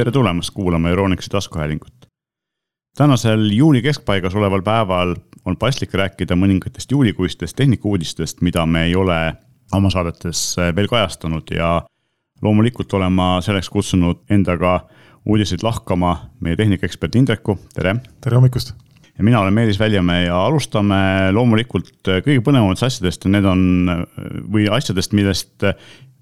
tere 0.00 0.10
tulemast 0.10 0.50
kuulama 0.54 0.88
Euronixi 0.88 1.30
taskuhäälingut. 1.30 1.92
tänasel 2.96 3.50
juuli 3.50 3.82
keskpaigas 3.82 4.34
oleval 4.34 4.62
päeval 4.62 5.16
on 5.44 5.56
paslik 5.56 5.94
rääkida 5.94 6.36
mõningatest 6.36 6.90
juulikuistest 6.90 7.56
tehnikauudistest, 7.56 8.40
mida 8.40 8.66
me 8.66 8.84
ei 8.84 8.96
ole 8.96 9.34
oma 9.72 9.90
saadetes 9.90 10.56
veel 10.76 10.88
kajastanud 10.88 11.52
ja 11.54 11.82
loomulikult 12.42 12.92
olen 12.92 13.12
ma 13.12 13.40
selleks 13.44 13.68
kutsunud 13.70 14.24
endaga 14.30 14.86
uudiseid 15.26 15.60
lahkama 15.62 16.16
meie 16.40 16.56
tehnikaekspert 16.56 17.14
Indreku, 17.14 17.58
tere. 17.74 17.96
tere 18.20 18.36
hommikust. 18.36 18.72
Ja 19.20 19.24
mina 19.24 19.40
olen 19.42 19.52
Meelis 19.52 19.76
Väljamäe 19.78 20.24
ja 20.24 20.36
alustame 20.46 20.96
loomulikult 21.36 22.08
kõige 22.08 22.40
põnevamatest 22.40 22.86
asjadest. 22.86 23.26
Ja 23.26 23.32
need 23.34 23.48
on 23.48 23.64
või 24.48 24.64
asjadest, 24.72 25.12
millest 25.12 25.66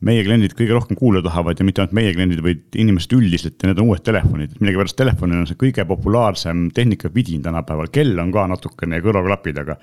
meie 0.03 0.25
kliendid 0.27 0.57
kõige 0.59 0.75
rohkem 0.75 0.99
kuulda 0.99 1.23
tahavad 1.23 1.59
ja 1.59 1.67
mitte 1.67 1.85
ainult 1.85 1.95
meie 1.95 2.11
kliendid, 2.15 2.43
vaid 2.43 2.75
inimesed 2.75 3.15
üldiselt. 3.15 3.59
Ja 3.63 3.71
need 3.71 3.79
on 3.79 3.93
uued 3.93 4.03
telefonid, 4.07 4.57
millegipärast 4.59 4.99
telefon 4.99 5.37
on 5.39 5.47
see 5.47 5.61
kõige 5.61 5.87
populaarsem 5.87 6.67
tehnikavidin 6.75 7.45
tänapäeval, 7.47 7.91
kell 7.95 8.19
on 8.19 8.35
ka 8.35 8.49
natukene 8.51 8.99
ja 8.99 9.07
kõrvaklapid, 9.07 9.63
aga. 9.63 9.79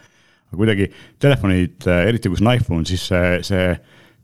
aga 0.52 0.60
kuidagi 0.60 0.90
telefonid, 1.24 1.88
eriti 1.88 2.32
kui 2.32 2.40
see 2.40 2.48
on 2.50 2.54
iPhone, 2.60 2.88
siis 2.90 3.08
see, 3.14 3.40
see 3.48 3.72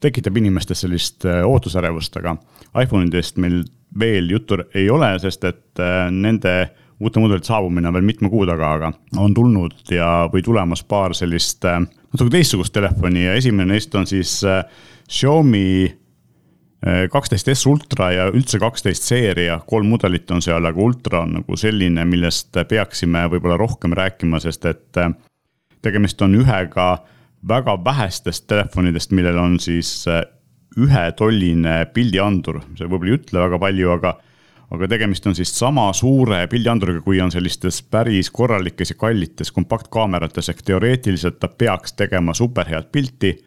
tekitab 0.03 0.35
inimestes 0.41 0.83
sellist 0.83 1.23
äh, 1.29 1.45
ootusärevust, 1.47 2.19
aga 2.19 2.35
iPhone 2.83 3.07
idest 3.07 3.39
meil 3.39 3.61
veel 3.99 4.31
juttu 4.31 4.59
ei 4.75 4.89
ole, 4.91 5.13
sest 5.23 5.47
et 5.47 5.79
äh, 5.79 6.07
nende 6.11 6.55
uute 7.01 7.21
mudelite 7.21 7.49
saabumine 7.49 7.89
on 7.89 7.95
veel 7.97 8.05
mitme 8.05 8.29
kuu 8.29 8.45
taga, 8.49 8.75
aga 8.77 8.91
on 9.17 9.33
tulnud 9.33 9.93
ja, 9.93 10.27
või 10.31 10.43
tulemas 10.45 10.83
paar 10.87 11.15
sellist 11.17 11.65
äh, 11.65 11.79
natuke 12.11 12.33
teistsugust 12.33 12.73
telefoni 12.75 13.25
ja 13.25 13.33
esimene 13.39 13.73
neist 13.75 13.95
on 13.97 14.07
siis 14.09 14.39
Xiaomi 15.11 15.97
kaksteist 17.13 17.49
S 17.51 17.67
Ultra 17.69 18.07
ja 18.09 18.23
üldse 18.33 18.57
kaksteist 18.57 19.05
seeria, 19.05 19.59
kolm 19.69 19.91
mudelit 19.91 20.31
on 20.33 20.39
seal, 20.41 20.65
aga 20.65 20.81
Ultra 20.81 21.19
on 21.27 21.35
nagu 21.35 21.57
selline, 21.59 22.07
millest 22.09 22.57
peaksime 22.69 23.27
võib-olla 23.29 23.59
rohkem 23.61 23.93
rääkima, 23.93 24.39
sest 24.41 24.65
et 24.65 25.01
tegemist 25.85 26.21
on 26.25 26.39
ühega 26.39 26.87
väga 27.47 27.75
vähestest 27.83 28.47
telefonidest, 28.47 29.11
millel 29.11 29.37
on 29.41 29.57
siis 29.59 30.05
äh, 30.09 30.23
ühetolline 30.79 31.85
pildiandur, 31.93 32.61
see 32.77 32.87
võib-olla 32.87 33.11
ei 33.11 33.17
ütle 33.19 33.45
väga 33.45 33.59
palju, 33.61 33.93
aga 33.97 34.13
aga 34.71 34.87
tegemist 34.87 35.25
on 35.27 35.35
siis 35.35 35.51
sama 35.51 35.89
suure 35.95 36.45
pildianduriga, 36.51 37.03
kui 37.03 37.19
on 37.23 37.31
sellistes 37.33 37.81
päris 37.83 38.31
korralikes 38.31 38.93
ja 38.93 38.97
kallites 38.99 39.51
kompaktkaamerates, 39.51 40.49
ehk 40.53 40.63
teoreetiliselt 40.67 41.39
ta 41.41 41.49
peaks 41.51 41.97
tegema 41.99 42.33
superhead 42.37 42.91
pilti. 42.91 43.37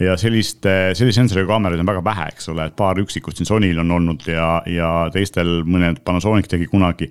ja 0.00 0.16
selliste, 0.16 0.94
sellise 0.94 1.16
sensoriga 1.16 1.48
kaameraid 1.48 1.80
on 1.80 1.88
väga 1.88 2.02
vähe, 2.04 2.28
eks 2.32 2.48
ole, 2.52 2.68
et 2.68 2.76
paar 2.76 3.00
üksikut 3.00 3.36
siin 3.36 3.48
Sonyl 3.48 3.78
on 3.82 3.90
olnud 3.90 4.26
ja, 4.30 4.62
ja 4.70 4.90
teistel 5.12 5.64
mõned 5.66 6.04
Panasonic 6.04 6.46
tegi 6.46 6.68
kunagi 6.70 7.08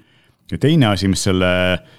ja 0.52 0.58
teine 0.58 0.88
asi, 0.94 1.10
mis 1.12 1.24
selle 1.28 1.50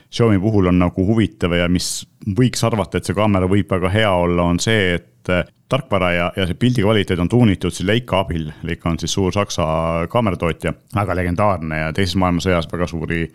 Xiaomi 0.09 0.39
puhul 0.41 0.70
on 0.70 0.78
nagu 0.81 1.05
huvitav 1.06 1.53
ja 1.59 1.69
mis 1.69 2.06
võiks 2.39 2.64
arvata, 2.64 2.98
et 2.98 3.09
see 3.09 3.16
kaamera 3.16 3.50
võib 3.50 3.69
väga 3.70 3.91
hea 3.92 4.11
olla, 4.11 4.48
on 4.48 4.61
see, 4.62 4.94
et 4.97 5.33
tarkvara 5.69 6.12
ja, 6.12 6.30
ja 6.36 6.47
see 6.48 6.56
pildi 6.58 6.83
kvaliteet 6.84 7.20
on 7.20 7.28
tuunitud 7.28 7.74
siis 7.74 7.86
Leica 7.86 8.22
abil. 8.22 8.48
Leica 8.64 8.88
on 8.91 8.98
siis 9.00 9.12
suur 9.12 9.33
Saksa 9.33 9.66
kaameratootja, 10.10 10.72
väga 10.97 11.16
legendaarne 11.19 11.83
ja 11.83 11.92
teises 11.97 12.16
maailmasõjas 12.20 12.70
väga 12.72 12.88
suuri 12.88 13.27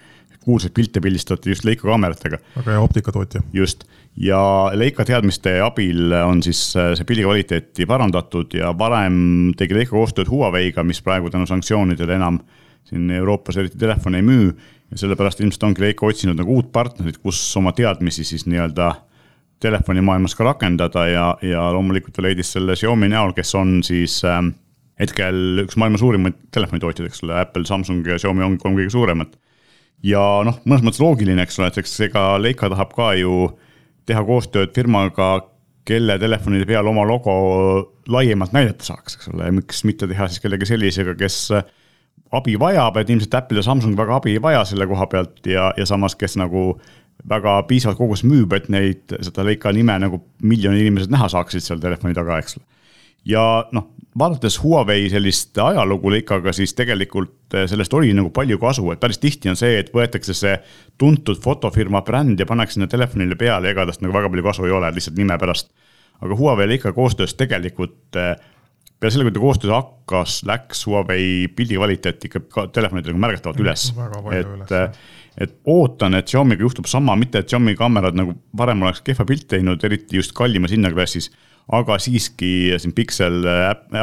kuulsaid 0.44 0.74
pilte 0.76 1.02
pildistati 1.02 1.54
just 1.54 1.66
Leica 1.66 1.88
kaameratega. 1.88 2.40
väga 2.58 2.72
hea 2.72 2.82
optikatootja. 2.82 3.42
just, 3.54 3.84
ja 4.18 4.42
Leica 4.74 5.06
teadmiste 5.06 5.60
abil 5.62 6.12
on 6.26 6.44
siis 6.44 6.76
äh, 6.78 6.92
see 6.98 7.08
pildi 7.08 7.24
kvaliteeti 7.24 7.88
parandatud 7.90 8.54
ja 8.58 8.74
varem 8.78 9.54
tegi 9.58 9.78
Leica 9.78 9.96
koostööd 9.96 10.32
Huawei'ga, 10.32 10.84
mis 10.84 11.02
praegu 11.02 11.30
tänu 11.30 11.48
sanktsioonidele 11.50 12.18
enam 12.20 12.42
siin 12.90 13.12
Euroopas 13.12 13.58
eriti 13.58 13.80
telefone 13.80 14.20
ei 14.20 14.28
müü 14.28 14.52
ja 14.92 14.98
sellepärast 15.00 15.42
ilmselt 15.42 15.70
ongi 15.70 15.86
Leica 15.86 16.06
otsinud 16.06 16.38
nagu 16.38 16.60
uut 16.60 16.72
partnerit, 16.72 17.22
kus 17.24 17.40
oma 17.58 17.72
teadmisi 17.72 18.26
siis 18.28 18.46
nii-öelda 18.50 18.94
telefonimaailmas 19.64 20.36
ka 20.38 20.48
rakendada 20.48 21.06
ja, 21.10 21.30
ja 21.46 21.64
loomulikult 21.74 22.16
ta 22.18 22.26
leidis 22.26 22.54
selle 22.56 22.76
Xiaomi 22.78 23.10
näol, 23.12 23.34
kes 23.38 23.56
on 23.60 23.78
siis 23.86 24.20
äh, 24.28 24.42
hetkel 25.00 25.64
üks 25.66 25.78
maailma 25.80 26.00
suurimaid 26.02 26.38
telefonitootjaid, 26.54 27.10
eks 27.10 27.24
ole, 27.26 27.40
Apple, 27.42 27.66
Samsung 27.70 28.06
ja 28.08 28.20
Xiaomi 28.22 28.46
ongi 28.46 28.62
kolm 28.62 28.78
kõige 28.78 28.94
suuremat. 28.94 29.38
ja 30.04 30.22
noh, 30.46 30.60
mõnes 30.68 30.84
mõttes 30.86 31.02
loogiline, 31.02 31.46
eks 31.46 31.60
ole, 31.60 31.72
et 31.72 31.80
eks 31.80 31.96
ega 32.10 32.26
Leica 32.42 32.70
tahab 32.72 32.92
ka 32.96 33.14
ju 33.18 33.48
teha 34.08 34.24
koostööd 34.28 34.74
firmaga, 34.76 35.48
kelle 35.88 36.16
telefonide 36.20 36.68
peal 36.68 36.88
oma 36.88 37.04
logo 37.08 37.34
laiemalt 38.12 38.54
näidata 38.56 38.86
saaks, 38.88 39.18
eks 39.18 39.32
ole, 39.34 39.50
miks 39.60 39.84
mitte 39.88 40.08
teha 40.08 40.28
siis 40.32 40.44
kellegi 40.44 40.68
sellisega, 40.68 41.16
kes 41.20 41.40
abi 42.34 42.56
vajab, 42.60 42.98
et 43.00 43.10
ilmselt 43.14 43.36
Apple 43.38 43.60
ja 43.60 43.66
Samsung 43.66 43.98
väga 43.98 44.18
abi 44.18 44.36
ei 44.36 44.42
vaja 44.42 44.64
selle 44.68 44.88
koha 44.90 45.08
pealt 45.12 45.44
ja, 45.48 45.72
ja 45.78 45.86
samas, 45.88 46.16
kes 46.20 46.38
nagu 46.40 46.74
väga 47.30 47.58
piisavalt 47.70 48.00
kogus 48.00 48.24
müüb, 48.28 48.54
et 48.58 48.70
neid, 48.74 49.16
seda 49.24 49.46
Leica 49.48 49.72
nime 49.76 49.96
nagu 50.02 50.20
miljonid 50.44 50.84
inimesed 50.84 51.14
näha 51.14 51.30
saaksid 51.32 51.64
seal 51.64 51.82
telefoni 51.84 52.16
taga, 52.18 52.40
eks. 52.42 52.58
ja 53.30 53.44
noh, 53.76 53.90
vaadates 54.20 54.60
Huawei 54.64 55.08
sellist 55.10 55.58
ajalugu 55.58 56.12
Leicaga, 56.14 56.54
siis 56.54 56.76
tegelikult 56.78 57.56
eh, 57.56 57.68
sellest 57.70 57.94
oli 57.94 58.12
nagu 58.16 58.30
palju 58.36 58.60
kasu, 58.62 58.90
et 58.94 59.02
päris 59.02 59.22
tihti 59.24 59.52
on 59.52 59.60
see, 59.60 59.78
et 59.80 59.94
võetakse 59.96 60.36
see 60.38 60.58
tuntud 61.00 61.40
fotofirma 61.44 62.04
bränd 62.06 62.40
ja 62.40 62.48
pannakse 62.50 62.78
sinna 62.78 62.90
telefonile 62.92 63.40
peale 63.40 63.72
ja 63.72 63.78
ega 63.78 63.88
tast 63.90 64.04
nagu 64.04 64.16
väga 64.16 64.32
palju 64.34 64.48
kasu 64.50 64.68
ei 64.68 64.76
ole, 64.76 64.92
lihtsalt 64.96 65.20
nime 65.20 65.38
pärast. 65.40 65.72
aga 66.22 66.36
Huawei 66.40 66.68
Leica 66.68 66.94
koostöös 66.94 67.34
tegelikult 67.40 68.20
äh, 68.20 68.36
peale 69.04 69.12
selle, 69.12 69.28
kui 69.28 69.36
ta 69.36 69.44
koostöös 69.44 69.74
hakkas, 69.74 70.38
läks 70.48 70.86
Huawei 70.88 71.48
pildi 71.56 71.76
kvaliteet 71.76 72.30
ikka 72.30 72.68
telefonidel 72.72 73.18
märgatavalt 73.20 73.60
üles. 73.60 73.90
et, 74.38 74.72
et 75.38 75.56
ootan, 75.70 76.14
et 76.18 76.30
Xiaomi'ga 76.30 76.62
juhtub 76.62 76.86
sama, 76.90 77.16
mitte 77.20 77.42
et 77.42 77.50
Xiaomi 77.50 77.76
kaamerad 77.78 78.18
nagu 78.18 78.36
varem 78.58 78.84
oleks 78.86 79.02
kehva 79.06 79.26
pilti 79.26 79.56
teinud, 79.56 79.84
eriti 79.84 80.20
just 80.20 80.36
kallimas 80.38 80.74
hinnaklassis. 80.76 81.32
aga 81.72 81.96
siiski 82.00 82.74
siin 82.78 82.92
Pixel 82.94 83.46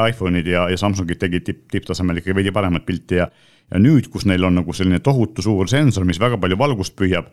iPhone'id 0.09 0.47
ja, 0.49 0.69
ja 0.71 0.77
Samsungid 0.81 1.19
tegid 1.21 1.45
tipp, 1.45 1.67
tipptasemel 1.71 2.17
ikka 2.17 2.35
veidi 2.35 2.53
paremat 2.53 2.87
pilti 2.87 3.19
ja. 3.21 3.29
ja 3.71 3.79
nüüd, 3.79 4.09
kus 4.09 4.25
neil 4.27 4.45
on 4.45 4.57
nagu 4.63 4.73
selline 4.73 5.01
tohutu 5.05 5.43
suur 5.43 5.69
sensor, 5.69 6.07
mis 6.09 6.21
väga 6.21 6.39
palju 6.41 6.59
valgust 6.59 6.97
püüab. 6.97 7.29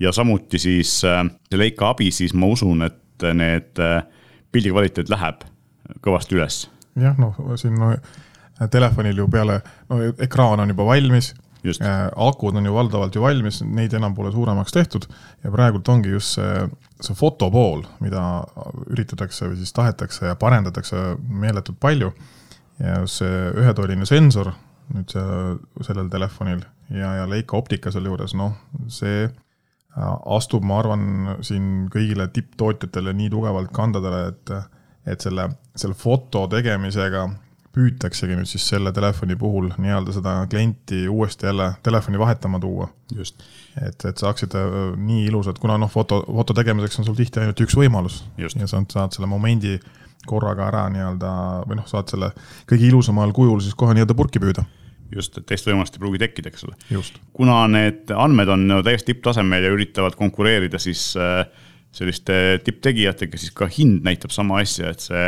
ja 0.00 0.12
samuti 0.12 0.58
siis 0.58 1.04
äh, 1.04 1.22
see 1.48 1.58
Leica 1.58 1.94
abi, 1.94 2.10
siis 2.10 2.34
ma 2.34 2.50
usun, 2.50 2.82
et 2.82 3.30
need 3.34 3.78
äh, 3.78 4.02
pildi 4.52 4.74
kvaliteet 4.74 5.08
läheb 5.12 5.46
kõvasti 6.02 6.34
üles 6.34 6.64
jah, 6.98 7.16
noh, 7.18 7.36
siin 7.60 7.76
no, 7.78 7.92
telefonil 8.72 9.22
ju 9.22 9.28
peale, 9.30 9.60
no 9.90 10.00
ekraan 10.18 10.64
on 10.64 10.72
juba 10.72 10.86
valmis. 10.88 11.32
Äh, 11.60 12.08
akud 12.16 12.56
on 12.56 12.64
ju 12.64 12.72
valdavalt 12.72 13.14
ju 13.14 13.22
valmis, 13.22 13.60
neid 13.62 13.92
enam 13.96 14.14
pole 14.16 14.32
suuremaks 14.32 14.72
tehtud 14.72 15.04
ja 15.44 15.52
praegult 15.52 15.88
ongi 15.92 16.14
just 16.14 16.38
see, 16.38 16.68
see 17.04 17.16
foto 17.18 17.50
pool, 17.52 17.84
mida 18.00 18.22
üritatakse 18.88 19.50
või 19.50 19.58
siis 19.60 19.74
tahetakse 19.76 20.30
ja 20.30 20.38
parendatakse 20.40 21.18
meeletult 21.28 21.80
palju. 21.80 22.12
ja 22.80 23.02
just 23.02 23.20
see 23.20 23.50
ühetolline 23.60 24.08
sensor 24.08 24.54
nüüd 24.94 25.12
see, 25.12 25.54
sellel 25.84 26.08
telefonil 26.10 26.64
ja, 26.88 27.12
ja 27.20 27.28
Leica 27.28 27.58
optika 27.58 27.92
selle 27.92 28.08
juures, 28.08 28.32
noh, 28.34 28.56
see 28.88 29.26
äh, 29.26 30.16
astub, 30.24 30.64
ma 30.64 30.80
arvan, 30.80 31.04
siin 31.44 31.90
kõigile 31.92 32.30
tipptootjatele 32.32 33.12
nii 33.20 33.30
tugevalt 33.36 33.72
kandadele, 33.76 34.28
et 34.32 34.56
et 35.08 35.22
selle, 35.24 35.46
selle 35.80 35.96
foto 35.96 36.42
tegemisega 36.52 37.22
püütaksegi 37.74 38.34
nüüd 38.34 38.50
siis 38.50 38.64
selle 38.72 38.90
telefoni 38.94 39.36
puhul 39.38 39.68
nii-öelda 39.78 40.14
seda 40.16 40.32
klienti 40.50 41.04
uuesti 41.08 41.46
jälle 41.46 41.70
telefoni 41.86 42.18
vahetama 42.18 42.58
tuua. 42.60 42.88
et, 43.20 44.04
et 44.04 44.18
saaksid 44.18 44.54
äh, 44.58 44.76
nii 44.96 45.26
ilusad, 45.30 45.58
kuna 45.62 45.78
noh, 45.78 45.90
foto, 45.90 46.22
foto 46.26 46.54
tegemiseks 46.54 46.98
on 46.98 47.08
sul 47.08 47.18
tihti 47.18 47.40
ainult 47.40 47.60
üks 47.60 47.76
võimalus 47.78 48.24
Just. 48.38 48.58
ja 48.58 48.66
sa 48.66 48.82
saad 48.88 49.14
selle 49.14 49.30
momendi 49.30 49.78
korraga 50.26 50.66
ära 50.68 50.88
nii-öelda 50.92 51.30
või 51.68 51.78
noh, 51.78 51.86
saad 51.88 52.10
selle 52.10 52.32
kõige 52.68 52.90
ilusamal 52.90 53.32
kujul 53.36 53.62
siis 53.62 53.78
kohe 53.78 53.94
nii-öelda 53.94 54.18
purki 54.18 54.42
püüda 54.42 54.66
just, 55.14 55.38
et 55.38 55.46
teist 55.48 55.66
võimalust 55.66 55.96
ei 55.96 56.02
pruugi 56.02 56.20
tekkida, 56.22 56.50
eks 56.50 56.66
ole. 56.66 56.76
kuna 57.36 57.62
need 57.70 58.10
andmed 58.14 58.50
on 58.50 58.66
täiesti 58.86 59.12
tipptasemel 59.14 59.66
ja 59.66 59.72
üritavad 59.74 60.16
konkureerida, 60.18 60.78
siis 60.82 61.12
äh, 61.18 61.44
selliste 61.94 62.60
tipptegijatega, 62.66 63.38
siis 63.40 63.54
ka 63.54 63.70
hind 63.70 64.04
näitab 64.06 64.34
sama 64.34 64.60
asja, 64.62 64.92
et 64.94 65.02
see 65.02 65.24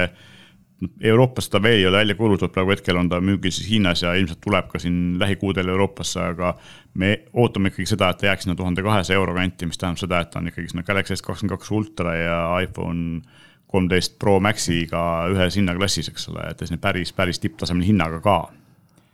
Euroopas 1.01 1.49
ta 1.51 1.61
veel 1.63 1.79
ei 1.79 1.87
ole 1.87 2.01
välja 2.01 2.15
kuulutatud, 2.19 2.53
praegu 2.55 2.73
hetkel 2.75 2.97
on 2.99 3.09
ta 3.11 3.21
müügil 3.23 3.53
siis 3.55 3.69
Hiinas 3.71 4.03
ja 4.03 4.15
ilmselt 4.19 4.41
tuleb 4.43 4.67
ka 4.73 4.81
siin 4.83 5.19
lähikuudel 5.21 5.69
Euroopasse, 5.69 6.21
aga 6.33 6.55
me 6.99 7.13
ootame 7.33 7.71
ikkagi 7.71 7.87
seda, 7.93 8.11
et 8.11 8.19
ta 8.19 8.27
jääks 8.27 8.47
sinna 8.47 8.57
tuhande 8.59 8.83
kahesaja 8.83 9.21
euro 9.21 9.35
kanti, 9.37 9.69
mis 9.69 9.79
tähendab 9.79 10.03
seda, 10.03 10.21
et 10.21 10.33
ta 10.33 10.41
on 10.41 10.51
ikkagi 10.51 10.73
sinna 10.73 10.87
Galaxy 10.87 11.17
S 11.17 11.23
kakskümmend 11.23 11.55
kaks 11.55 11.71
ultra 11.71 12.17
ja 12.19 12.41
iPhone 12.65 13.23
kolmteist 13.73 14.19
Pro 14.19 14.41
Maxiga 14.41 15.29
ühes 15.33 15.57
hinnaklassis, 15.57 16.11
eks 16.13 16.29
ole, 16.33 16.51
et 16.51 16.61
selline 16.61 16.81
päris, 16.83 17.15
päris 17.17 17.41
tipptasemel 17.41 17.87
hinnaga 17.87 18.21
ka 18.25 18.37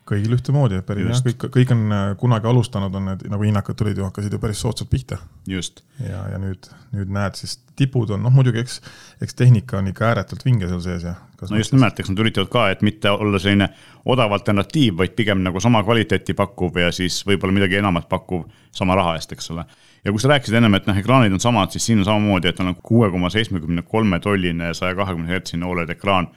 kõigil 0.09 0.35
ühtemoodi, 0.39 0.81
päris 0.87 1.09
jah, 1.09 1.21
kõik, 1.27 1.47
kõik 1.53 1.73
on 1.75 1.95
äh, 1.95 2.05
kunagi 2.21 2.49
alustanud, 2.49 2.95
on 2.97 3.11
need 3.11 3.25
nagu 3.31 3.45
hinnakad 3.45 3.77
tulid 3.79 3.99
ju, 3.99 4.07
hakkasid 4.09 4.35
ju 4.35 4.41
päris 4.43 4.63
soodsalt 4.65 4.91
pihta. 4.91 5.19
just. 5.49 5.83
ja, 6.01 6.25
ja 6.33 6.41
nüüd, 6.41 6.69
nüüd 6.97 7.13
näed 7.13 7.39
siis 7.39 7.59
tipud 7.79 8.11
on, 8.15 8.23
noh 8.25 8.35
muidugi 8.35 8.63
eks, 8.63 8.81
eks 9.25 9.39
tehnika 9.39 9.79
on 9.79 9.91
ikka 9.93 10.09
ääretult 10.11 10.45
vinge 10.47 10.69
seal 10.71 10.81
sees 10.85 11.05
ja. 11.07 11.15
no 11.51 11.61
just 11.61 11.75
nimelt, 11.77 12.01
eks 12.01 12.13
nad 12.13 12.23
üritavad 12.25 12.51
ka, 12.53 12.65
et 12.75 12.85
mitte 12.87 13.13
olla 13.13 13.41
selline 13.43 13.71
odav 14.09 14.33
alternatiiv, 14.39 14.97
vaid 15.03 15.15
pigem 15.19 15.45
nagu 15.45 15.61
sama 15.63 15.85
kvaliteeti 15.87 16.37
pakkuv 16.39 16.81
ja 16.85 16.91
siis 16.95 17.21
võib-olla 17.29 17.61
midagi 17.61 17.81
enamat 17.83 18.09
pakkuv 18.11 18.47
sama 18.75 18.97
raha 18.99 19.17
eest, 19.19 19.33
eks 19.37 19.53
ole. 19.55 19.67
ja 20.05 20.15
kui 20.15 20.23
sa 20.23 20.33
rääkisid 20.35 20.61
ennem, 20.61 20.79
et 20.81 20.89
noh, 20.89 20.99
ekraanid 20.99 21.35
on 21.37 21.43
samad, 21.43 21.75
siis 21.75 21.91
siin 21.91 22.03
on 22.03 22.09
samamoodi, 22.09 22.53
et 22.53 22.63
on 22.65 22.75
kuue 22.83 23.11
koma 23.13 23.31
seitsmekümne 23.35 23.85
kolme 23.89 24.21
tolline 24.25 24.73
saja 24.75 24.97
kahekümne 24.99 25.31
hertsine 25.35 25.69
Oled 25.69 25.91
ekraan 25.93 26.33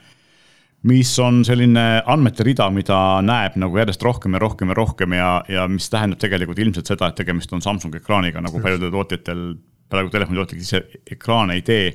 mis 0.88 1.12
on 1.22 1.42
selline 1.46 1.84
andmete 2.10 2.44
rida, 2.46 2.66
mida 2.74 2.96
näeb 3.22 3.56
nagu 3.60 3.78
järjest 3.78 4.02
rohkem 4.02 4.34
ja 4.34 4.40
rohkem 4.42 4.72
ja 4.72 4.76
rohkem 4.78 5.14
ja, 5.14 5.30
ja 5.50 5.66
mis 5.70 5.86
tähendab 5.92 6.22
tegelikult 6.22 6.58
ilmselt 6.58 6.90
seda, 6.90 7.10
et 7.10 7.20
tegemist 7.20 7.52
on 7.54 7.62
Samsung 7.62 7.94
ekraaniga, 8.00 8.42
nagu 8.42 8.62
paljudel 8.62 8.90
tootjatel, 8.94 9.44
praegu 9.92 10.10
telefonitootjad 10.10 10.62
ise 10.64 10.82
ekraane 11.14 11.58
ei 11.58 11.64
tee, 11.66 11.88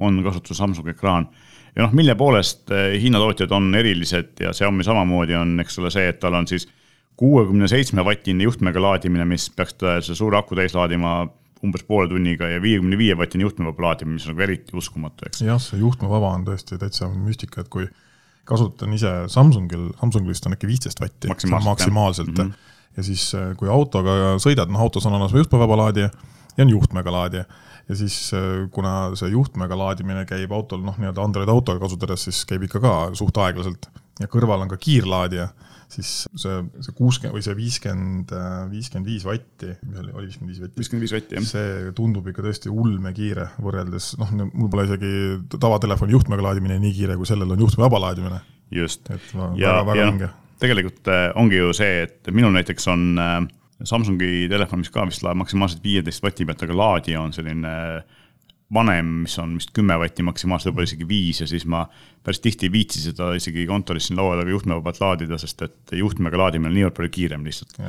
on 0.00 0.22
kasutusel 0.24 0.62
Samsung 0.62 0.88
ekraan. 0.94 1.28
ja 1.76 1.84
noh, 1.84 1.92
mille 1.96 2.16
poolest 2.16 2.72
eh, 2.72 2.94
Hiina 3.02 3.20
tootjad 3.20 3.52
on 3.52 3.74
erilised 3.76 4.40
ja 4.40 4.54
Xiaomi 4.56 4.86
samamoodi 4.86 5.36
on, 5.36 5.58
eks 5.60 5.78
ole, 5.82 5.92
see, 5.92 6.08
et 6.08 6.20
tal 6.22 6.34
on 6.38 6.48
siis 6.48 6.68
kuuekümne 7.20 7.68
seitsme 7.68 8.04
vatine 8.04 8.46
juhtmega 8.48 8.80
laadimine, 8.80 9.26
mis 9.28 9.50
peaks 9.52 9.76
selle 9.76 10.16
suure 10.16 10.40
aku 10.40 10.56
täis 10.56 10.72
laadima 10.74 11.26
umbes 11.60 11.82
poole 11.84 12.08
tunniga 12.08 12.48
ja 12.48 12.60
viiekümne 12.62 12.96
viie 12.96 13.16
vatine 13.18 13.44
juhtmevaba 13.44 13.90
laadimine, 13.90 14.16
mis 14.16 14.24
on 14.24 14.32
nagu 14.32 14.46
eriti 14.46 14.76
uskumatu, 14.80 15.28
eks. 15.28 15.42
jah, 15.44 15.60
see 15.60 15.82
juhtmevaba 15.82 16.32
on 16.38 16.46
tõesti 16.48 16.80
täitsa 16.80 17.10
müstika, 17.12 17.60
et 17.60 17.68
kui 17.68 17.84
kasutan 18.50 18.92
ise 18.96 19.12
Samsungil, 19.32 19.90
Samsungil 20.00 20.34
vist 20.34 20.46
on 20.48 20.56
äkki 20.56 20.68
viisteist 20.70 21.00
vatti 21.02 21.30
maksimaalselt, 21.30 21.70
maksimaalselt. 21.70 22.36
Mm 22.36 22.50
-hmm. 22.50 22.76
ja 22.96 23.06
siis, 23.06 23.30
äh, 23.38 23.54
kui 23.56 23.70
autoga 23.70 24.36
sõidad, 24.42 24.70
noh 24.70 24.82
autos 24.82 25.06
on 25.06 25.16
olemas 25.16 25.34
juhtmevaba 25.36 25.76
laadija 25.84 26.10
ja 26.56 26.64
on 26.64 26.70
juhtmega 26.70 27.12
laadija. 27.12 27.44
ja 27.88 27.96
siis, 27.96 28.30
äh, 28.34 28.68
kuna 28.70 29.16
see 29.18 29.30
juhtmega 29.30 29.78
laadimine 29.78 30.24
käib 30.26 30.52
autol 30.52 30.82
noh, 30.82 30.98
nii-öelda 30.98 31.24
Android 31.24 31.48
autoga 31.48 31.80
kasutades, 31.80 32.24
siis 32.24 32.44
käib 32.46 32.62
ikka 32.62 32.80
ka 32.80 32.94
suht 33.14 33.36
aeglaselt 33.36 33.90
ja 34.20 34.26
kõrval 34.26 34.62
on 34.62 34.68
ka 34.68 34.76
kiirlaadija 34.76 35.48
siis 35.94 36.10
see, 36.38 36.56
see 36.84 36.94
kuuskümmend 36.96 37.36
või 37.36 37.44
see 37.44 37.56
viiskümmend, 37.58 38.34
viiskümmend 38.70 39.10
viis 39.10 39.26
vatti, 39.26 39.72
mis 39.86 40.02
oli, 40.02 40.12
oli 40.14 40.28
viiskümmend 40.28 40.52
viis 40.52 40.62
vatti? 40.64 40.80
viiskümmend 40.80 41.06
viis 41.06 41.14
vatti, 41.16 41.38
jah. 41.38 41.46
see 41.50 41.94
tundub 41.96 42.28
ikka 42.30 42.44
tõesti 42.46 42.72
ulmekiire 42.72 43.48
võrreldes, 43.62 44.12
noh, 44.20 44.34
mul 44.50 44.70
pole 44.72 44.86
isegi 44.88 45.12
tavatelefoni 45.56 46.16
juhtmega 46.16 46.46
laadimine 46.48 46.78
nii 46.82 46.94
kiire, 46.96 47.18
kui 47.20 47.28
sellel 47.28 47.56
on 47.56 47.64
juhtmevaba 47.66 48.02
laadimine. 48.06 48.42
just. 48.74 49.10
et 49.10 49.34
ma, 49.38 49.50
ja, 49.58 49.80
väga, 49.80 49.86
väga 49.92 50.10
vinge. 50.12 50.30
tegelikult 50.62 51.10
äh, 51.12 51.26
ongi 51.40 51.58
ju 51.60 51.74
see, 51.76 52.04
et 52.06 52.32
minul 52.34 52.54
näiteks 52.58 52.90
on 52.92 53.10
äh, 53.18 53.40
Samsungi 53.80 54.44
telefon, 54.52 54.82
mis 54.82 54.90
ka 54.92 55.06
vist 55.08 55.22
laeb 55.24 55.38
maksimaalselt 55.40 55.80
viieteist 55.80 56.20
vati 56.20 56.44
pealt, 56.44 56.66
aga 56.66 56.74
laadija 56.76 57.22
on 57.22 57.32
selline 57.32 57.70
äh, 57.70 58.18
vanem, 58.74 59.06
mis 59.24 59.34
on 59.42 59.56
vist 59.58 59.72
kümme 59.74 59.96
vatti 59.98 60.24
maksimaalselt, 60.26 60.70
võib-olla 60.70 60.88
isegi 60.88 61.06
viis 61.08 61.40
ja 61.42 61.46
siis 61.50 61.64
ma 61.66 61.84
päris 62.24 62.42
tihti 62.42 62.68
ei 62.68 62.74
viitsi 62.74 63.02
seda 63.02 63.32
isegi 63.38 63.64
kontoris 63.66 64.08
siin 64.08 64.20
laua 64.20 64.36
taga 64.38 64.52
juhtmevabalt 64.52 65.00
laadida, 65.02 65.38
sest 65.42 65.64
et 65.66 65.94
juhtmega 65.98 66.38
laadimine 66.38 66.70
on 66.70 66.76
niivõrd 66.78 66.98
palju 66.98 67.14
kiirem 67.16 67.46
lihtsalt. 67.46 67.80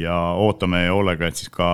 ja 0.00 0.14
ootame 0.40 0.86
hoolega, 0.88 1.28
et 1.28 1.40
siis 1.40 1.52
ka 1.52 1.68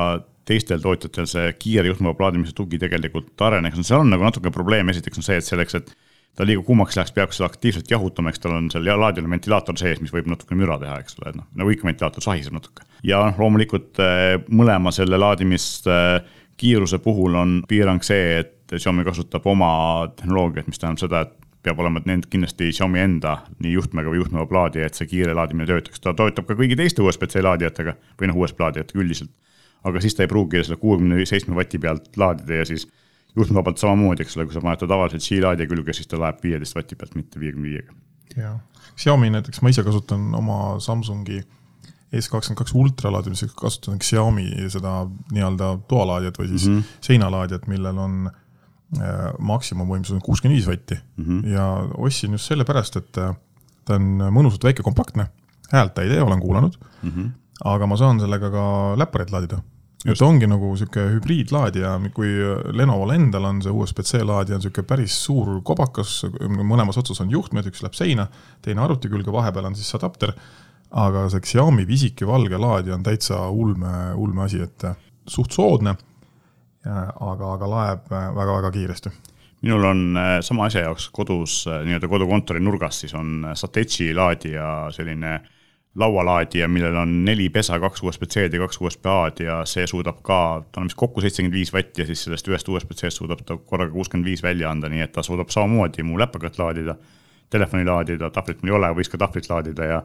teistel 0.46 0.82
tootjatel 0.82 1.28
see 1.30 1.52
kiire 1.58 1.90
juhtmevaba 1.90 2.28
laadimise 2.28 2.54
tugi 2.56 2.78
tegelikult 2.82 3.46
areneks, 3.48 3.78
no 3.78 3.86
seal 3.86 4.02
on 4.02 4.10
nagu 4.14 4.26
natuke 4.26 4.50
probleem, 4.54 4.90
esiteks 4.90 5.22
on 5.22 5.26
see, 5.26 5.38
et 5.38 5.46
selleks, 5.46 5.78
et 5.78 5.94
ta 6.36 6.44
liiga 6.46 6.62
kuumaks 6.66 6.98
läheks, 6.98 7.14
peab 7.16 7.32
seda 7.34 7.48
aktiivselt 7.48 7.90
jahutama, 7.90 8.30
eks 8.30 8.42
tal 8.42 8.56
on 8.58 8.66
seal 8.72 8.86
laadijal 8.86 9.30
ventilaator 9.30 9.78
sees, 9.78 10.02
mis 10.02 10.12
võib 10.14 10.28
natuke 10.30 10.58
müra 10.58 10.78
teha, 10.82 10.98
eks 11.02 11.18
ole, 11.20 11.30
et 11.32 11.38
noh, 11.38 11.46
nagu 11.62 11.72
ikka 11.72 11.88
ventilaator 11.88 12.24
sahiseb 12.24 12.54
natuke. 12.56 12.86
ja 13.06 13.22
noh, 13.30 13.38
loomulikult 13.42 14.02
eh, 14.02 14.34
mõlema 14.50 14.92
selle 14.94 15.18
laadimist 15.22 15.86
kiiruse 16.56 16.98
puhul 17.04 17.34
on 17.36 17.56
piirang 17.68 18.04
see, 18.04 18.40
et 18.40 18.55
Xiaomi 18.72 19.04
kasutab 19.06 19.46
oma 19.46 19.68
tehnoloogiat, 20.18 20.66
mis 20.66 20.80
tähendab 20.82 21.02
seda, 21.02 21.20
et 21.26 21.46
peab 21.66 21.80
olema 21.82 22.02
nend 22.06 22.28
kindlasti 22.30 22.70
Xiaomi 22.74 23.02
enda 23.02 23.38
nii 23.62 23.72
juhtmega 23.74 24.10
või 24.10 24.20
juhtmeva 24.20 24.46
plaadi, 24.50 24.82
et 24.86 24.98
see 24.98 25.08
kiire 25.10 25.34
laadimine 25.34 25.66
töötaks, 25.70 26.02
ta 26.02 26.14
toetab 26.14 26.46
ka 26.48 26.56
kõigi 26.58 26.78
teiste 26.78 27.02
USB-C 27.02 27.42
laadijatega 27.46 27.96
või 28.20 28.30
noh, 28.30 28.38
USB 28.42 28.62
laadijatega 28.64 29.02
üldiselt. 29.02 29.32
aga 29.86 30.00
siis 30.02 30.16
ta 30.18 30.24
ei 30.24 30.30
pruugi 30.30 30.64
selle 30.64 30.80
kuuekümne 30.82 31.26
seitsme 31.26 31.54
vati 31.54 31.78
pealt 31.78 32.16
laadida 32.18 32.54
ja 32.54 32.64
siis 32.66 32.88
juhtmevabalt 33.36 33.78
samamoodi, 33.78 34.24
eks 34.24 34.36
ole, 34.36 34.46
kui 34.46 34.56
sa 34.56 34.62
paned 34.64 34.80
ta 34.80 34.88
tavaliselt 34.90 35.22
Qi-laadija 35.22 35.68
külge, 35.70 35.94
siis 35.94 36.08
ta 36.10 36.18
laeb 36.18 36.40
viieteist 36.42 36.74
vati 36.74 36.96
pealt, 36.98 37.14
mitte 37.14 37.40
viiekümne 37.40 37.68
viiega. 37.68 37.94
jah, 38.36 38.56
Xiaomi 38.96 39.30
näiteks 39.30 39.62
ma 39.62 39.70
ise 39.70 39.84
kasutan 39.86 40.34
oma 40.34 40.80
Samsungi 40.80 41.42
S22 42.16 42.74
ultra 42.74 43.12
laadimiseks 43.12 43.54
kasutan 43.58 43.98
Xiaomi 43.98 44.48
seda 44.72 45.04
nii-öelda 45.34 45.72
toalaadijat 45.88 46.38
või 46.38 46.48
siis 46.48 46.68
mm 46.68 46.78
-hmm. 46.78 46.98
seinalaadijat, 47.10 47.66
millel 47.66 47.98
on 47.98 48.30
maksimumvõimsus 49.42 50.14
on 50.14 50.22
kuuskümmend 50.22 50.56
viis 50.56 50.68
vatti 50.68 50.94
mm. 50.94 51.24
-hmm. 51.24 51.46
ja 51.50 51.64
ostsin 51.98 52.36
just 52.36 52.46
sellepärast, 52.46 52.96
et 52.96 53.18
äh, 53.18 53.32
ta 53.84 53.96
on 53.98 54.20
mõnusalt 54.30 54.62
väike, 54.62 54.84
kompaktne, 54.86 55.26
häält 55.72 55.94
ta 55.94 56.02
ei 56.02 56.12
tee, 56.12 56.20
olen 56.22 56.40
kuulanud 56.40 56.76
mm. 57.02 57.10
-hmm. 57.10 57.30
aga 57.64 57.86
ma 57.86 57.96
saan 57.96 58.20
sellega 58.20 58.50
ka 58.50 58.66
läppareid 58.96 59.32
laadida. 59.34 59.58
et 60.06 60.22
ongi 60.22 60.46
nagu 60.46 60.76
sihuke 60.76 61.00
hübriidlaadija, 61.16 61.98
kui 62.14 62.28
Lenovo'l 62.72 63.14
endal 63.14 63.44
on 63.44 63.62
see 63.62 63.72
USB-C 63.72 64.22
laadija 64.22 64.56
on 64.56 64.62
sihuke 64.62 64.82
päris 64.82 65.24
suur 65.24 65.62
kobakas, 65.62 66.24
mõlemas 66.40 66.98
otsas 66.98 67.20
on 67.20 67.30
juhtmed, 67.30 67.66
üks 67.66 67.82
läheb 67.82 67.94
seina, 67.94 68.28
teine 68.62 68.80
arvuti 68.80 69.08
külge, 69.08 69.32
vahepeal 69.32 69.64
on 69.64 69.74
siis 69.74 69.94
adapter 69.94 70.32
aga 70.94 71.26
see 71.32 71.42
Xiaomi 71.42 71.86
pisike 71.88 72.26
valge 72.28 72.58
laadija 72.60 72.94
on 72.96 73.04
täitsa 73.06 73.40
ulme, 73.50 74.12
ulme 74.14 74.44
asi, 74.46 74.62
et 74.62 74.84
äh, 74.84 74.96
suht 75.28 75.54
soodne, 75.56 75.96
aga, 76.86 77.52
aga 77.54 77.70
laeb 77.70 78.06
väga-väga 78.10 78.70
äh, 78.70 78.72
kiiresti. 78.78 79.12
Minul 79.64 79.84
on 79.88 80.06
äh, 80.20 80.38
sama 80.44 80.68
asja 80.68 80.86
jaoks 80.86 81.08
kodus 81.14 81.64
nii-öelda 81.66 82.08
kodukontori 82.08 82.62
nurgas, 82.62 83.00
siis 83.02 83.14
on 83.14 83.46
Satechi 83.54 84.12
laadija 84.14 84.88
selline 84.94 85.38
laualaadija, 85.96 86.68
millel 86.68 86.96
on 87.00 87.12
neli 87.24 87.48
pesa, 87.48 87.78
kaks 87.80 88.02
USB-C-d 88.04 88.58
ja 88.58 88.66
kaks 88.66 88.80
USB-A-d 88.80 89.46
ja 89.46 89.60
see 89.68 89.86
suudab 89.88 90.20
ka, 90.26 90.40
ta 90.72 90.82
on 90.82 90.90
vist 90.90 90.98
kokku 91.00 91.24
seitsekümmend 91.24 91.56
viis 91.56 91.72
vatti 91.72 92.02
ja 92.02 92.08
siis 92.08 92.26
sellest 92.26 92.50
ühest 92.50 92.68
USB-C-st 92.68 93.22
suudab 93.22 93.40
ta 93.48 93.56
korraga 93.56 93.94
kuuskümmend 93.94 94.28
viis 94.28 94.44
välja 94.44 94.68
anda, 94.70 94.90
nii 94.92 95.06
et 95.06 95.14
ta 95.16 95.24
suudab 95.24 95.48
samamoodi 95.54 96.04
mu 96.04 96.20
läpakat 96.20 96.60
laadida, 96.60 96.98
telefoni 97.50 97.88
laadida, 97.88 98.28
tahvlit 98.30 98.60
mul 98.60 98.74
ei 98.74 98.76
ole, 98.76 98.92
võiks 98.98 99.12
ka 99.12 99.20
tahvlit 99.24 99.48
laadida 99.48 99.88
ja 99.88 100.02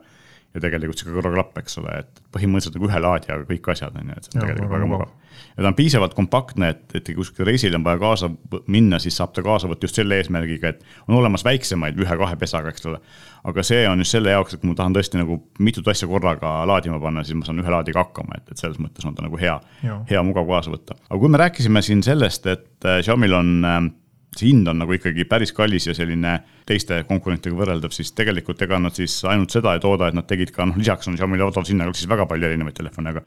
ja 0.51 0.61
tegelikult 0.63 0.99
sihuke 0.99 1.15
kõrvaklapp, 1.15 1.59
eks 1.61 1.77
ole, 1.79 1.97
et 2.03 2.21
põhimõtteliselt 2.35 2.75
nagu 2.75 2.87
ühe 2.89 3.01
laadijaga 3.05 3.47
kõik 3.47 3.69
asjad 3.71 3.95
on 3.95 4.11
ju, 4.11 4.17
et 4.17 4.27
see 4.27 4.33
on 4.35 4.41
ja, 4.41 4.47
tegelikult 4.49 4.73
väga 4.73 4.89
mugav. 4.91 5.13
ja 5.55 5.63
ta 5.63 5.69
on 5.69 5.77
piisavalt 5.77 6.15
kompaktne, 6.17 6.71
et, 6.75 6.83
et 6.97 7.11
kui 7.11 7.19
kuskil 7.21 7.47
reisil 7.47 7.77
on 7.77 7.85
vaja 7.85 8.01
kaasa 8.01 8.29
minna, 8.71 8.99
siis 9.03 9.15
saab 9.19 9.31
ta 9.35 9.43
kaasa 9.45 9.69
võtta 9.71 9.87
just 9.87 9.99
selle 10.01 10.19
eesmärgiga, 10.19 10.73
et 10.73 10.83
on 11.07 11.15
olemas 11.21 11.45
väiksemaid 11.47 11.99
ühe-kahe 12.03 12.35
pesaga, 12.41 12.73
eks 12.75 12.89
ole. 12.91 12.99
aga 13.47 13.65
see 13.65 13.85
on 13.87 14.03
just 14.03 14.17
selle 14.17 14.35
jaoks, 14.35 14.57
et 14.57 14.63
kui 14.63 14.73
ma 14.73 14.77
tahan 14.81 14.97
tõesti 14.97 15.21
nagu 15.21 15.39
mitut 15.63 15.87
asja 15.93 16.09
korraga 16.11 16.57
laadima 16.67 16.99
panna, 17.03 17.23
siis 17.23 17.39
ma 17.39 17.47
saan 17.47 17.63
ühe 17.63 17.71
laadiga 17.71 18.03
hakkama, 18.03 18.41
et, 18.41 18.51
et 18.51 18.59
selles 18.59 18.81
mõttes 18.83 19.07
on 19.07 19.15
ta 19.15 19.23
nagu 19.23 19.39
hea, 19.39 19.55
hea 20.11 20.27
mugav 20.27 20.49
kaasa 20.51 20.75
võtta. 20.75 20.99
aga 21.07 21.23
kui 21.23 21.31
me 21.31 21.41
rääkisime 21.45 21.85
siin 21.85 22.03
sellest, 22.03 22.51
et 22.51 22.89
äh, 22.91 22.99
Xiaomi'l 23.05 23.39
on 23.39 23.55
äh, 23.63 23.81
see 24.37 24.51
hind 24.51 24.67
on 24.71 24.79
nagu 24.79 24.95
ikkagi 24.95 25.25
päris 25.27 25.51
kallis 25.55 25.89
ja 25.89 25.95
selline 25.97 26.37
teiste 26.67 27.01
konkurentidega 27.07 27.57
võrreldav, 27.57 27.91
siis 27.95 28.13
tegelikult 28.15 28.61
ega 28.63 28.79
nad 28.79 28.95
siis 28.95 29.17
ainult 29.27 29.51
seda 29.51 29.75
ei 29.75 29.83
tooda, 29.83 30.07
et 30.07 30.17
nad 30.17 30.27
tegid 30.27 30.53
ka 30.55 30.67
noh, 30.69 30.77
lisaks 30.79 31.09
on 31.11 31.17
Xiaomi'l 31.19 31.47
odavas 31.49 31.71
hinnaga 31.71 31.95
siis 31.97 32.09
väga 32.11 32.27
palju 32.29 32.47
erinevaid 32.47 32.77
telefone, 32.77 33.15
aga 33.15 33.25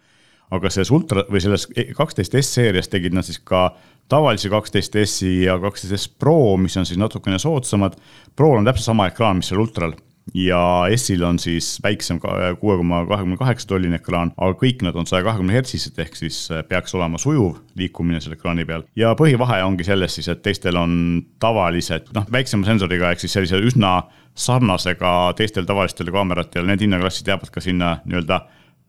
aga 0.54 0.70
selles 0.70 0.90
ultra 0.94 1.25
või 1.28 1.40
selles 1.42 1.66
kaksteist 1.96 2.37
S 2.38 2.56
seerias 2.58 2.90
tegid 2.92 3.14
nad 3.16 3.26
siis 3.26 3.40
ka 3.40 3.66
tavalise 4.12 4.50
kaksteist 4.52 4.96
S-i 5.00 5.32
ja 5.46 5.56
kaksteist 5.61 5.96
S 5.96 6.08
Pro, 6.08 6.56
mis 6.61 6.76
on 6.76 6.87
siis 6.87 7.00
natukene 7.00 7.38
soodsamad. 7.40 7.96
Pro'l 8.37 8.61
on 8.61 8.68
täpselt 8.68 8.90
sama 8.90 9.08
ekraan, 9.11 9.40
mis 9.40 9.49
seal 9.50 9.62
ultral 9.64 9.96
ja 10.35 10.61
S-il 10.97 11.23
on 11.25 11.38
siis 11.38 11.78
väiksem 11.83 12.19
kuue 12.21 12.76
koma 12.81 13.02
kahekümne 13.07 13.37
kaheksa 13.37 13.69
tolline 13.69 13.99
ekraan, 14.00 14.33
aga 14.37 14.57
kõik 14.61 14.85
nad 14.87 14.97
on 14.97 15.09
saja 15.09 15.25
kahekümne 15.26 15.57
hertsised, 15.57 15.99
ehk 16.00 16.16
siis 16.16 16.38
äh, 16.50 16.64
peaks 16.69 16.95
olema 16.97 17.21
sujuv 17.21 17.59
liikumine 17.78 18.21
selle 18.25 18.38
ekraani 18.38 18.64
peal. 18.69 18.87
ja 18.97 19.14
põhivahe 19.19 19.61
ongi 19.66 19.85
selles 19.85 20.16
siis, 20.16 20.28
et 20.33 20.43
teistel 20.43 20.78
on 20.81 20.97
tavalised, 21.43 22.12
noh, 22.16 22.28
väiksema 22.33 22.69
sensoriga 22.71 23.12
ehk 23.12 23.25
siis 23.25 23.37
sellise 23.37 23.61
üsna 23.61 23.97
sarnasega 24.35 25.35
teistel 25.38 25.69
tavalistel 25.69 26.11
kaameratel, 26.14 26.66
need 26.66 26.87
hinnaklassid 26.87 27.28
jäävad 27.28 27.52
ka 27.54 27.62
sinna 27.62 27.99
nii-öelda 28.04 28.40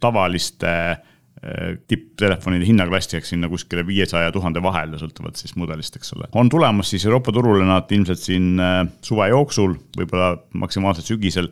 tavaliste 0.04 0.72
äh, 0.72 1.04
Äh, 1.44 1.76
tipptelefonide 1.88 2.64
hinnaklassiks 2.64 3.30
sinna 3.30 3.50
kuskile 3.52 3.82
viiesaja 3.84 4.30
tuhande 4.32 4.62
vahele, 4.64 4.96
sõltuvalt 4.96 5.36
siis 5.36 5.52
mudelist, 5.60 5.98
eks 6.00 6.14
ole. 6.16 6.30
on 6.32 6.48
tulemas 6.50 6.88
siis 6.94 7.04
Euroopa 7.06 7.34
turule 7.36 7.66
nad 7.68 7.90
ilmselt 7.92 8.22
siin 8.22 8.54
äh, 8.64 8.78
suve 9.04 9.28
jooksul, 9.28 9.74
võib-olla 9.98 10.30
maksimaalselt 10.56 11.10
sügisel, 11.12 11.50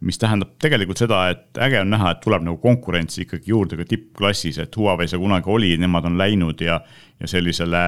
mis 0.00 0.16
tähendab 0.18 0.54
tegelikult 0.64 1.02
seda, 1.04 1.26
et 1.34 1.60
äge 1.60 1.82
on 1.82 1.92
näha, 1.92 2.14
et 2.14 2.22
tuleb 2.24 2.46
nagu 2.46 2.56
konkurentsi 2.62 3.26
ikkagi 3.26 3.52
juurde 3.52 3.76
ka 3.76 3.84
tippklassis, 3.90 4.62
et 4.64 4.80
Huawei 4.80 5.10
see 5.12 5.20
kunagi 5.20 5.52
oli, 5.52 5.74
nemad 5.76 6.08
on 6.08 6.16
läinud 6.16 6.64
ja, 6.64 6.78
ja 7.20 7.28
sellisele 7.28 7.82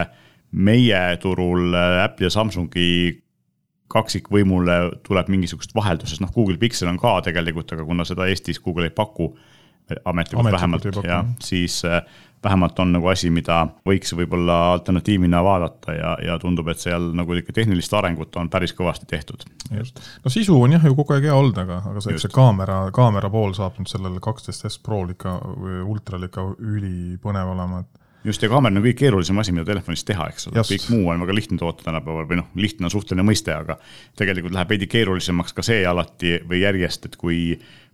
meie 0.53 1.01
turul 1.25 1.73
äh, 1.73 2.03
Apple'i 2.05 2.29
ja 2.29 2.35
Samsungi 2.35 2.91
kaksikvõimule 3.91 4.77
tuleb 5.09 5.33
mingisugust 5.33 5.73
vaheldust, 5.73 6.13
sest 6.13 6.27
noh, 6.27 6.37
Google 6.37 6.61
Pixel 6.61 6.93
on 6.93 7.01
ka 7.01 7.17
tegelikult, 7.31 7.73
aga 7.73 7.89
kuna 7.89 8.05
seda 8.05 8.29
Eestis 8.29 8.61
Google 8.61 8.93
ei 8.93 8.95
paku, 8.95 9.33
ametlikult 10.05 10.53
vähemalt, 10.53 10.85
jah, 11.05 11.27
siis 11.45 11.83
äh, 11.85 12.03
vähemalt 12.45 12.79
on 12.79 12.93
nagu 12.93 13.09
asi, 13.13 13.31
mida 13.31 13.61
võiks 13.87 14.15
võib-olla 14.17 14.59
alternatiivina 14.73 15.43
vaadata 15.45 15.95
ja, 15.97 16.15
ja 16.25 16.39
tundub, 16.41 16.69
et 16.73 16.81
seal 16.81 17.11
nagu 17.17 17.37
ikka 17.37 17.55
tehnilist 17.57 17.95
arengut 17.95 18.37
on 18.41 18.51
päris 18.51 18.73
kõvasti 18.77 19.09
tehtud. 19.11 19.45
just, 19.77 20.01
no 20.25 20.33
sisu 20.33 20.57
on 20.63 20.77
jah 20.77 20.85
ju 20.87 20.97
kogu 20.97 21.17
aeg 21.17 21.29
hea 21.29 21.37
olnud, 21.37 21.59
aga, 21.65 21.83
aga 21.93 22.05
see, 22.05 22.19
see 22.19 22.33
kaamera, 22.33 22.83
kaamera 22.97 23.31
pool 23.31 23.55
saab 23.57 23.79
nüüd 23.79 23.93
sellel 23.93 24.21
kaksteist 24.25 24.69
S 24.71 24.79
Prol 24.79 25.13
ikka 25.17 25.37
või 25.57 25.81
ultral 25.85 26.29
ikka 26.29 26.47
ülipõnev 26.59 27.53
olema, 27.55 27.85
et 27.85 28.01
just, 28.25 28.43
ja 28.43 28.49
kaamera 28.53 28.77
on 28.77 28.85
kõige 28.85 28.99
keerulisem 29.03 29.39
asi, 29.41 29.53
mida 29.57 29.67
telefonis 29.69 30.05
teha, 30.09 30.31
eks 30.33 30.49
ole, 30.49 30.65
kõik 30.71 30.89
muu 30.93 31.13
on 31.13 31.25
väga 31.25 31.37
lihtne 31.37 31.61
toota 31.61 31.85
tänapäeval 31.87 32.29
või 32.31 32.41
noh, 32.41 32.49
lihtne 32.61 32.89
on 32.89 32.95
suhteline 32.95 33.25
mõiste, 33.27 33.53
aga 33.53 33.77
tegelikult 34.19 34.57
läheb 34.57 34.75
veidi 34.75 34.89
keerulisemaks 34.91 35.57
ka 35.57 35.65
see 35.67 35.85
alati 35.89 36.39
või 36.49 36.65
järjest, 36.65 37.09
et 37.11 37.21
kui 37.21 37.41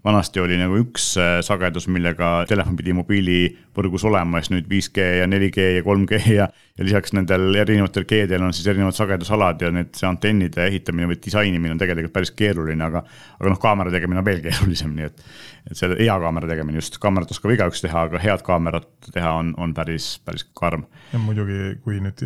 vanasti 0.07 0.41
oli 0.41 0.57
nagu 0.59 0.77
üks 0.79 1.09
äh, 1.19 1.39
sagedus, 1.45 1.89
millega 1.91 2.45
telefon 2.49 2.77
pidi 2.79 2.95
mobiilivõrgus 2.95 4.05
olema, 4.07 4.39
siis 4.41 4.53
nüüd 4.55 4.69
5G 4.71 5.07
ja 5.21 5.27
4G 5.27 5.67
ja 5.79 5.83
3G 5.87 6.21
ja, 6.31 6.47
ja 6.79 6.87
lisaks 6.87 7.15
nendel 7.17 7.59
erinevatel 7.59 8.07
G-del 8.07 8.45
on 8.47 8.55
siis 8.55 8.69
erinevad 8.71 8.95
sagedusalad 8.97 9.65
ja 9.67 9.73
need, 9.75 9.91
see 9.99 10.07
antennide 10.09 10.69
ehitamine 10.71 11.11
või 11.11 11.19
disainimine 11.25 11.75
on 11.75 11.83
tegelikult 11.83 12.15
päris 12.15 12.31
keeruline, 12.39 12.87
aga, 12.87 13.03
aga 13.41 13.53
noh, 13.53 13.61
kaamera 13.63 13.95
tegemine 13.95 14.23
on 14.23 14.29
veel 14.29 14.43
keerulisem, 14.47 14.95
nii 14.95 15.09
et, 15.11 15.27
et 15.73 15.81
selle 15.81 15.99
hea 15.99 16.19
kaamera 16.23 16.53
tegemine 16.53 16.79
just, 16.79 17.01
kaamerat 17.03 17.35
oskab 17.35 17.57
igaüks 17.57 17.83
teha, 17.83 18.07
aga 18.07 18.23
head 18.23 18.47
kaamerat 18.47 19.11
teha 19.11 19.35
on, 19.41 19.53
on 19.59 19.75
päris, 19.75 20.15
päris 20.25 20.47
karm. 20.55 20.87
ja 21.13 21.23
muidugi, 21.23 21.81
kui 21.83 21.99
nüüd 22.05 22.23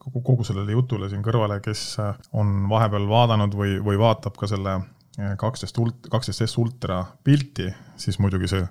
kogu, 0.00 0.24
kogu 0.24 0.48
sellele 0.48 0.72
jutule 0.72 1.12
siin 1.12 1.24
kõrvale, 1.26 1.60
kes 1.60 1.88
on 2.32 2.62
vahepeal 2.72 3.04
vaadanud 3.10 3.56
või, 3.58 3.76
või 3.84 4.00
vaatab 4.00 4.40
ka 4.40 4.48
selle 4.48 4.80
kaksteist 5.38 5.78
ult-, 5.78 6.10
kaksteist 6.10 6.44
S 6.46 6.58
ultra 6.60 7.00
pilti, 7.24 7.70
siis 7.96 8.18
muidugi 8.20 8.50
see 8.50 8.66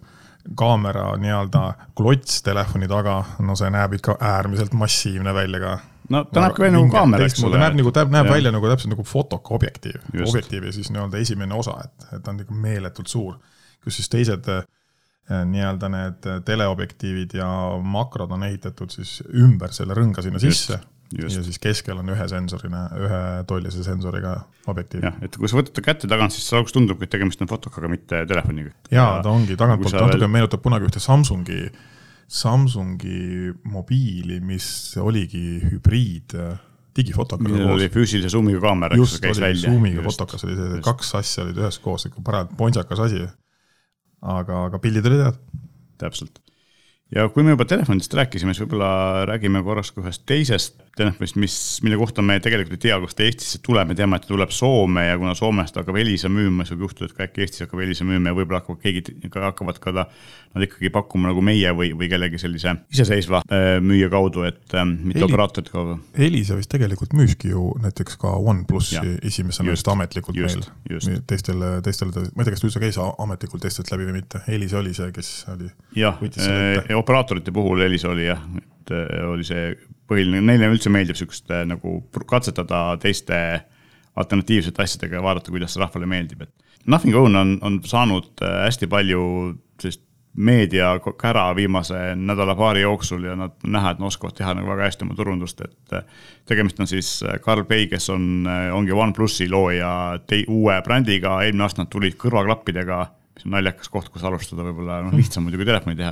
kaamera 0.58 1.16
nii-öelda 1.18 1.74
klots 1.98 2.44
telefoni 2.46 2.88
taga, 2.88 3.18
no 3.42 3.56
see 3.58 3.72
näeb 3.74 3.98
ikka 3.98 4.18
äärmiselt 4.22 4.76
massiivne 4.78 5.34
välja 5.34 5.60
ka. 5.64 5.74
no 6.14 6.24
ta 6.30 6.46
näeb 6.46 6.58
ka 6.60 6.70
nagu 6.70 6.90
kaamera, 6.94 7.26
eks 7.26 7.44
ole. 7.44 7.58
näeb 7.62 7.80
nagu, 7.80 7.92
ta 7.92 8.06
näeb 8.06 8.30
ja. 8.30 8.38
välja 8.38 8.54
nagu 8.54 8.70
täpselt 8.70 8.94
nagu 8.94 9.04
fotoka 9.10 9.56
objektiiv, 9.58 10.06
objektiivi 10.28 10.74
siis 10.76 10.92
nii-öelda 10.94 11.22
esimene 11.22 11.58
osa, 11.58 11.80
et, 11.86 12.10
et 12.14 12.24
ta 12.24 12.34
on 12.34 12.42
ikka 12.46 12.62
meeletult 12.68 13.10
suur. 13.10 13.38
kus 13.84 13.98
siis 14.02 14.10
teised 14.10 14.50
eh, 14.54 14.66
nii-öelda 15.50 15.90
need 15.90 16.30
teleobjektiivid 16.46 17.34
ja 17.42 17.48
makrod 17.82 18.32
on 18.38 18.46
ehitatud 18.46 18.94
siis 18.94 19.22
ümber 19.34 19.74
selle 19.74 19.98
rõnga 19.98 20.22
sinna 20.22 20.42
Just. 20.42 20.62
sisse 20.62 20.80
Just. 21.14 21.38
ja 21.38 21.44
siis 21.46 21.60
keskel 21.62 22.00
on 22.02 22.10
ühe 22.10 22.26
sensorina, 22.30 22.88
ühe 22.98 23.22
tollise 23.48 23.84
sensoriga 23.86 24.34
objektiiv. 24.72 25.04
jah, 25.06 25.18
et 25.26 25.36
kui 25.38 25.50
sa 25.50 25.60
võtad 25.60 25.76
ta 25.78 25.84
kätte 25.86 26.10
tagant, 26.10 26.34
siis 26.34 26.48
alguses 26.58 26.74
tundubki, 26.74 27.06
et 27.06 27.14
tegemist 27.14 27.44
on 27.46 27.50
fotokaga, 27.50 27.90
mitte 27.92 28.24
telefoniga. 28.30 28.74
jaa, 28.90 29.20
ta 29.22 29.34
ongi 29.34 29.58
tagantpoolt, 29.60 29.94
natuke 29.94 30.24
veel... 30.24 30.32
meenutab 30.34 30.64
kunagi 30.66 30.90
ühte 30.90 31.02
Samsungi, 31.04 31.60
Samsungi 32.26 33.52
mobiili, 33.70 34.40
mis 34.42 34.68
oligi 34.98 35.60
hübriid 35.62 36.34
äh, 36.42 36.56
digifotokaga 36.98 37.54
koos. 37.54 37.74
oli 37.76 37.92
füüsilise 37.94 38.32
suumiga 38.34 38.64
kaamera, 38.64 38.98
eks 38.98 39.20
käis 39.22 39.44
välja. 39.44 39.70
suumiga 39.70 40.08
fotokas 40.08 40.48
oli 40.48 40.58
see, 40.58 40.80
kaks 40.90 41.14
asja 41.22 41.46
olid 41.46 41.62
üheskoos, 41.62 42.08
ikka 42.10 42.26
parajalt 42.26 42.58
pontsakas 42.58 43.04
asi. 43.06 43.22
aga, 44.26 44.66
aga 44.72 44.82
pildid 44.82 45.12
olid 45.12 45.28
head. 45.28 45.40
täpselt 46.02 46.42
ja 47.14 47.28
kui 47.30 47.46
me 47.46 47.54
juba 47.54 47.68
telefonidest 47.70 48.14
rääkisime, 48.18 48.56
siis 48.56 48.66
võib-olla 48.66 49.26
räägime 49.30 49.62
korraks 49.66 49.94
ka 49.94 50.02
ühest 50.02 50.26
teisest 50.30 50.82
telefonist, 50.96 51.36
mis, 51.40 51.56
mille 51.84 51.98
kohta 52.00 52.24
me 52.26 52.38
tegelikult 52.44 52.78
ei 52.78 52.84
tea, 52.88 52.98
kust 53.04 53.18
ta 53.18 53.26
Eestisse 53.26 53.60
tuleb, 53.66 53.90
me 53.92 53.98
teame, 53.98 54.20
et 54.20 54.26
ta 54.26 54.32
tuleb 54.32 54.54
Soome 54.56 55.06
ja 55.08 55.18
kuna 55.20 55.34
Soomest 55.38 55.76
hakkab 55.80 55.98
Elisa 56.00 56.30
müüma, 56.32 56.66
siis 56.66 56.76
võib 56.76 56.88
juhtuda, 56.88 57.10
et 57.10 57.18
ka 57.18 57.26
äkki 57.28 57.46
Eestis 57.46 57.66
hakkab 57.66 57.82
Elisa 57.84 58.08
müüma 58.08 58.32
ja 58.32 58.38
võib-olla 58.38 58.62
hakkab 58.62 58.80
keegi, 58.84 59.04
hakkavad 59.34 59.80
ka 59.84 59.94
ta, 59.96 60.06
nad 60.56 60.66
ikkagi 60.68 60.92
pakkuma 60.96 61.32
nagu 61.32 61.44
meie 61.46 61.74
või, 61.76 61.92
või 61.98 62.10
kellegi 62.12 62.40
sellise 62.42 62.78
iseseisva 62.94 63.42
äh, 63.44 63.66
müüja 63.84 64.10
kaudu, 64.14 64.46
et 64.48 64.76
äh, 64.76 64.86
mitte 64.88 65.20
Eli, 65.20 65.28
operaatorite 65.28 65.74
kaudu. 65.74 65.98
Elisa 66.28 66.60
vist 66.60 66.72
tegelikult 66.72 67.16
müüski 67.18 67.52
ju 67.52 67.68
näiteks 67.84 68.20
ka 68.22 68.36
OnePlusi 68.40 69.02
esimesena 69.26 69.76
vist 69.76 69.90
ametlikult 69.92 70.40
just, 70.40 70.70
meil. 70.88 71.20
teistel, 71.28 71.66
teistel, 71.86 72.14
ma 72.16 72.44
ei 72.44 72.48
tea, 72.48 72.56
kas 72.56 72.64
ta 72.64 72.70
üldse 72.70 72.84
käis 72.84 73.02
ametlikult 73.02 73.66
teistelt 73.66 73.92
läbi 73.92 74.08
või 74.08 74.22
mitte, 74.22 74.46
Elisa 74.48 74.80
oli 74.80 74.96
see, 74.96 75.12
kes 75.16 75.34
oli. 75.52 75.68
jah, 76.00 76.24
operaatorite 76.96 77.52
puhul 77.56 77.84
Elisa 77.84 78.14
oli 78.14 78.30
jah, 78.30 78.42
et 78.86 78.94
äh, 78.94 79.26
oli 79.28 79.46
see 79.46 79.74
põhiline, 80.10 80.44
neile 80.46 80.70
üldse 80.70 80.92
meeldib 80.94 81.18
sihukest 81.18 81.52
äh, 81.54 81.66
nagu 81.68 82.00
katsetada 82.30 82.96
teiste 83.02 83.38
alternatiivsete 84.16 84.84
asjadega 84.84 85.20
ja 85.20 85.26
vaadata, 85.26 85.52
kuidas 85.52 85.76
see 85.76 85.84
rahvale 85.84 86.10
meeldib, 86.10 86.46
et. 86.46 86.54
Nothing 86.86 87.16
Own 87.18 87.36
on, 87.36 87.56
on 87.66 87.80
saanud 87.86 88.44
äh, 88.46 88.60
hästi 88.68 88.90
palju 88.92 89.22
sellist 89.82 90.04
meediakära 90.36 91.46
viimase 91.56 91.98
nädala-paari 92.20 92.82
jooksul 92.84 93.24
ja 93.24 93.38
nad 93.40 93.54
näha, 93.64 93.94
et 93.94 94.02
nad 94.02 94.10
oskavad 94.10 94.36
teha 94.36 94.52
nagu 94.58 94.68
väga 94.68 94.90
hästi 94.90 95.06
oma 95.06 95.16
turundust, 95.16 95.62
et 95.64 95.94
tegemist 96.52 96.82
on 96.84 96.90
siis 96.92 97.12
Carl 97.46 97.64
Pei, 97.70 97.86
kes 97.88 98.10
on, 98.12 98.44
ongi 98.76 98.92
OnePlusi 98.92 99.48
looja 99.48 99.94
uue 100.52 100.76
brändiga, 100.84 101.38
eelmine 101.46 101.64
aasta 101.64 101.86
nad 101.86 101.92
tulid 101.94 102.20
kõrvaklappidega, 102.20 103.00
mis 103.38 103.48
on 103.48 103.56
naljakas 103.56 103.94
koht, 103.94 104.12
kus 104.12 104.28
alustada, 104.28 104.68
võib-olla 104.68 105.00
noh, 105.08 105.16
lihtsam 105.16 105.48
muidugi 105.48 105.70
telefoni 105.72 105.96
teha 106.04 106.12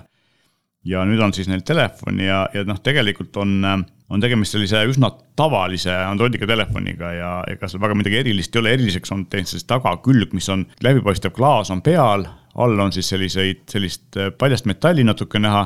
ja 0.87 1.03
nüüd 1.07 1.21
on 1.23 1.33
siis 1.35 1.47
neil 1.47 1.63
telefon 1.65 2.19
ja, 2.19 2.43
ja 2.53 2.63
noh, 2.67 2.79
tegelikult 2.83 3.37
on, 3.39 3.53
on 3.63 4.23
tegemist 4.23 4.55
sellise 4.55 4.83
üsna 4.89 5.09
tavalise 5.39 5.93
Androidiga 5.95 6.47
telefoniga 6.49 7.11
ja 7.15 7.31
ega 7.49 7.69
seal 7.69 7.83
väga 7.83 7.97
midagi 7.97 8.19
erilist 8.19 8.55
ei 8.55 8.63
ole, 8.63 8.73
eriliseks 8.77 9.13
on 9.15 9.25
teinud 9.31 9.51
siis 9.51 9.67
tagakülg, 9.69 10.35
mis 10.35 10.49
on 10.53 10.65
läbipaistev 10.83 11.33
klaas 11.35 11.71
on 11.73 11.81
peal, 11.85 12.27
all 12.59 12.83
on 12.83 12.93
siis 12.95 13.09
selliseid, 13.13 13.63
sellist 13.71 14.19
äh, 14.19 14.33
paljast 14.37 14.67
metalli 14.69 15.05
natuke 15.07 15.41
näha, 15.41 15.65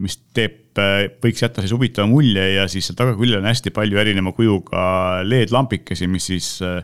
mis 0.00 0.18
teeb, 0.36 0.60
äh, 0.80 1.08
võiks 1.22 1.42
jätta 1.42 1.64
siis 1.64 1.74
huvitava 1.74 2.08
mulje 2.10 2.46
ja 2.54 2.68
siis 2.70 2.88
seal 2.88 2.98
tagaküljel 3.00 3.42
on 3.42 3.50
hästi 3.50 3.74
palju 3.74 4.00
erineva 4.00 4.32
kujuga 4.36 4.86
LED-lambikesi, 5.26 6.08
mis 6.10 6.30
siis 6.30 6.54
äh, 6.64 6.80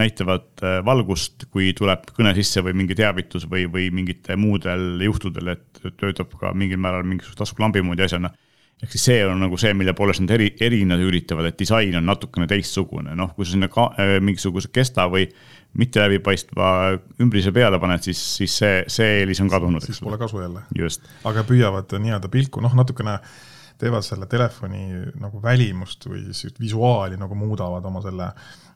näitavad 0.00 0.62
äh, 0.62 0.78
valgust, 0.84 1.46
kui 1.54 1.72
tuleb 1.76 2.08
kõne 2.16 2.34
sisse 2.36 2.62
või 2.64 2.74
mingi 2.82 2.96
teavitus 2.98 3.46
või, 3.50 3.66
või 3.70 3.90
mingitel 3.94 4.38
muudel 4.40 5.02
juhtudel, 5.04 5.54
et 5.54 5.84
töötab 6.00 6.34
ka 6.40 6.50
mingil 6.56 6.80
määral 6.82 7.06
mingisuguse 7.06 7.44
taskulambi 7.44 7.82
moodi 7.84 8.06
asjana. 8.06 8.32
ehk 8.82 8.90
siis 8.90 9.04
see 9.06 9.20
on 9.24 9.38
nagu 9.40 9.56
see, 9.56 9.70
mille 9.74 9.94
poolest 9.94 10.20
nad 10.20 10.34
eri, 10.34 10.50
erineda 10.60 11.02
üritavad, 11.06 11.46
et 11.46 11.58
disain 11.58 11.94
on 11.96 12.06
natukene 12.06 12.48
teistsugune, 12.50 13.14
noh, 13.14 13.30
kui 13.36 13.46
sa 13.46 13.54
sinna 13.54 13.70
ka, 13.70 13.86
äh, 14.02 14.16
mingisuguse 14.20 14.72
kesta 14.74 15.06
või 15.10 15.28
mitte 15.78 16.02
läbipaistva 16.02 16.66
ümbrise 17.22 17.52
peale 17.54 17.78
paned, 17.82 18.02
siis, 18.02 18.20
siis 18.38 18.58
see, 18.58 18.84
see 18.90 19.20
eelis 19.22 19.40
on 19.42 19.50
kadunud. 19.50 19.82
siis 19.82 20.02
pole 20.02 20.18
kasu 20.18 20.42
jälle. 20.42 20.66
aga 21.24 21.46
püüavad 21.46 21.98
nii-öelda 21.98 22.30
pilku, 22.34 22.62
noh, 22.62 22.74
natukene 22.74 23.18
teevad 23.78 24.04
selle 24.06 24.26
telefoni 24.30 24.84
nagu 25.20 25.40
välimust 25.42 26.06
või 26.06 26.28
siis 26.34 26.54
visuaali 26.60 27.18
nagu 27.18 27.34
muudavad 27.38 27.84
oma 27.90 28.02
selle 28.04 28.30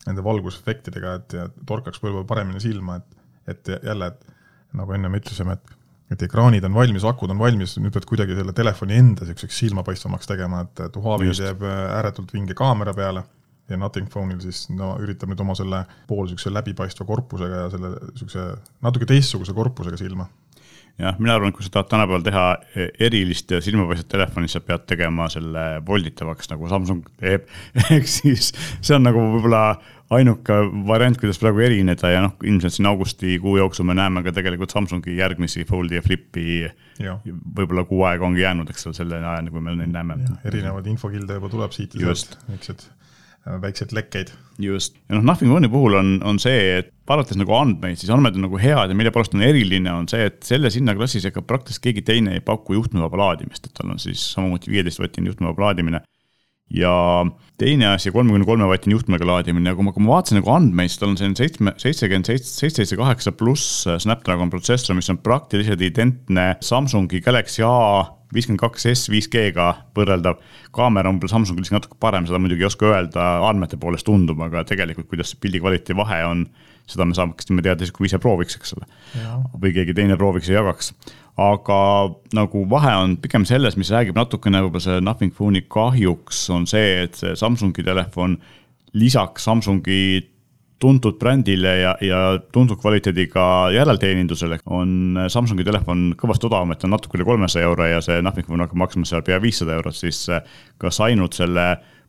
nende 0.07 0.25
valgusefektidega, 0.25 1.14
et 1.19 1.35
torkaks 1.67 2.00
võib-olla 2.02 2.28
paremini 2.28 2.62
silma, 2.62 3.00
et, 3.00 3.19
et 3.55 3.73
jälle, 3.83 4.12
et 4.12 4.76
nagu 4.78 4.95
ennem 4.97 5.19
ütlesime, 5.21 5.59
et 5.59 5.75
et 6.09 6.23
ekraanid 6.25 6.64
on 6.64 6.73
valmis, 6.73 7.05
akud 7.05 7.33
on 7.35 7.40
valmis, 7.40 7.75
nüüd 7.83 7.93
pead 7.93 8.07
kuidagi 8.09 8.37
selle 8.38 8.55
telefoni 8.57 8.97
enda 8.97 9.26
niisuguseks 9.26 9.59
silmapaistvamaks 9.61 10.31
tegema, 10.31 10.62
et, 10.64 10.81
et 10.87 10.97
Huawei 10.97 11.35
teeb 11.37 11.64
ääretult 11.69 12.33
vinge 12.33 12.57
kaamera 12.57 12.95
peale 12.97 13.26
ja 13.69 13.76
Nothing 13.76 14.09
Phone'il 14.09 14.40
siis 14.40 14.64
no 14.73 14.95
üritab 15.02 15.28
nüüd 15.28 15.43
oma 15.45 15.57
selle 15.59 15.83
pool 16.09 16.25
niisuguse 16.25 16.52
läbipaistva 16.55 17.07
korpusega 17.09 17.64
ja 17.64 17.71
selle 17.75 17.93
niisuguse 17.99 18.45
natuke 18.87 19.09
teistsuguse 19.11 19.52
korpusega 19.57 20.00
silma 20.00 20.28
jah, 20.99 21.19
mina 21.19 21.37
arvan, 21.37 21.52
et 21.52 21.57
kui 21.57 21.67
sa 21.67 21.73
tahad 21.76 21.90
tänapäeval 21.93 22.25
teha 22.26 22.47
e, 22.75 22.88
erilist 23.09 23.52
ja 23.55 23.61
silmapaistvat 23.64 24.11
telefoni, 24.14 24.50
sa 24.50 24.62
pead 24.64 24.87
tegema 24.90 25.28
selle 25.33 25.67
volditavaks, 25.87 26.50
nagu 26.52 26.71
Samsung 26.71 27.07
teeb. 27.21 27.47
ehk 27.95 28.11
siis 28.11 28.50
see 28.81 28.97
on 28.97 29.07
nagu 29.07 29.23
võib-olla 29.37 29.62
ainuke 30.19 30.57
variant, 30.88 31.19
kuidas 31.21 31.38
praegu 31.40 31.62
erineda 31.67 32.11
ja 32.12 32.23
noh, 32.25 32.35
ilmselt 32.49 32.75
siin 32.75 32.88
augustikuu 32.88 33.59
jooksul 33.61 33.87
me 33.88 33.97
näeme 33.99 34.25
ka 34.26 34.33
tegelikult 34.35 34.73
Samsungi 34.75 35.19
järgmisi 35.19 35.67
Foldi 35.69 36.00
ja 36.00 36.05
Flipi. 36.05 36.61
võib-olla 36.99 37.85
kuu 37.88 38.02
aega 38.09 38.26
ongi 38.26 38.43
jäänud, 38.43 38.71
eks 38.73 38.88
ole, 38.88 38.99
selle 38.99 39.21
ajani, 39.21 39.52
kui 39.55 39.62
me 39.62 39.76
neid 39.78 39.93
näeme. 39.95 40.19
erinevaid 40.49 40.88
infokilde 40.95 41.38
juba 41.38 41.52
tuleb 41.52 41.76
siit 41.76 41.95
ja 41.95 42.09
sealt, 42.09 42.40
niisugused 42.49 42.88
Äh, 42.88 42.98
väikseid 43.62 43.95
lekkeid. 43.97 44.33
just, 44.59 44.97
ja 45.09 45.14
noh, 45.14 45.25
Nothing 45.25 45.55
One'i 45.55 45.71
puhul 45.71 45.95
on, 45.99 46.17
on 46.26 46.40
see, 46.43 46.81
et 46.81 46.90
vaadates 47.09 47.38
nagu 47.38 47.55
andmeid, 47.55 48.00
siis 48.00 48.11
andmed 48.11 48.37
on 48.37 48.49
nagu 48.49 48.59
head 48.61 48.90
ja 48.90 48.97
mille 48.99 49.12
poolest 49.14 49.37
on 49.37 49.45
eriline, 49.47 49.93
on 49.95 50.09
see, 50.11 50.26
et 50.28 50.43
selles 50.47 50.76
hinnaklassis 50.78 51.28
ega 51.31 51.43
praktiliselt 51.47 51.85
keegi 51.87 52.02
teine 52.07 52.37
ei 52.37 52.45
paku 52.45 52.76
juhtmevaba 52.76 53.21
laadimist, 53.23 53.69
et 53.69 53.76
tal 53.78 53.95
on 53.95 54.02
siis 54.02 54.25
samamoodi 54.35 54.73
viieteist 54.75 55.02
vatine 55.02 55.31
juhtmevaba 55.31 55.69
laadimine. 55.69 56.02
Ja 56.75 56.93
teine 57.59 57.93
asi, 57.95 58.13
kolmekümne 58.15 58.47
kolme 58.47 58.69
vatine 58.69 58.95
juhtmega 58.97 59.27
laadimine, 59.27 59.73
kui 59.75 59.87
ma, 59.87 59.95
kui 59.95 60.05
ma 60.05 60.19
vaatasin 60.19 60.41
nagu 60.41 60.53
andmeid, 60.53 60.93
siis 60.93 61.01
tal 61.01 61.13
on 61.13 61.19
selline 61.21 61.39
seitsme, 61.39 61.75
seitsekümmend 61.81 62.29
seitse, 62.29 62.53
seitse, 62.53 62.83
seitse, 62.83 62.99
kaheksa 63.01 63.33
pluss 63.37 63.89
Snapdragon 64.05 64.53
protsessor, 64.53 64.97
mis 64.99 65.09
on 65.13 65.21
praktiliselt 65.25 65.83
identne 65.85 66.53
Samsungi 66.65 67.23
Galaxy 67.25 67.65
A 67.67 67.75
viiskümmend 68.35 68.61
kaks 68.61 68.87
S 68.91 69.09
5G-ga 69.13 69.69
võrreldav. 69.97 70.41
kaamera 70.75 71.09
on 71.09 71.21
Samsungil 71.21 71.65
isegi 71.65 71.79
natuke 71.79 71.97
parem, 72.01 72.27
seda 72.29 72.41
muidugi 72.43 72.65
ei 72.65 72.69
oska 72.69 72.91
öelda, 72.91 73.29
andmete 73.49 73.79
poolest 73.81 74.07
tundub, 74.07 74.41
aga 74.45 74.67
tegelikult, 74.69 75.09
kuidas 75.09 75.33
pildi 75.41 75.63
kvaliteedi 75.63 75.97
vahe 75.97 76.21
on, 76.29 76.45
seda 76.88 77.04
me 77.04 77.16
saaksime 77.16 77.64
teada 77.64 77.85
siis, 77.85 77.95
kui 77.95 78.09
ise 78.09 78.21
prooviks, 78.23 78.57
eks 78.59 78.76
ole. 78.78 78.88
või 79.54 79.75
keegi 79.76 79.97
teine 79.97 80.16
prooviks 80.21 80.49
ja 80.50 80.62
jagaks 80.62 80.95
aga 81.38 81.80
nagu 82.35 82.64
vahe 82.71 82.95
on 82.99 83.14
pigem 83.23 83.45
selles, 83.47 83.76
mis 83.78 83.92
räägib 83.95 84.16
natukene 84.18 84.62
võib-olla 84.64 84.83
see 84.83 85.04
Nothing 85.04 85.35
Phone'i 85.35 85.62
kahjuks, 85.71 86.49
on 86.54 86.66
see, 86.66 87.04
et 87.04 87.18
see 87.21 87.37
Samsungi 87.38 87.85
telefon 87.87 88.37
lisaks 88.99 89.47
Samsungi 89.47 90.00
tuntud 90.83 91.18
brändile 91.18 91.73
ja, 91.80 91.92
ja 92.02 92.18
tuntud 92.54 92.78
kvaliteediga 92.78 93.71
järelteenindusele 93.75 94.61
on 94.75 95.18
Samsungi 95.30 95.66
telefon 95.66 96.12
kõvasti 96.18 96.47
odavam, 96.50 96.75
et 96.75 96.87
on 96.87 96.95
natuke 96.95 97.18
üle 97.18 97.26
kolmesaja 97.26 97.71
euro 97.71 97.87
ja 97.87 98.02
see 98.02 98.18
Nothing 98.23 98.47
Phone 98.47 98.66
hakkab 98.66 98.83
maksma 98.83 99.07
seal 99.07 99.25
pea 99.26 99.38
viissada 99.42 99.78
eurot, 99.78 99.99
siis 99.99 100.25
kas 100.78 101.00
ainult 101.07 101.38
selle 101.38 101.68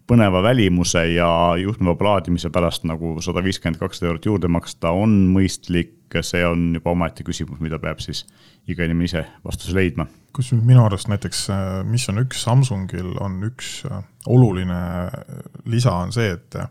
põneva 0.10 0.42
välimuse 0.44 1.04
ja 1.14 1.30
juhtmevaba 1.62 2.14
laadimise 2.14 2.50
pärast 2.54 2.86
nagu 2.90 3.18
sada 3.24 3.44
viiskümmend, 3.46 3.80
kakssada 3.82 4.10
eurot 4.10 4.26
juurde 4.26 4.50
maksta 4.52 4.94
on 4.96 5.14
mõistlik, 5.34 6.18
see 6.26 6.42
on 6.46 6.72
juba 6.80 6.96
omaette 6.96 7.26
küsimus, 7.26 7.60
mida 7.62 7.78
peab 7.82 8.02
siis 8.02 8.24
iga 8.70 8.86
inimene 8.86 9.10
ise 9.10 9.24
vastuse 9.46 9.76
leidma. 9.78 10.08
kusjuures 10.34 10.66
minu 10.66 10.84
arust 10.86 11.10
näiteks, 11.10 11.46
mis 11.90 12.08
on 12.10 12.24
üks 12.24 12.42
Samsungil, 12.46 13.14
on 13.22 13.40
üks 13.50 13.84
äh, 13.90 14.02
oluline 14.30 14.80
äh, 14.80 15.38
lisa, 15.70 15.94
on 15.94 16.14
see, 16.16 16.34
et 16.38 16.58
äh, 16.58 16.70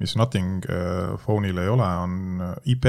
mis 0.00 0.16
Nothing 0.16 0.64
Phone'il 1.24 1.58
ei 1.58 1.68
ole, 1.68 1.86
on 2.04 2.42
IP. 2.64 2.86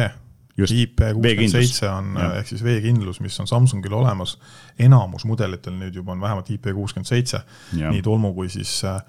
IP 0.59 1.01
kuuskümmend 1.15 1.53
seitse 1.53 1.87
on 1.87 2.11
ja. 2.19 2.33
ehk 2.41 2.49
siis 2.51 2.61
veekindlus, 2.63 3.21
mis 3.23 3.39
on 3.39 3.47
Samsungil 3.47 3.95
olemas. 3.95 4.35
enamus 4.79 5.23
mudelitel 5.25 5.73
nüüd 5.79 5.95
juba 5.95 6.11
on 6.11 6.21
vähemalt 6.21 6.51
IP 6.51 6.67
kuuskümmend 6.75 7.07
seitse, 7.07 7.41
nii 7.79 8.03
tolmu 8.03 8.33
kui 8.35 8.51
siis 8.51 8.81
äh, 8.85 8.99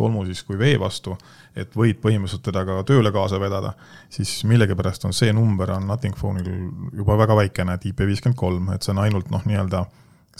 tolmu 0.00 0.24
siis 0.28 0.42
kui 0.48 0.58
vee 0.58 0.74
vastu, 0.80 1.14
et 1.54 1.76
võid 1.76 2.00
põhimõtteliselt 2.02 2.44
teda 2.48 2.64
ka 2.66 2.80
tööle 2.88 3.12
kaasa 3.14 3.40
vedada, 3.42 3.74
siis 4.12 4.40
millegipärast 4.48 5.06
on 5.08 5.16
see 5.16 5.32
number 5.36 5.72
on 5.76 5.86
Nothing 5.90 6.16
Phone'il 6.16 6.96
juba 6.96 7.18
väga 7.20 7.36
väikene, 7.44 7.76
et 7.76 7.88
IP 7.92 8.04
viiskümmend 8.08 8.38
kolm, 8.40 8.72
et 8.74 8.86
see 8.86 8.94
on 8.94 9.04
ainult 9.04 9.30
noh, 9.34 9.44
nii-öelda 9.48 9.84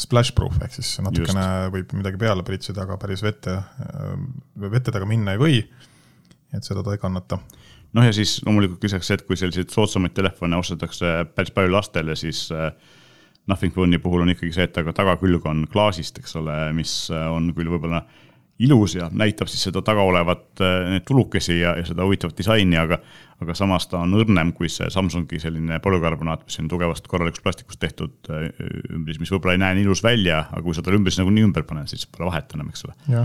splash 0.00 0.32
proof 0.36 0.56
ehk 0.64 0.74
siis 0.78 0.94
natukene 1.04 1.44
Just. 1.44 1.72
võib 1.74 1.96
midagi 1.98 2.20
peale 2.20 2.44
pritsida, 2.46 2.86
aga 2.86 2.96
päris 3.00 3.22
vette, 3.26 3.58
vette 4.70 4.94
taga 4.94 5.08
minna 5.08 5.36
ei 5.36 5.40
või. 5.42 5.64
et 6.50 6.66
seda 6.66 6.82
ta 6.82 6.94
ei 6.96 7.02
kannata 7.02 7.38
noh, 7.96 8.06
ja 8.06 8.14
siis 8.14 8.38
loomulikult 8.46 8.84
lisaks 8.86 9.10
see, 9.10 9.18
et 9.18 9.26
kui 9.26 9.38
selliseid 9.38 9.72
soodsamaid 9.74 10.14
telefone 10.16 10.58
ostetakse 10.60 11.12
päris 11.34 11.52
palju 11.54 11.72
lastele, 11.74 12.16
siis 12.18 12.46
äh, 12.54 12.70
Nothing 13.50 13.74
Phone'i 13.74 13.98
puhul 14.02 14.24
on 14.24 14.32
ikkagi 14.34 14.54
see, 14.54 14.66
et 14.68 14.80
aga 14.82 14.94
tagakülg 14.94 15.46
on 15.50 15.64
klaasist, 15.70 16.20
eks 16.22 16.36
ole, 16.40 16.56
mis 16.76 16.94
äh, 17.14 17.26
on 17.32 17.50
küll 17.56 17.70
võib-olla 17.72 18.04
ilus 18.60 18.94
ja 18.98 19.08
näitab 19.12 19.48
siis 19.48 19.62
seda 19.68 19.82
taga 19.84 20.04
olevat 20.04 20.60
äh, 20.60 20.76
neid 20.94 21.04
tulukesi 21.08 21.58
ja, 21.60 21.74
ja 21.78 21.84
seda 21.88 22.04
huvitavat 22.06 22.38
disaini, 22.38 22.78
aga 22.80 23.00
aga 23.40 23.54
samas 23.56 23.86
ta 23.88 24.02
on 24.04 24.12
õrnem 24.18 24.52
kui 24.52 24.68
see 24.68 24.90
Samsungi 24.92 25.38
selline 25.40 25.78
polükarbonaat, 25.80 26.42
mis 26.44 26.60
on 26.60 26.68
tugevast 26.68 27.06
korralikust 27.08 27.44
plastikust 27.44 27.80
tehtud 27.80 28.32
äh, 28.32 28.50
ümbris, 28.92 29.20
mis 29.22 29.32
võib-olla 29.32 29.56
ei 29.56 29.62
näe 29.62 29.78
nii 29.78 29.88
ilus 29.88 30.04
välja, 30.04 30.42
aga 30.50 30.64
kui 30.66 30.76
sa 30.76 30.84
talle 30.84 31.00
ümbris 31.00 31.16
nagunii 31.20 31.46
ümber 31.48 31.64
paned, 31.68 31.88
siis 31.88 32.04
pole 32.10 32.28
vahet 32.28 32.52
enam, 32.56 32.68
eks 32.72 32.84
ole. 32.88 33.24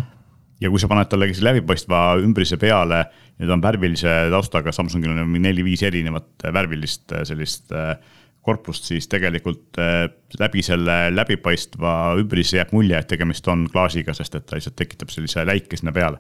ja 0.64 0.72
kui 0.72 0.80
sa 0.80 0.88
paned 0.92 1.12
talle 1.12 1.28
läbipaistva 1.50 2.04
ümbrise 2.24 2.60
peale 2.62 3.04
ja 3.04 3.48
ta 3.50 3.58
on 3.58 3.64
värvilise 3.64 4.14
taustaga, 4.32 4.72
Samsungil 4.76 5.12
on 5.12 5.36
neli-viis 5.44 5.84
erinevat 5.84 6.48
värvilist 6.56 7.12
sellist 7.28 7.76
äh, 7.76 7.98
korpust, 8.46 8.86
siis 8.90 9.08
tegelikult 9.12 9.80
äh, 9.82 10.06
läbi 10.40 10.62
selle 10.66 10.98
läbipaistva 11.14 11.92
ümbrise 12.22 12.60
jääb 12.60 12.74
mulje, 12.76 13.00
et 13.00 13.10
tegemist 13.10 13.48
on 13.52 13.66
klaasiga, 13.72 14.14
sest 14.18 14.38
et 14.38 14.46
ta 14.46 14.58
lihtsalt 14.58 14.78
tekitab 14.80 15.14
sellise 15.14 15.46
läike 15.48 15.80
sinna 15.80 15.94
peale. 15.96 16.20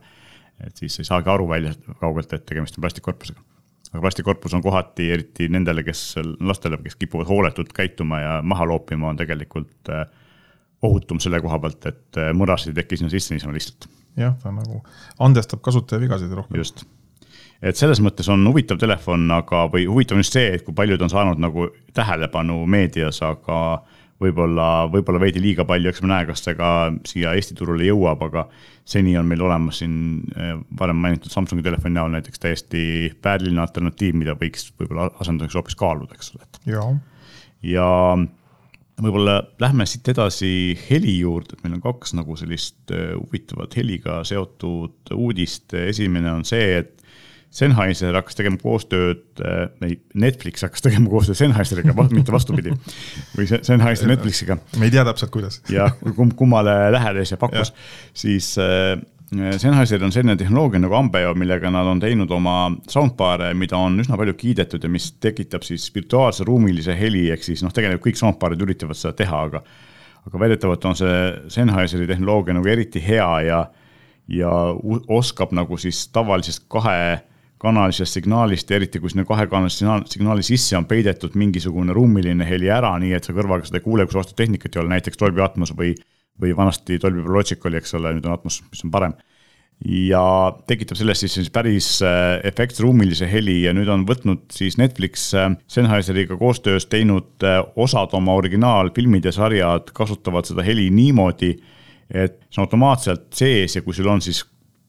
et 0.65 0.77
siis 0.79 0.99
ei 0.99 1.05
saagi 1.05 1.29
aru 1.29 1.49
välja 1.49 1.73
kaugelt, 1.99 2.33
et 2.33 2.45
tegemist 2.45 2.77
on 2.77 2.85
plastikkorpusega. 2.85 3.41
aga 3.91 4.01
plastikkorpus 4.01 4.53
on 4.57 4.63
kohati, 4.65 5.09
eriti 5.11 5.49
nendele, 5.49 5.83
kes, 5.83 6.15
lastele, 6.39 6.79
kes 6.83 6.95
kipuvad 6.95 7.29
hooletult 7.29 7.73
käituma 7.73 8.19
ja 8.19 8.35
maha 8.41 8.67
loopima, 8.73 9.09
on 9.09 9.21
tegelikult 9.21 9.93
äh, 9.93 10.07
ohutum 10.81 11.19
selle 11.19 11.41
koha 11.41 11.59
pealt, 11.59 11.85
et 11.91 12.21
äh, 12.21 12.33
mõrasid 12.33 12.73
ei 12.73 12.81
teki 12.81 13.01
sinna 13.01 13.13
sisse 13.13 13.35
niisama 13.35 13.53
lihtsalt. 13.53 13.89
jah, 14.17 14.37
ta 14.41 14.51
nagu 14.55 14.81
andestab 15.19 15.61
kasutajavigasid 15.61 16.33
rohkem. 16.33 16.57
just 16.63 16.85
et 17.61 17.77
selles 17.79 18.01
mõttes 18.03 18.27
on 18.31 18.45
huvitav 18.49 18.79
telefon, 18.81 19.27
aga, 19.31 19.65
või 19.71 19.87
huvitav 19.89 20.17
on 20.17 20.23
just 20.25 20.35
see, 20.37 20.53
et 20.57 20.65
kui 20.65 20.75
palju 20.75 20.97
ta 20.97 21.07
on 21.07 21.13
saanud 21.13 21.41
nagu 21.41 21.69
tähelepanu 21.95 22.61
meedias, 22.69 23.21
aga 23.25 23.59
võib-olla, 24.21 24.85
võib-olla 24.91 25.19
veidi 25.21 25.41
liiga 25.43 25.65
palju, 25.67 25.91
eks 25.91 26.01
me 26.03 26.11
näe, 26.11 26.27
kas 26.29 26.43
see 26.45 26.55
ka 26.57 26.69
siia 27.07 27.33
Eesti 27.35 27.57
turule 27.57 27.87
jõuab, 27.87 28.23
aga 28.29 28.45
seni 28.87 29.15
on 29.19 29.27
meil 29.27 29.43
olemas 29.43 29.81
siin 29.81 29.97
eh, 30.37 30.55
varem 30.79 31.01
mainitud 31.03 31.33
Samsungi 31.33 31.65
telefoni 31.65 31.97
näol 31.97 32.13
näiteks 32.13 32.41
täiesti 32.41 32.85
vääriline 33.23 33.61
alternatiiv, 33.63 34.15
mida 34.21 34.37
võiks 34.39 34.69
võib-olla 34.79 35.09
asendamiseks 35.19 35.59
hoopis 35.59 35.79
kaaluda, 35.79 36.15
eks 36.15 36.35
ole. 36.35 36.49
ja 37.65 37.87
võib-olla 39.01 39.39
lähme 39.59 39.87
siit 39.89 40.07
edasi 40.13 40.51
heli 40.89 41.17
juurde, 41.19 41.57
et 41.57 41.65
meil 41.65 41.75
on 41.79 41.83
kaks 41.83 42.15
nagu 42.15 42.37
sellist 42.39 42.95
eh, 42.95 43.11
huvitavat 43.17 43.75
heliga 43.81 44.21
seotud 44.27 45.15
uudist. 45.15 45.73
esimene 45.73 46.31
on 46.31 46.47
see, 46.47 46.77
et 46.83 47.04
Sennheiser 47.55 48.15
hakkas 48.17 48.35
tegema 48.35 48.59
koostööd, 48.59 49.23
äh, 49.39 49.69
ei, 49.87 49.97
Netflix 50.19 50.65
hakkas 50.65 50.83
tegema 50.83 51.09
koostööd 51.11 51.39
Sennheiseriga, 51.39 51.95
mitte 52.11 52.33
vastupidi. 52.35 52.73
või 53.37 53.47
Sennheiser 53.47 54.11
Netflixiga. 54.11 54.57
me 54.79 54.89
ei 54.89 54.95
tea 54.95 55.05
täpselt, 55.07 55.31
kuidas. 55.31 55.61
jah, 55.71 55.95
kumb 56.17 56.35
kummale 56.35 56.75
lähenes 56.95 57.31
ja 57.31 57.39
pakkus, 57.39 57.71
siis 58.13 58.53
äh, 58.59 58.97
Sennheiseril 59.35 60.05
on 60.05 60.13
selline 60.13 60.35
tehnoloogia 60.37 60.79
nagu 60.83 60.95
Ambeo, 60.99 61.33
millega 61.35 61.71
nad 61.73 61.87
on 61.89 61.99
teinud 61.99 62.31
oma 62.31 62.69
soundbar'e, 62.91 63.53
mida 63.57 63.79
on 63.79 63.97
üsna 64.03 64.19
palju 64.19 64.35
kiidetud 64.37 64.83
ja 64.83 64.91
mis 64.91 65.09
tekitab 65.23 65.63
siis 65.65 65.87
virtuaalse 65.95 66.45
ruumilise 66.45 66.93
heli, 66.99 67.29
ehk 67.33 67.43
siis 67.43 67.63
noh, 67.65 67.73
tegelikult 67.73 68.05
kõik 68.09 68.19
soundbar'id 68.21 68.61
üritavad 68.67 68.99
seda 68.99 69.15
teha, 69.23 69.41
aga 69.49 69.63
aga 70.25 70.41
väidetavalt 70.41 70.85
on 70.89 70.97
see 70.97 71.17
Sennheiseri 71.53 72.07
tehnoloogia 72.09 72.55
nagu 72.57 72.69
eriti 72.69 73.01
hea 73.03 73.31
ja 73.45 73.63
ja 74.27 74.51
oskab 75.13 75.51
nagu 75.53 75.77
siis 75.77 76.07
tavalisest 76.09 76.63
kahe 76.71 77.21
kanalisest 77.65 78.19
signaalist 78.19 78.69
ja 78.69 78.79
eriti 78.79 79.01
kui 79.01 79.11
sinna 79.11 79.25
kahekanalise 79.27 79.85
signaali 80.11 80.45
sisse 80.45 80.77
on 80.77 80.87
peidetud 80.89 81.35
mingisugune 81.39 81.93
ruumiline 81.95 82.47
heli 82.47 82.69
ära, 82.71 82.93
nii 83.01 83.15
et 83.17 83.27
sa 83.27 83.35
kõrvaga 83.35 83.67
seda 83.67 83.81
ei 83.81 83.85
kuule, 83.85 84.05
kui 84.05 84.15
sul 84.15 84.21
vastu 84.21 84.37
tehnikat 84.37 84.75
ei 84.75 84.83
ole, 84.83 84.93
näiteks 84.95 85.21
Dolby 85.21 85.43
Atmos 85.45 85.73
või, 85.77 85.93
või 86.41 86.55
vanasti 86.57 86.99
Dolby 87.01 87.25
Logic 87.25 87.65
oli, 87.65 87.81
eks 87.81 87.97
ole, 87.97 88.13
nüüd 88.15 88.27
on 88.29 88.37
Atmos, 88.37 88.61
mis 88.69 88.85
on 88.85 88.93
parem. 88.93 89.15
ja 89.83 90.23
tekitab 90.67 90.95
sellest 90.95 91.25
siis, 91.25 91.33
siis 91.35 91.51
päris 91.51 91.89
äh, 92.05 92.39
efektse 92.47 92.83
ruumilise 92.85 93.27
heli 93.27 93.57
ja 93.65 93.73
nüüd 93.75 93.89
on 93.91 94.05
võtnud 94.07 94.45
siis 94.55 94.77
Netflix 94.79 95.27
äh, 95.35 95.49
Sennheiseriga 95.67 96.37
koostöös 96.39 96.85
teinud 96.87 97.43
äh, 97.43 97.59
osad 97.75 98.15
oma 98.15 98.37
originaalfilmid 98.39 99.25
ja 99.25 99.35
sarjad 99.35 99.91
kasutavad 99.93 100.47
seda 100.47 100.63
heli 100.63 100.87
niimoodi, 100.95 101.55
et 102.07 102.39
see 102.47 102.61
on 102.61 102.69
automaatselt 102.69 103.27
sees 103.35 103.75
ja 103.75 103.83
kui 103.83 103.97
sul 103.97 104.07
on 104.07 104.23
siis 104.23 104.45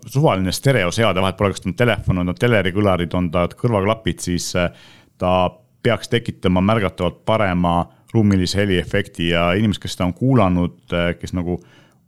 suvaline 0.07 0.53
stereoseade, 0.53 1.21
vahet 1.21 1.37
pole, 1.37 1.53
kas 1.55 1.65
ta 1.65 1.71
on 1.71 1.79
telefon, 1.79 2.23
on 2.23 2.33
ta 2.33 2.47
telerikõlarid, 2.47 3.15
on 3.19 3.31
ta 3.35 3.47
kõrvaklapid, 3.51 4.23
siis 4.23 4.51
äh, 4.59 4.71
ta 5.19 5.33
peaks 5.83 6.11
tekitama 6.13 6.61
märgatavalt 6.61 7.25
parema 7.25 7.79
ruumilise 8.15 8.59
heliefekti 8.63 9.31
ja 9.33 9.51
inimesed, 9.59 9.83
kes 9.83 9.97
seda 9.97 10.09
on 10.09 10.15
kuulanud, 10.15 10.79
äh, 10.93 11.13
kes 11.21 11.35
nagu 11.37 11.59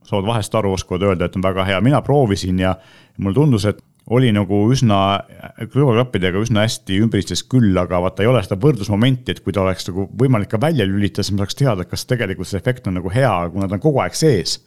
saavad 0.09 0.27
vahest 0.31 0.55
aru, 0.55 0.73
oskavad 0.73 1.05
öelda, 1.11 1.29
et 1.29 1.37
on 1.37 1.45
väga 1.45 1.67
hea, 1.69 1.81
mina 1.85 2.01
proovisin 2.03 2.59
ja 2.63 2.75
mulle 3.19 3.37
tundus, 3.37 3.67
et 3.69 3.83
oli 4.15 4.31
nagu 4.33 4.61
üsna 4.73 4.99
kõrvaklappidega 5.59 6.41
üsna 6.41 6.65
hästi 6.65 6.97
ümbristes 7.05 7.43
küll, 7.51 7.77
aga 7.81 8.01
vaata 8.05 8.25
ei 8.25 8.31
ole 8.31 8.41
seda 8.45 8.57
võrdlusmomenti, 8.61 9.35
et 9.35 9.43
kui 9.45 9.53
ta 9.55 9.63
oleks 9.65 9.89
nagu 9.91 10.07
võimalik 10.21 10.51
ka 10.53 10.61
välja 10.63 10.87
lülitada, 10.89 11.27
siis 11.27 11.37
ma 11.37 11.45
saaks 11.45 11.59
teada, 11.59 11.85
kas 11.89 12.07
tegelikult 12.09 12.49
see 12.49 12.61
efekt 12.61 12.89
on 12.89 12.97
nagu 12.99 13.13
hea, 13.13 13.33
kuna 13.53 13.69
ta 13.69 13.77
on 13.77 13.83
kogu 13.85 14.01
aeg 14.05 14.17
sees. 14.17 14.59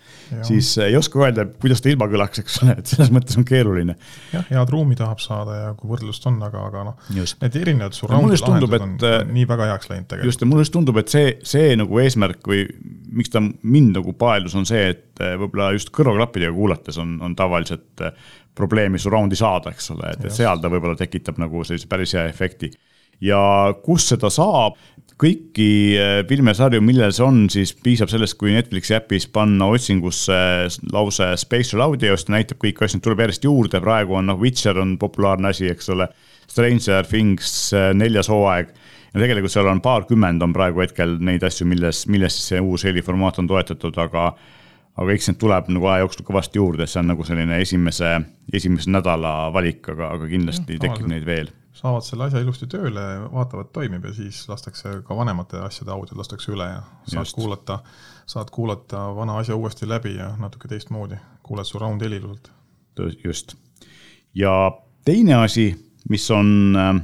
siis 0.47 0.69
ei 0.83 0.95
oska 0.97 1.23
öelda, 1.23 1.47
kuidas 1.61 1.81
ta 1.81 1.91
ilma 1.91 2.07
kõlaks, 2.11 2.43
eks 2.43 2.59
ole, 2.63 2.77
et 2.81 2.93
selles 2.93 3.11
mõttes 3.13 3.39
on 3.39 3.47
keeruline. 3.47 3.97
jah, 4.33 4.45
head 4.51 4.73
ruumi 4.73 4.97
tahab 4.99 5.23
saada 5.23 5.57
ja 5.57 5.73
kui 5.79 5.89
võrdlust 5.91 6.27
on, 6.29 6.37
aga, 6.45 6.67
aga 6.69 6.85
noh, 6.91 7.09
need 7.15 7.59
erinevad 7.63 7.97
surround'i 7.97 8.37
lahendused 8.41 8.85
on, 8.85 8.97
äh, 9.09 9.19
nii 9.31 9.47
väga 9.49 9.71
heaks 9.73 9.89
läinud 9.89 10.09
tegelikult. 10.09 10.29
just, 10.29 10.45
ja 10.45 10.51
mulle 10.51 10.67
just 10.67 10.75
tundub, 10.75 11.01
et 11.01 11.13
see, 11.13 11.33
see 11.47 11.73
nagu 11.79 12.03
eesmärk 12.03 12.45
või 12.51 12.67
miks 13.11 13.33
ta 13.33 13.41
mind 13.41 13.97
nagu 13.97 14.13
paelus, 14.17 14.55
on 14.57 14.67
see, 14.69 14.91
et 14.93 15.23
äh, 15.23 15.33
võib-olla 15.39 15.71
just 15.75 15.91
kõrvaklappidega 15.95 16.53
kuulates 16.55 16.99
on, 17.01 17.17
on 17.25 17.35
tavaliselt 17.37 18.05
äh, 18.05 18.13
probleemi 18.57 18.99
surround'i 18.99 19.37
saada, 19.39 19.73
eks 19.73 19.91
ole, 19.95 20.13
et, 20.15 20.29
seal 20.33 20.61
ta 20.61 20.71
võib-olla 20.71 20.97
tekitab 20.99 21.39
nagu 21.41 21.63
sellise 21.67 21.89
päris 21.91 22.15
hea 22.17 22.25
efekti. 22.29 22.71
ja 23.21 23.39
kus 23.85 24.07
seda 24.11 24.31
saab, 24.33 24.79
kõiki 25.21 25.67
filme 26.29 26.49
ja 26.55 26.57
sarju, 26.57 26.81
millel 26.81 27.11
see 27.13 27.25
on, 27.25 27.43
siis 27.53 27.75
piisab 27.77 28.09
sellest, 28.09 28.37
kui 28.39 28.55
Netflixi 28.55 28.95
äpis 28.97 29.27
panna 29.29 29.67
otsingusse 29.69 30.39
lause 30.93 31.27
spatial 31.37 31.85
audio, 31.85 32.15
siis 32.17 32.25
ta 32.25 32.35
näitab 32.35 32.61
kõiki 32.63 32.87
asju, 32.87 33.01
tuleb 33.05 33.21
järjest 33.27 33.45
juurde, 33.45 33.81
praegu 33.83 34.17
on 34.17 34.31
noh, 34.31 34.39
Witcher 34.41 34.81
on 34.81 34.95
populaarne 35.01 35.53
asi, 35.53 35.69
eks 35.69 35.91
ole. 35.93 36.09
Stranger 36.51 37.05
Things 37.07 37.51
neljas 37.95 38.27
hooaeg 38.27 38.73
ja 39.13 39.19
tegelikult 39.19 39.53
seal 39.53 39.69
on 39.71 39.81
paarkümmend 39.83 40.43
on 40.43 40.55
praegu 40.55 40.83
hetkel 40.83 41.17
neid 41.23 41.43
asju, 41.47 41.67
milles, 41.69 42.05
milles 42.11 42.37
siis 42.37 42.53
see 42.53 42.63
uus 42.63 42.85
heliformaat 42.87 43.39
on 43.43 43.49
toetatud, 43.51 43.97
aga 44.01 44.31
aga 44.99 45.15
eks 45.15 45.29
neid 45.29 45.39
tuleb 45.41 45.71
nagu 45.71 45.87
aja 45.89 46.03
jooksul 46.03 46.25
kõvasti 46.27 46.59
juurde, 46.59 46.87
see 46.89 46.99
on 47.01 47.11
nagu 47.13 47.25
selline 47.27 47.59
esimese, 47.63 48.11
esimese 48.53 48.91
nädala 48.91 49.33
valik, 49.53 49.87
aga, 49.93 50.11
aga 50.17 50.29
kindlasti 50.31 50.77
ja, 50.77 50.83
tekib 50.85 51.09
neid 51.11 51.25
veel. 51.27 51.51
saavad 51.77 52.05
selle 52.05 52.27
asja 52.27 52.41
ilusti 52.43 52.67
tööle, 52.71 53.05
vaatavad, 53.31 53.71
toimib 53.73 54.05
ja 54.09 54.13
siis 54.15 54.43
lastakse 54.49 54.97
ka 55.07 55.17
vanemate 55.17 55.61
asjade 55.63 55.93
audiod 55.95 56.19
lastakse 56.19 56.51
üle 56.51 56.67
ja 56.67 56.81
saad 57.05 57.23
Just. 57.23 57.37
kuulata, 57.39 57.79
saad 58.29 58.51
kuulata 58.51 59.05
vana 59.15 59.39
asja 59.39 59.55
uuesti 59.55 59.89
läbi 59.89 60.17
ja 60.17 60.33
natuke 60.39 60.67
teistmoodi, 60.71 61.19
kuuled 61.43 61.67
su 61.67 61.79
round 61.79 62.03
heli 62.03 62.19
ilusalt. 62.19 62.51
just. 63.23 63.55
ja 64.35 64.71
teine 65.05 65.33
asi, 65.33 65.71
mis 66.09 66.31
on 66.31 66.75
äh, 66.75 67.01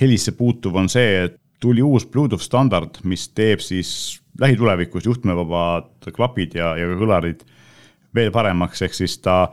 helisse 0.00 0.32
puutuv, 0.32 0.76
on 0.76 0.88
see, 0.88 1.24
et 1.24 1.40
tuli 1.60 1.82
uus 1.82 2.06
Bluetooth 2.06 2.42
standard, 2.42 3.00
mis 3.04 3.28
teeb 3.34 3.60
siis 3.60 4.20
lähitulevikus 4.40 5.06
juhtmevabad 5.06 6.10
klapid 6.14 6.54
ja, 6.58 6.74
ja 6.78 6.90
kõlarid 6.98 7.44
veel 8.14 8.30
paremaks, 8.34 8.82
ehk 8.86 8.96
siis 8.96 9.18
ta 9.22 9.48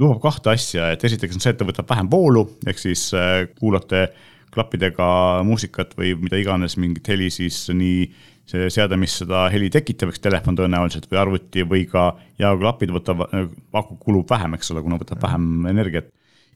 lubab 0.00 0.20
kahte 0.24 0.54
asja, 0.54 0.90
et 0.94 1.04
esiteks 1.06 1.36
on 1.36 1.44
see, 1.44 1.54
et 1.54 1.60
ta 1.60 1.66
võtab 1.68 1.90
vähem 1.90 2.08
voolu, 2.10 2.46
ehk 2.66 2.80
siis 2.80 3.08
äh, 3.16 3.44
kuulate 3.58 4.08
klappidega 4.54 5.06
muusikat 5.46 5.96
või 5.98 6.14
mida 6.18 6.38
iganes, 6.38 6.76
mingit 6.78 7.08
heli, 7.10 7.30
siis 7.34 7.66
nii 7.74 8.06
see 8.48 8.68
seade, 8.72 8.96
mis 9.00 9.14
seda 9.22 9.46
heli 9.52 9.70
tekitab, 9.72 10.12
eks 10.12 10.20
telefon 10.22 10.56
tõenäoliselt 10.58 11.08
või 11.08 11.20
arvuti 11.20 11.64
või 11.68 11.86
ka 11.88 12.10
jaoklapid 12.40 12.92
võtavad, 12.92 13.32
aku 13.72 13.96
kulub 14.02 14.28
vähem, 14.30 14.56
eks 14.58 14.74
ole, 14.74 14.82
kuna 14.84 15.00
võtab 15.00 15.22
vähem 15.24 15.66
energiat. 15.70 16.10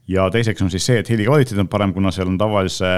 ja 0.08 0.28
teiseks 0.32 0.62
on 0.64 0.70
siis 0.72 0.84
see, 0.84 1.00
et 1.00 1.08
heli 1.08 1.24
kvaliteet 1.24 1.58
on 1.60 1.68
parem, 1.68 1.94
kuna 1.96 2.12
seal 2.12 2.28
on 2.28 2.38
tavalise 2.40 2.92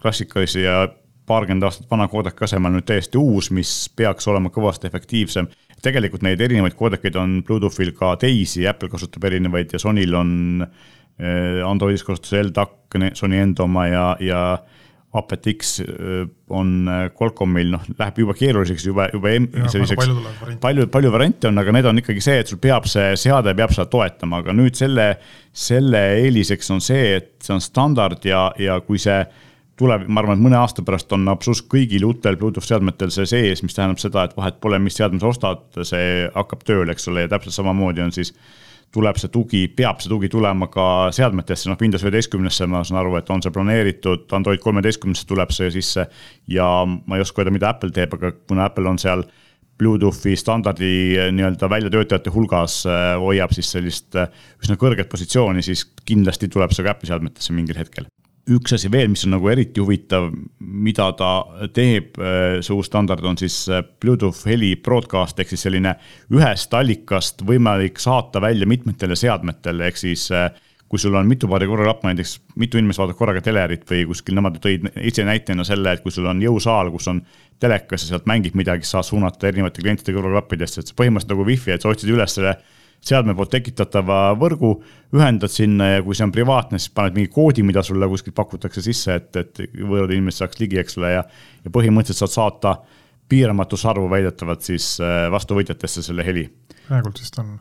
klassikalise 0.00 0.64
ja 0.64 0.88
paarkümmend 1.26 1.66
aastat 1.66 1.90
vana 1.90 2.08
koodeki 2.10 2.46
asemel 2.46 2.74
nüüd 2.76 2.86
täiesti 2.88 3.20
uus, 3.20 3.50
mis 3.54 3.72
peaks 3.96 4.26
olema 4.30 4.50
kõvasti 4.54 4.88
efektiivsem. 4.90 5.48
tegelikult 5.82 6.22
neid 6.22 6.40
erinevaid 6.40 6.76
koodekeid 6.78 7.16
on 7.18 7.40
Bluetoothil 7.46 7.92
ka 7.98 8.14
teisi, 8.16 8.66
Apple 8.68 8.88
kasutab 8.88 9.24
erinevaid 9.26 9.72
ja 9.74 9.80
Sonyl 9.82 10.14
on 10.14 10.62
eh, 10.62 11.62
Androidis 11.66 12.04
kasutusel 12.06 12.50
LDAC, 12.50 13.00
Sony 13.18 13.40
Endo 13.42 13.66
oma 13.66 13.88
ja, 13.90 14.04
ja 14.22 14.42
Apet-X 15.18 15.72
eh, 15.82 16.22
on 16.54 16.88
eh, 16.88 17.04
Qualcommil, 17.18 17.70
noh, 17.74 17.86
läheb 17.98 18.22
juba 18.22 18.34
keeruliseks, 18.38 18.86
juba, 18.86 19.08
juba 19.12 19.34
selliseks. 19.74 20.10
palju, 20.62 20.86
palju 20.90 21.12
variante 21.12 21.50
on, 21.50 21.58
aga 21.62 21.74
need 21.74 21.90
on 21.90 22.02
ikkagi 22.02 22.22
see, 22.24 22.42
et 22.42 22.50
sul 22.50 22.62
peab 22.62 22.86
see 22.90 23.14
seade 23.20 23.54
peab 23.58 23.74
seda 23.74 23.90
toetama, 23.92 24.42
aga 24.42 24.54
nüüd 24.56 24.78
selle, 24.78 25.12
selle 25.52 26.02
eeliseks 26.22 26.70
on 26.74 26.82
see, 26.82 27.16
et 27.18 27.32
see 27.42 27.54
on 27.54 27.62
standard 27.62 28.22
ja, 28.26 28.48
ja 28.58 28.78
kui 28.86 29.02
see 29.02 29.20
tuleb, 29.80 30.04
ma 30.08 30.20
arvan, 30.22 30.38
et 30.38 30.44
mõne 30.44 30.58
aasta 30.60 30.84
pärast 30.84 31.12
on 31.16 31.24
absoluutselt 31.32 31.70
kõigil 31.72 32.04
uutel 32.06 32.36
Bluetooth 32.40 32.66
seadmetel 32.68 33.12
see 33.14 33.28
sees, 33.28 33.62
mis 33.64 33.76
tähendab 33.76 34.00
seda, 34.02 34.26
et 34.26 34.36
vahet 34.36 34.58
pole, 34.60 34.78
mis 34.82 34.98
seadme 34.98 35.20
sa 35.22 35.30
ostad, 35.32 35.64
see 35.88 36.28
hakkab 36.34 36.66
tööle, 36.68 36.92
eks 36.92 37.08
ole, 37.12 37.24
ja 37.24 37.32
täpselt 37.32 37.56
samamoodi 37.56 38.04
on 38.04 38.12
siis 38.14 38.34
tuleb 38.92 39.16
see 39.16 39.32
tugi, 39.32 39.62
peab 39.72 40.02
see 40.04 40.10
tugi 40.12 40.28
tulema 40.32 40.68
ka 40.72 40.86
seadmetesse, 41.16 41.70
noh 41.70 41.80
Windows 41.80 42.04
üheteistkümnesse 42.04 42.68
ma 42.68 42.82
saan 42.84 43.00
aru, 43.00 43.16
et 43.16 43.30
on 43.32 43.40
see 43.44 43.54
planeeritud, 43.54 44.26
Android 44.36 44.60
kolmeteistkümnesse 44.60 45.24
tuleb 45.28 45.54
see 45.56 45.70
sisse. 45.72 46.06
ja 46.48 46.68
ma 46.84 47.16
ei 47.16 47.24
oska 47.24 47.40
öelda, 47.40 47.54
mida 47.54 47.72
Apple 47.72 47.92
teeb, 47.96 48.12
aga 48.18 48.34
kuna 48.44 48.68
Apple 48.68 48.92
on 48.92 49.00
seal 49.00 49.24
Bluetoothi 49.80 50.36
standardi 50.36 50.92
nii-öelda 51.32 51.70
väljatöötajate 51.72 52.30
hulgas 52.30 52.82
äh, 52.86 53.14
hoiab 53.18 53.56
siis 53.56 53.72
sellist 53.72 54.14
äh, 54.20 54.28
üsna 54.60 54.76
kõrget 54.76 55.08
positsiooni, 55.10 55.64
siis 55.64 55.88
kindlasti 56.04 56.52
tuleb 56.52 56.76
see 56.76 56.84
ka 56.84 56.92
Apple'i 56.92 57.08
seadmetesse 57.08 57.56
mingil 57.56 57.80
hetkel 57.80 58.12
üks 58.50 58.74
asi 58.74 58.90
veel, 58.90 59.10
mis 59.12 59.22
on 59.26 59.36
nagu 59.36 59.48
eriti 59.52 59.82
huvitav, 59.82 60.30
mida 60.58 61.06
ta 61.18 61.30
teeb, 61.74 62.18
äh, 62.18 62.58
see 62.64 62.74
uus 62.74 62.90
standard 62.90 63.24
on 63.28 63.38
siis 63.38 63.64
äh, 63.70 63.84
Bluetooth 64.02 64.42
heli 64.50 64.74
broadcast 64.82 65.38
ehk 65.38 65.52
siis 65.52 65.62
selline 65.68 65.94
ühest 66.34 66.74
allikast 66.74 67.44
võimalik 67.46 68.02
saata 68.02 68.42
välja 68.42 68.66
mitmetele 68.66 69.18
seadmetele, 69.18 69.86
ehk 69.86 70.00
siis 70.00 70.26
äh, 70.34 70.50
kui 70.92 71.00
sul 71.00 71.14
on 71.16 71.24
mitu 71.30 71.48
paari 71.48 71.64
korraklapp, 71.70 72.02
näiteks 72.04 72.34
mitu 72.60 72.76
inimest 72.76 73.00
vaatab 73.00 73.16
korraga 73.16 73.40
telerit 73.40 73.86
või 73.88 74.02
kuskil, 74.10 74.36
nemad 74.36 74.58
tõid 74.60 74.90
ise 75.00 75.24
näitena 75.24 75.64
selle, 75.64 75.94
et 75.94 76.02
kui 76.04 76.12
sul 76.12 76.26
on 76.28 76.42
jõusaal, 76.42 76.90
kus 76.92 77.08
on 77.08 77.22
telekas 77.62 78.04
ja 78.04 78.10
sealt 78.10 78.26
mängib 78.28 78.58
midagi, 78.58 78.84
saad 78.84 79.06
suunata 79.08 79.48
erinevate 79.48 79.80
klientide 79.80 80.12
kõrvaklappidesse, 80.18 80.82
et 80.82 80.90
see 80.90 80.98
põhimõtteliselt 80.98 81.32
nagu 81.32 81.46
wifi, 81.48 81.72
et 81.72 81.86
sa 81.86 81.94
otsid 81.94 82.12
üles 82.12 82.36
selle 82.36 82.58
seadme 83.02 83.34
poolt 83.34 83.50
tekitatava 83.50 84.18
võrgu, 84.38 84.76
ühendad 85.16 85.50
sinna 85.50 85.88
ja 85.96 86.02
kui 86.06 86.14
see 86.14 86.26
on 86.28 86.32
privaatne, 86.34 86.78
siis 86.78 86.92
paned 86.94 87.16
mingi 87.18 87.32
koodi, 87.34 87.64
mida 87.66 87.82
sulle 87.82 88.08
kuskilt 88.08 88.36
pakutakse 88.38 88.84
sisse, 88.84 89.18
et, 89.18 89.36
et 89.36 89.62
võõrad 89.80 90.14
inimesed 90.14 90.44
saaks 90.44 90.60
ligi, 90.62 90.78
eks 90.78 91.00
ole, 91.00 91.10
ja, 91.16 91.24
ja 91.64 91.74
põhimõtteliselt 91.74 92.30
saad 92.30 92.36
saata 92.36 92.76
piiramatus 93.32 93.84
arvu 93.88 94.08
väidetavalt 94.12 94.64
siis 94.66 94.94
äh, 95.00 95.26
vastuvõtjatesse 95.32 96.04
selle 96.04 96.24
heli. 96.26 96.46
praegult 96.86 97.20
vist 97.22 97.38
on, 97.40 97.54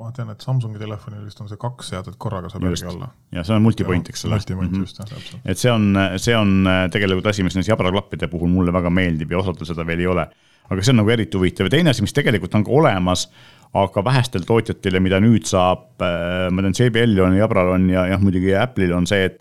ma 0.00 0.10
tean, 0.16 0.30
et 0.32 0.44
Samsungi 0.44 0.80
telefonil 0.80 1.24
vist 1.26 1.40
on 1.42 1.50
see 1.50 1.60
kaks 1.60 1.92
seadet 1.92 2.16
korraga 2.20 2.50
saab 2.52 2.64
järgi 2.68 2.88
olla. 2.92 3.10
ja 3.36 3.44
see 3.46 3.56
on 3.56 3.64
multipoint, 3.66 4.08
eks 4.12 4.24
ole. 4.26 4.38
multipoint 4.38 4.70
mm 4.70 4.76
-hmm. 4.76 4.86
just, 4.88 5.02
jah, 5.02 5.10
täpselt. 5.10 5.42
et 5.44 5.58
see 5.58 5.72
on, 5.72 5.90
see 6.16 6.36
on 6.36 6.54
äh, 6.66 6.84
tegelikult 6.90 7.26
asi, 7.32 7.46
mis 7.46 7.54
nendes 7.56 7.68
jabraklappide 7.68 8.28
puhul 8.32 8.48
mulle 8.48 8.72
väga 8.72 8.90
meeldib 8.90 9.32
ja 9.32 9.42
osadel 9.42 9.68
seda 9.68 9.86
veel 9.86 10.06
ei 10.06 10.06
ole. 10.06 10.28
aga 10.70 10.82
see 10.82 10.92
on 10.92 11.02
nagu 11.02 11.10
eriti 11.10 11.36
huvitav 11.36 11.66
ja 11.66 11.76
teine 11.76 11.90
asi, 11.90 12.02
mis 12.02 12.16
tegelikult 12.16 12.54
on 12.54 12.64
ka 12.64 12.70
olemas, 12.70 13.28
aga 13.78 14.02
vähestel 14.04 14.42
tootjatel 14.46 14.98
ja 14.98 15.02
mida 15.02 15.20
nüüd 15.22 15.46
saab, 15.46 15.92
äh, 16.02 16.48
ma 16.50 16.64
tean, 16.64 16.74
JBL-il 16.74 17.22
on, 17.22 17.36
Jabral 17.38 17.74
on 17.76 17.86
ja 17.92 18.08
jah, 18.10 18.22
muidugi 18.22 18.54
Apple'il 18.58 18.94
on 18.96 19.06
see, 19.10 19.28
et 19.30 19.38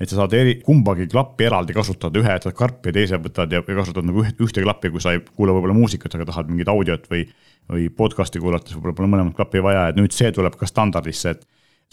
et 0.00 0.08
sa 0.08 0.22
saad 0.22 0.32
eri, 0.32 0.54
kumbagi 0.64 1.04
klappi 1.12 1.44
eraldi 1.44 1.74
kasutada, 1.76 2.16
ühe 2.22 2.32
jätad 2.32 2.54
karpi 2.56 2.88
ja 2.88 2.96
teise 2.96 3.18
võtad 3.20 3.52
ja, 3.52 3.60
ja 3.60 3.76
kasutad 3.76 4.06
nagu 4.08 4.22
üht, 4.24 4.38
ühte 4.40 4.62
klappi, 4.64 4.88
kui 4.94 5.02
sa 5.04 5.12
ei 5.12 5.20
kuula 5.20 5.52
võib-olla 5.52 5.76
muusikat, 5.76 6.14
aga 6.16 6.24
tahad 6.30 6.48
mingit 6.48 6.70
audiot 6.72 7.04
või, 7.12 7.26
või 7.68 7.88
podcast'i 7.92 8.40
kuulates 8.40 8.72
võib-olla 8.76 8.96
pole 8.96 9.10
mõlemat 9.12 9.36
klappi 9.36 9.60
vaja, 9.64 9.90
et 9.90 10.00
nüüd 10.00 10.16
see 10.16 10.32
tuleb 10.32 10.56
ka 10.60 10.68
standardisse, 10.68 11.36
et 11.36 11.48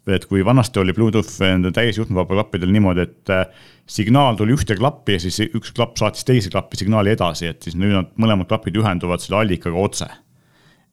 et 0.08 0.24
kui 0.24 0.40
vanasti 0.46 0.80
oli 0.80 0.94
Bluetooth 0.96 1.34
nende 1.44 1.74
täisjuhtmevaba 1.76 2.38
klappidel 2.38 2.70
niimoodi, 2.72 3.04
et 3.04 3.32
äh, 3.34 3.42
signaal 3.92 4.38
tuli 4.40 4.54
ühte 4.56 4.78
klappi 4.80 5.18
ja 5.18 5.20
siis 5.20 5.42
üks 5.50 5.74
klapp 5.76 6.00
saatis 6.00 6.24
teise 6.24 6.48
klappi 6.54 6.80
signaali 6.80 7.12
edasi, 7.12 7.50
et 7.52 7.68
siis 7.68 7.76
nüüd 7.76 7.92
nad 7.92 8.14
mõlemad 8.16 8.48
klapid 8.48 8.80
ühenduvad 8.80 9.20
selle 9.20 9.42
allikaga 9.42 9.84
otse 9.84 10.08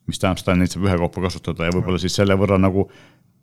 mis 0.09 0.21
tähendab 0.21 0.41
seda, 0.41 0.55
et 0.55 0.63
neid 0.63 0.73
saab 0.73 0.89
ühekaupa 0.89 1.27
kasutada 1.27 1.69
ja 1.69 1.75
võib-olla 1.75 2.01
siis 2.03 2.17
selle 2.19 2.37
võrra 2.39 2.59
nagu 2.61 2.89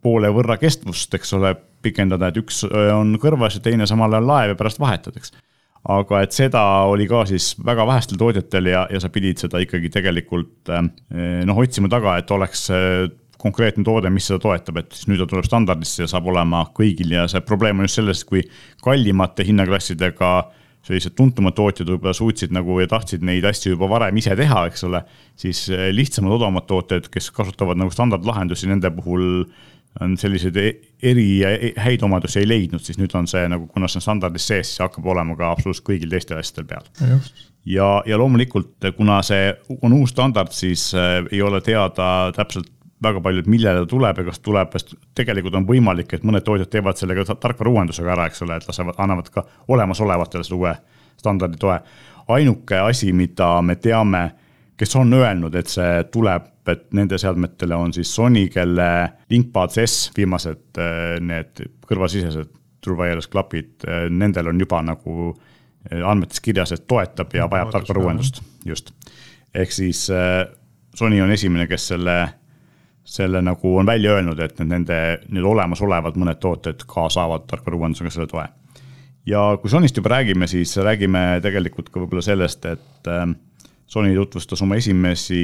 poole 0.02 0.32
võrra 0.34 0.58
kestvust, 0.62 1.13
eks 1.13 1.34
ole, 1.38 1.54
pikendada, 1.86 2.32
et 2.32 2.38
üks 2.41 2.63
on 2.65 3.15
kõrvas 3.21 3.58
ja 3.58 3.63
teine 3.65 3.88
samal 3.89 4.13
ajal 4.13 4.28
laev 4.30 4.54
ja 4.54 4.58
pärast 4.58 4.82
vahetad, 4.82 5.17
eks. 5.17 5.34
aga 5.93 6.21
et 6.26 6.34
seda 6.34 6.62
oli 6.89 7.08
ka 7.10 7.24
siis 7.30 7.54
väga 7.65 7.86
vähestel 7.89 8.19
tootjatel 8.21 8.69
ja, 8.69 8.86
ja 8.89 9.02
sa 9.02 9.10
pidid 9.13 9.41
seda 9.41 9.62
ikkagi 9.62 9.89
tegelikult 9.93 10.71
noh, 10.71 11.62
otsima 11.62 11.89
taga, 11.89 12.17
et 12.21 12.34
oleks 12.34 12.67
konkreetne 13.41 13.86
toode, 13.86 14.10
mis 14.13 14.28
seda 14.30 14.41
toetab, 14.41 14.82
et 14.82 14.93
siis 14.93 15.10
nüüd 15.10 15.21
ta 15.21 15.30
tuleb 15.30 15.47
standardisse 15.47 16.04
ja 16.04 16.10
saab 16.10 16.30
olema 16.30 16.63
kõigil 16.78 17.15
ja 17.15 17.28
see 17.30 17.41
probleem 17.45 17.82
on 17.82 17.89
just 17.89 17.97
selles, 17.97 18.24
kui 18.28 18.43
kallimate 18.86 19.45
hinnaklassidega 19.47 20.32
sellised 20.86 21.13
tuntumad 21.17 21.56
tootjad 21.58 21.89
võib-olla 21.94 22.13
suutsid 22.17 22.54
nagu 22.56 22.80
ja 22.82 22.89
tahtsid 22.89 23.26
neid 23.26 23.46
asju 23.46 23.76
juba 23.76 23.89
varem 23.91 24.17
ise 24.17 24.36
teha, 24.38 24.65
eks 24.70 24.86
ole. 24.88 25.04
siis 25.38 25.67
eh, 25.70 25.89
lihtsamad, 25.94 26.34
odavamad 26.38 26.65
tootjad, 26.70 27.10
kes 27.13 27.30
kasutavad 27.36 27.80
nagu 27.80 27.94
standardlahendusi, 27.94 28.70
nende 28.72 28.89
puhul 28.96 29.46
on 30.02 30.17
selliseid 30.17 30.58
e-, 30.58 30.74
eri 31.04 31.28
ja 31.41 31.52
e-, 31.54 31.74
häid 31.84 32.04
omadusi 32.08 32.41
ei 32.41 32.50
leidnud, 32.50 32.84
siis 32.84 33.00
nüüd 33.02 33.13
on 33.17 33.28
see 33.30 33.44
nagu, 33.52 33.67
kuna 33.74 33.89
see 33.91 34.00
on 34.00 34.08
standardis 34.08 34.48
sees, 34.48 34.74
siis 34.74 34.84
hakkab 34.86 35.10
olema 35.13 35.36
ka 35.39 35.52
absoluutselt 35.52 35.88
kõigil 35.91 36.13
teistel 36.13 36.39
asjadel 36.41 36.70
peal. 36.70 36.91
ja, 37.70 37.89
ja 38.08 38.20
loomulikult, 38.22 38.74
kuna 38.98 39.20
see 39.26 39.52
on 39.82 39.98
uus 40.00 40.15
standard, 40.15 40.54
siis 40.56 40.89
äh, 40.98 41.20
ei 41.32 41.44
ole 41.46 41.62
teada 41.65 42.32
täpselt 42.36 42.72
väga 43.03 43.21
palju, 43.23 43.41
et 43.41 43.49
millele 43.49 43.81
ta 43.83 43.89
tuleb 43.89 44.21
ja 44.21 44.25
kas 44.27 44.39
tuleb, 44.45 44.75
sest 44.77 44.93
tegelikult 45.17 45.55
on 45.57 45.65
võimalik, 45.67 46.13
et 46.13 46.25
mõned 46.27 46.45
tootjad 46.45 46.69
teevad 46.69 46.99
selle 46.99 47.17
ka 47.17 47.35
tarkvara 47.35 47.73
uuendusega 47.73 48.13
ära, 48.13 48.27
eks 48.29 48.43
ole, 48.45 48.59
et 48.61 48.67
lasevad, 48.67 48.97
annavad 49.01 49.31
ka 49.33 49.43
olemasolevatele 49.73 50.45
selle 50.45 50.59
uue 50.59 50.75
standardi 51.17 51.57
toe. 51.61 51.79
ainuke 52.31 52.77
asi, 52.79 53.11
mida 53.13 53.61
me 53.61 53.75
teame, 53.75 54.21
kes 54.77 54.95
on 54.95 55.13
öelnud, 55.13 55.55
et 55.55 55.69
see 55.69 56.03
tuleb, 56.13 56.45
et 56.71 56.83
nende 56.93 57.17
seadmetele 57.17 57.75
on 57.75 57.93
siis 57.93 58.09
Sony, 58.15 58.47
kelle 58.53 58.87
ThinkPads 59.27 59.79
S, 59.81 60.11
viimased 60.17 60.79
äh, 60.79 61.17
need 61.21 61.63
kõrvasisesed 61.89 62.53
True 62.81 62.97
Wireless 62.97 63.29
klapid, 63.29 63.73
äh, 63.85 64.05
nendel 64.09 64.49
on 64.53 64.61
juba 64.61 64.81
nagu 64.85 65.31
äh, 65.33 66.01
andmetes 66.05 66.41
kirjas, 66.41 66.73
et 66.77 66.85
toetab 66.87 67.33
ja 67.33 67.49
vajab 67.49 67.73
tarkvara 67.73 68.05
uuendust, 68.05 68.43
just. 68.65 68.93
ehk 69.53 69.73
siis 69.73 70.05
Sony 70.95 71.21
on 71.21 71.31
esimene, 71.33 71.65
kes 71.67 71.89
selle 71.93 72.15
selle 73.12 73.41
nagu 73.43 73.76
on 73.78 73.86
välja 73.86 74.15
öelnud, 74.15 74.39
et 74.39 74.60
need 74.62 74.71
nende, 74.71 74.97
need 75.30 75.45
olemasolevad 75.47 76.15
mõned 76.19 76.39
tooted 76.39 76.86
ka 76.88 77.10
saavad 77.12 77.43
tarkvarauuendusega 77.50 78.13
selle 78.13 78.28
toe. 78.32 78.45
ja 79.28 79.41
kui 79.62 79.69
Sonyst 79.69 79.97
juba 79.97 80.15
räägime, 80.15 80.47
siis 80.47 80.78
räägime 80.78 81.41
tegelikult 81.43 81.91
ka 81.91 82.00
võib-olla 82.00 82.24
sellest, 82.26 82.65
et 82.65 83.10
ähm, 83.12 83.36
Sony 83.91 84.15
tutvustas 84.15 84.62
oma 84.63 84.78
esimesi 84.80 85.41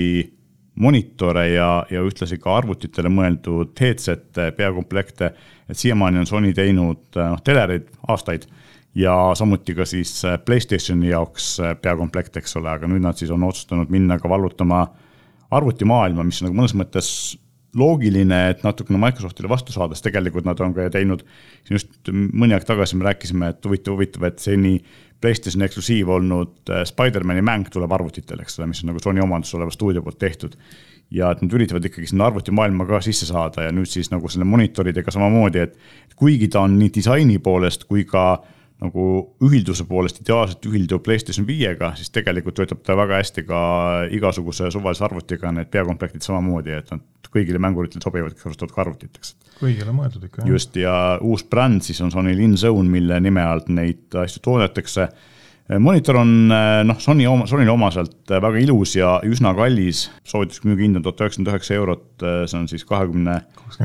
monitore 0.79 1.49
ja, 1.49 1.83
ja 1.91 2.03
ühtlasi 2.05 2.37
ka 2.39 2.53
arvutitele 2.55 3.09
mõeldud 3.11 3.73
headset'e, 3.81 4.51
peakomplekte. 4.55 5.31
et 5.67 5.77
siiamaani 5.77 6.21
on 6.21 6.29
Sony 6.29 6.53
teinud 6.53 7.17
noh, 7.17 7.41
telereid 7.43 7.89
aastaid 8.07 8.45
ja 8.95 9.15
samuti 9.35 9.75
ka 9.75 9.85
siis 9.85 10.21
Playstationi 10.45 11.09
jaoks 11.09 11.57
peakomplekt, 11.81 12.37
eks 12.37 12.55
ole, 12.61 12.69
aga 12.71 12.87
nüüd 12.87 13.03
nad 13.03 13.19
siis 13.19 13.33
on 13.33 13.43
otsustanud 13.43 13.91
minna 13.91 14.19
ka 14.21 14.29
vallutama 14.29 14.85
arvutimaailma, 15.51 16.23
mis 16.23 16.41
on 16.41 16.49
nagu 16.49 16.59
mõnes 16.61 16.75
mõttes 16.77 17.09
loogiline, 17.75 18.37
et 18.51 18.63
natukene 18.63 18.99
Microsoftile 19.01 19.49
vastu 19.51 19.73
saada, 19.75 19.95
sest 19.95 20.07
tegelikult 20.07 20.47
nad 20.47 20.59
on 20.63 20.73
ka 20.75 20.87
teinud, 20.93 21.23
just 21.69 22.11
mõni 22.11 22.55
aeg 22.55 22.65
tagasi 22.67 22.97
me 22.97 23.09
rääkisime, 23.09 23.51
et 23.53 23.67
huvitav, 23.67 23.97
huvitav, 23.97 24.27
et 24.29 24.39
seni 24.43 24.77
PlayStationi 25.21 25.65
eksklusiiv 25.65 26.11
olnud 26.13 26.71
äh, 26.71 26.83
Spider-man'i 26.87 27.41
mäng 27.45 27.69
tuleb 27.73 27.91
arvutitele, 27.97 28.45
eks 28.45 28.59
ole, 28.59 28.69
mis 28.71 28.83
on 28.83 28.91
nagu 28.91 29.01
Sony 29.03 29.23
omandus 29.23 29.53
oleva 29.57 29.73
stuudio 29.73 30.03
poolt 30.05 30.19
tehtud. 30.21 30.55
ja 31.11 31.29
et 31.31 31.39
nad 31.39 31.53
üritavad 31.55 31.85
ikkagi 31.87 32.09
sinna 32.09 32.25
arvutimaailma 32.27 32.83
ka 32.83 32.97
sisse 32.99 33.29
saada 33.29 33.63
ja 33.63 33.71
nüüd 33.71 33.87
siis 33.87 34.09
nagu 34.11 34.27
selle 34.27 34.43
monitoridega 34.43 35.11
samamoodi, 35.15 35.61
et 35.63 35.77
kuigi 36.19 36.49
ta 36.51 36.65
on 36.67 36.73
nii 36.75 36.89
disaini 36.97 37.37
poolest 37.39 37.85
kui 37.87 38.03
ka 38.03 38.43
nagu 38.83 39.03
ühilduse 39.41 39.87
poolest 39.89 40.19
ideaalselt 40.21 40.65
ühildub 40.69 41.01
PlayStation 41.05 41.47
viiega, 41.47 41.91
siis 41.97 42.11
tegelikult 42.13 42.59
töötab 42.59 42.83
ta 42.85 42.93
väga 42.97 43.21
hästi 43.21 43.43
ka 43.47 43.59
igasuguse 44.13 44.69
suvalise 44.73 45.05
arvutiga, 45.07 45.49
need 45.53 45.71
peakomplektid 45.73 46.25
samamoodi, 46.25 46.75
et 46.77 46.91
nad 46.93 47.31
kõigile 47.33 47.61
mänguritele 47.61 48.03
sobivad, 48.05 48.35
kes 48.35 48.45
kasutavad 48.45 48.75
ka 48.75 48.83
arvutit, 48.83 49.17
eks. 49.17 49.33
kõigile 49.57 49.95
mõeldud 49.95 50.27
ikka, 50.27 50.43
jah. 50.43 50.51
just, 50.53 50.77
ja 50.77 50.93
uus 51.25 51.45
bränd 51.49 51.85
siis 51.87 52.01
on 52.05 52.13
Sony 52.13 52.35
InZone, 52.37 52.85
mille 52.91 53.17
nime 53.23 53.41
alt 53.41 53.71
neid 53.73 54.13
asju 54.21 54.43
toodetakse. 54.45 55.07
monitor 55.81 56.19
on 56.21 56.35
noh, 56.47 56.99
Sony 57.01 57.25
oma, 57.27 57.47
Sonyle 57.49 57.73
omaselt 57.73 58.29
väga 58.29 58.61
ilus 58.61 58.93
ja 58.95 59.15
üsna 59.25 59.55
kallis, 59.57 60.03
soovituslik 60.23 60.69
müügihind 60.69 61.01
on 61.01 61.07
tuhat 61.07 61.25
üheksakümmend 61.25 61.55
üheksa 61.55 61.79
eurot, 61.79 62.05
see 62.21 62.59
on 62.59 62.69
siis 62.69 62.85
kahekümne 62.85 63.39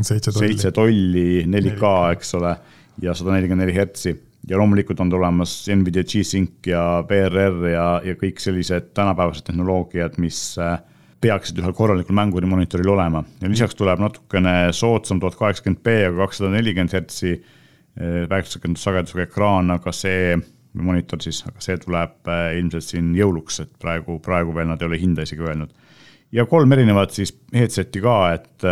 seitse 0.04 0.70
tolli, 0.76 1.46
4K, 1.48 1.94
eks 2.12 2.36
ole, 2.36 2.52
ja 3.00 3.16
sada 3.16 3.32
nelikümmend 3.38 3.64
neli 3.64 3.78
hertsi 3.80 4.14
ja 4.48 4.58
loomulikult 4.58 5.00
on 5.00 5.10
tulemas 5.10 5.54
Nvidia 5.70 6.04
G-Sync 6.04 6.66
ja 6.66 7.04
PRR 7.08 7.68
ja, 7.70 7.86
ja 8.04 8.14
kõik 8.18 8.40
sellised 8.42 8.90
tänapäevased 8.96 9.46
tehnoloogiad, 9.46 10.18
mis 10.22 10.40
äh, 10.58 10.80
peaksid 11.22 11.60
ühel 11.62 11.74
korralikul 11.76 12.16
mängurimonitoril 12.18 12.90
olema 12.96 13.22
ja 13.40 13.50
lisaks 13.50 13.78
tuleb 13.78 14.02
natukene 14.02 14.72
soodsam 14.74 15.20
tuhat 15.22 15.38
kaheksakümmend 15.38 15.84
B 15.86 15.94
ja 16.00 16.10
kakssada 16.16 16.50
nelikümmend 16.56 16.96
hertsi 16.96 17.36
äh, 17.36 18.24
väikesagedusega 18.30 19.28
ekraan, 19.28 19.70
aga 19.76 19.94
see 19.94 20.34
monitor 20.72 21.20
siis, 21.22 21.42
aga 21.46 21.62
see 21.62 21.78
tuleb 21.78 22.32
äh, 22.32 22.48
ilmselt 22.58 22.88
siin 22.88 23.14
jõuluks, 23.14 23.62
et 23.62 23.72
praegu, 23.78 24.18
praegu 24.24 24.54
veel 24.56 24.70
nad 24.72 24.82
ei 24.82 24.90
ole 24.90 25.00
hinda 25.00 25.26
isegi 25.28 25.46
öelnud. 25.46 25.70
ja 26.32 26.46
kolm 26.50 26.72
erinevat 26.72 27.14
siis 27.14 27.34
headset'i 27.54 28.00
ka, 28.02 28.18
et 28.34 28.70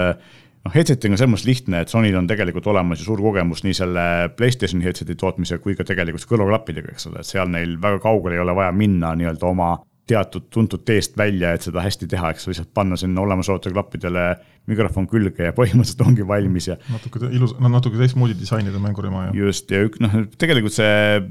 noh, 0.64 0.74
headset'ing 0.74 1.14
on 1.14 1.20
selles 1.20 1.32
mõttes 1.34 1.48
lihtne, 1.48 1.82
et 1.82 1.92
Sonyl 1.92 2.16
on 2.18 2.28
tegelikult 2.30 2.66
olemas 2.72 3.00
ju 3.00 3.08
suur 3.08 3.22
kogemus 3.24 3.64
nii 3.66 3.76
selle 3.76 4.06
Playstationi 4.36 4.86
headset'i 4.86 5.16
tootmisega 5.20 5.62
kui 5.64 5.76
ka 5.78 5.86
tegelikult 5.88 6.28
kõrvaklappidega, 6.30 6.94
eks 6.94 7.08
ole, 7.10 7.22
et 7.22 7.30
seal 7.30 7.50
neil 7.52 7.76
väga 7.82 8.02
kaugele 8.04 8.38
ei 8.38 8.44
ole 8.44 8.56
vaja 8.58 8.74
minna 8.76 9.14
nii-öelda 9.18 9.48
oma 9.48 9.74
teatud 10.10 10.48
tuntud 10.50 10.82
teest 10.86 11.16
välja, 11.18 11.54
et 11.54 11.66
seda 11.66 11.84
hästi 11.84 12.08
teha, 12.10 12.32
eks 12.34 12.48
lihtsalt 12.50 12.72
panna 12.74 12.98
sinna 12.98 13.22
olemasolevatele 13.22 13.76
klappidele 13.76 14.24
mikrofon 14.70 15.08
külge 15.10 15.48
ja 15.48 15.54
põhimõtteliselt 15.58 16.04
ongi 16.06 16.26
valmis 16.26 16.68
ja. 16.70 16.76
natuke 16.92 17.30
ilus, 17.30 17.54
no 17.60 17.70
natuke 17.72 18.00
teistmoodi 18.00 18.36
disainida 18.38 18.80
mängurima 18.82 19.28
ja. 19.28 19.34
just 19.44 19.70
ja 19.72 19.82
ük, 19.86 20.00
noh, 20.04 20.16
tegelikult 20.40 20.76
see 20.76 21.22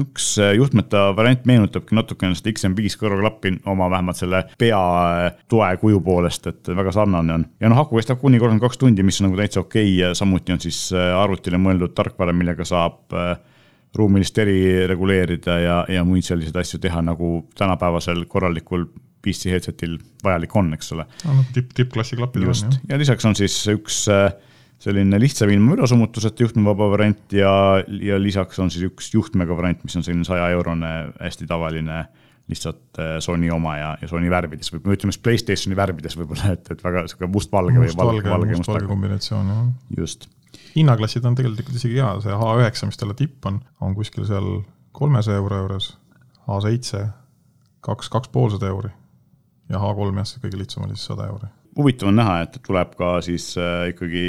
üks 0.00 0.32
juhtmeta 0.56 1.10
variant 1.16 1.44
meenutabki 1.48 1.96
natukene 1.96 2.38
seda 2.38 2.54
XM5 2.54 2.96
kõrvaklappi 3.00 3.56
oma 3.68 3.90
vähemalt 3.92 4.20
selle 4.20 4.44
pea 4.60 4.80
toe 5.50 5.68
kuju 5.82 6.00
poolest, 6.04 6.48
et 6.48 6.72
väga 6.80 6.94
sarnane 6.96 7.36
on. 7.36 7.46
ja 7.60 7.72
noh, 7.72 7.82
aku 7.82 8.00
kestab 8.00 8.22
kuni 8.22 8.40
kolmkümmend 8.40 8.64
kaks 8.64 8.80
tundi, 8.80 9.04
mis 9.04 9.20
on 9.20 9.28
nagu 9.28 9.40
täitsa 9.40 9.64
okei 9.64 9.84
okay 9.90 9.96
ja 9.98 10.14
samuti 10.16 10.56
on 10.56 10.62
siis 10.62 10.88
arvutile 10.96 11.60
mõeldud 11.60 11.92
tarkvara, 11.96 12.32
millega 12.36 12.64
saab 12.68 13.12
äh, 13.16 13.34
ruumilist 13.96 14.38
eri 14.38 14.86
reguleerida 14.86 15.58
ja, 15.60 15.76
ja 15.90 16.04
muid 16.06 16.26
selliseid 16.26 16.56
asju 16.62 16.80
teha, 16.82 17.02
nagu 17.02 17.40
tänapäevasel 17.58 18.24
korralikul 18.30 18.86
PC 19.24 19.52
headset'il 19.54 19.98
vajalik 20.24 20.54
on, 20.56 20.72
eks 20.76 20.94
ole. 20.96 21.06
no 21.26 21.44
tipp, 21.54 21.74
tippklassi 21.76 22.18
klapid 22.20 22.46
on 22.46 22.54
jah. 22.54 22.78
ja 22.88 23.00
lisaks 23.00 23.26
on 23.28 23.36
siis 23.38 23.56
üks 23.72 24.02
äh, 24.12 24.30
selline 24.80 25.20
lihtsam 25.20 25.52
ilma 25.52 25.74
mürasummutuseta 25.74 26.46
juhtmevaba 26.46 26.88
variant 26.94 27.36
ja, 27.36 27.52
ja 28.00 28.18
lisaks 28.20 28.58
on 28.62 28.72
siis 28.72 28.88
üks 28.88 29.12
juhtmega 29.14 29.56
variant, 29.56 29.84
mis 29.84 29.96
on 29.98 30.06
selline 30.06 30.24
saja 30.28 30.48
eurone, 30.54 30.94
hästi 31.20 31.48
tavaline 31.50 32.02
lihtsalt 32.50 32.98
äh, 32.98 33.14
Sony 33.22 33.50
oma 33.54 33.76
ja, 33.78 33.92
ja 34.00 34.08
Sony 34.10 34.30
värvides 34.32 34.72
või 34.72 34.96
ütleme 34.96 35.14
siis 35.14 35.22
Playstationi 35.22 35.78
värvides 35.78 36.16
võib-olla, 36.18 36.54
et, 36.56 36.72
et 36.72 36.84
väga 36.84 37.04
sihuke 37.10 37.28
mustvalge 37.30 37.76
või 37.76 37.92
valge, 38.00 38.26
valge, 38.26 38.56
mustvalge 38.58 38.90
kombinatsioon, 38.90 39.52
jah. 39.52 39.64
just 40.00 40.30
hinnaklassid 40.74 41.26
on 41.28 41.36
tegelikult 41.38 41.76
isegi 41.78 42.00
hea, 42.00 42.10
see 42.24 42.34
H9, 42.34 42.90
mis 42.90 43.00
talle 43.00 43.16
tipp 43.18 43.46
on, 43.46 43.60
on 43.84 43.94
kuskil 43.98 44.26
seal 44.28 44.48
kolmesaja 44.96 45.38
euro 45.42 45.60
juures, 45.64 45.92
H7 46.48 47.04
kaks, 47.84 48.10
kaks 48.12 48.32
poolsada 48.32 48.70
euri 48.72 48.90
ja 49.70 49.80
H3 49.80 50.20
jah, 50.20 50.28
see 50.28 50.42
kõige 50.44 50.60
lihtsam 50.60 50.86
oli 50.86 50.96
siis 50.96 51.10
sada 51.12 51.28
euri. 51.30 51.50
huvitav 51.78 52.10
on 52.10 52.18
näha, 52.20 52.40
et 52.46 52.58
tuleb 52.66 52.96
ka 52.98 53.12
siis 53.24 53.52
äh, 53.60 53.90
ikkagi, 53.94 54.24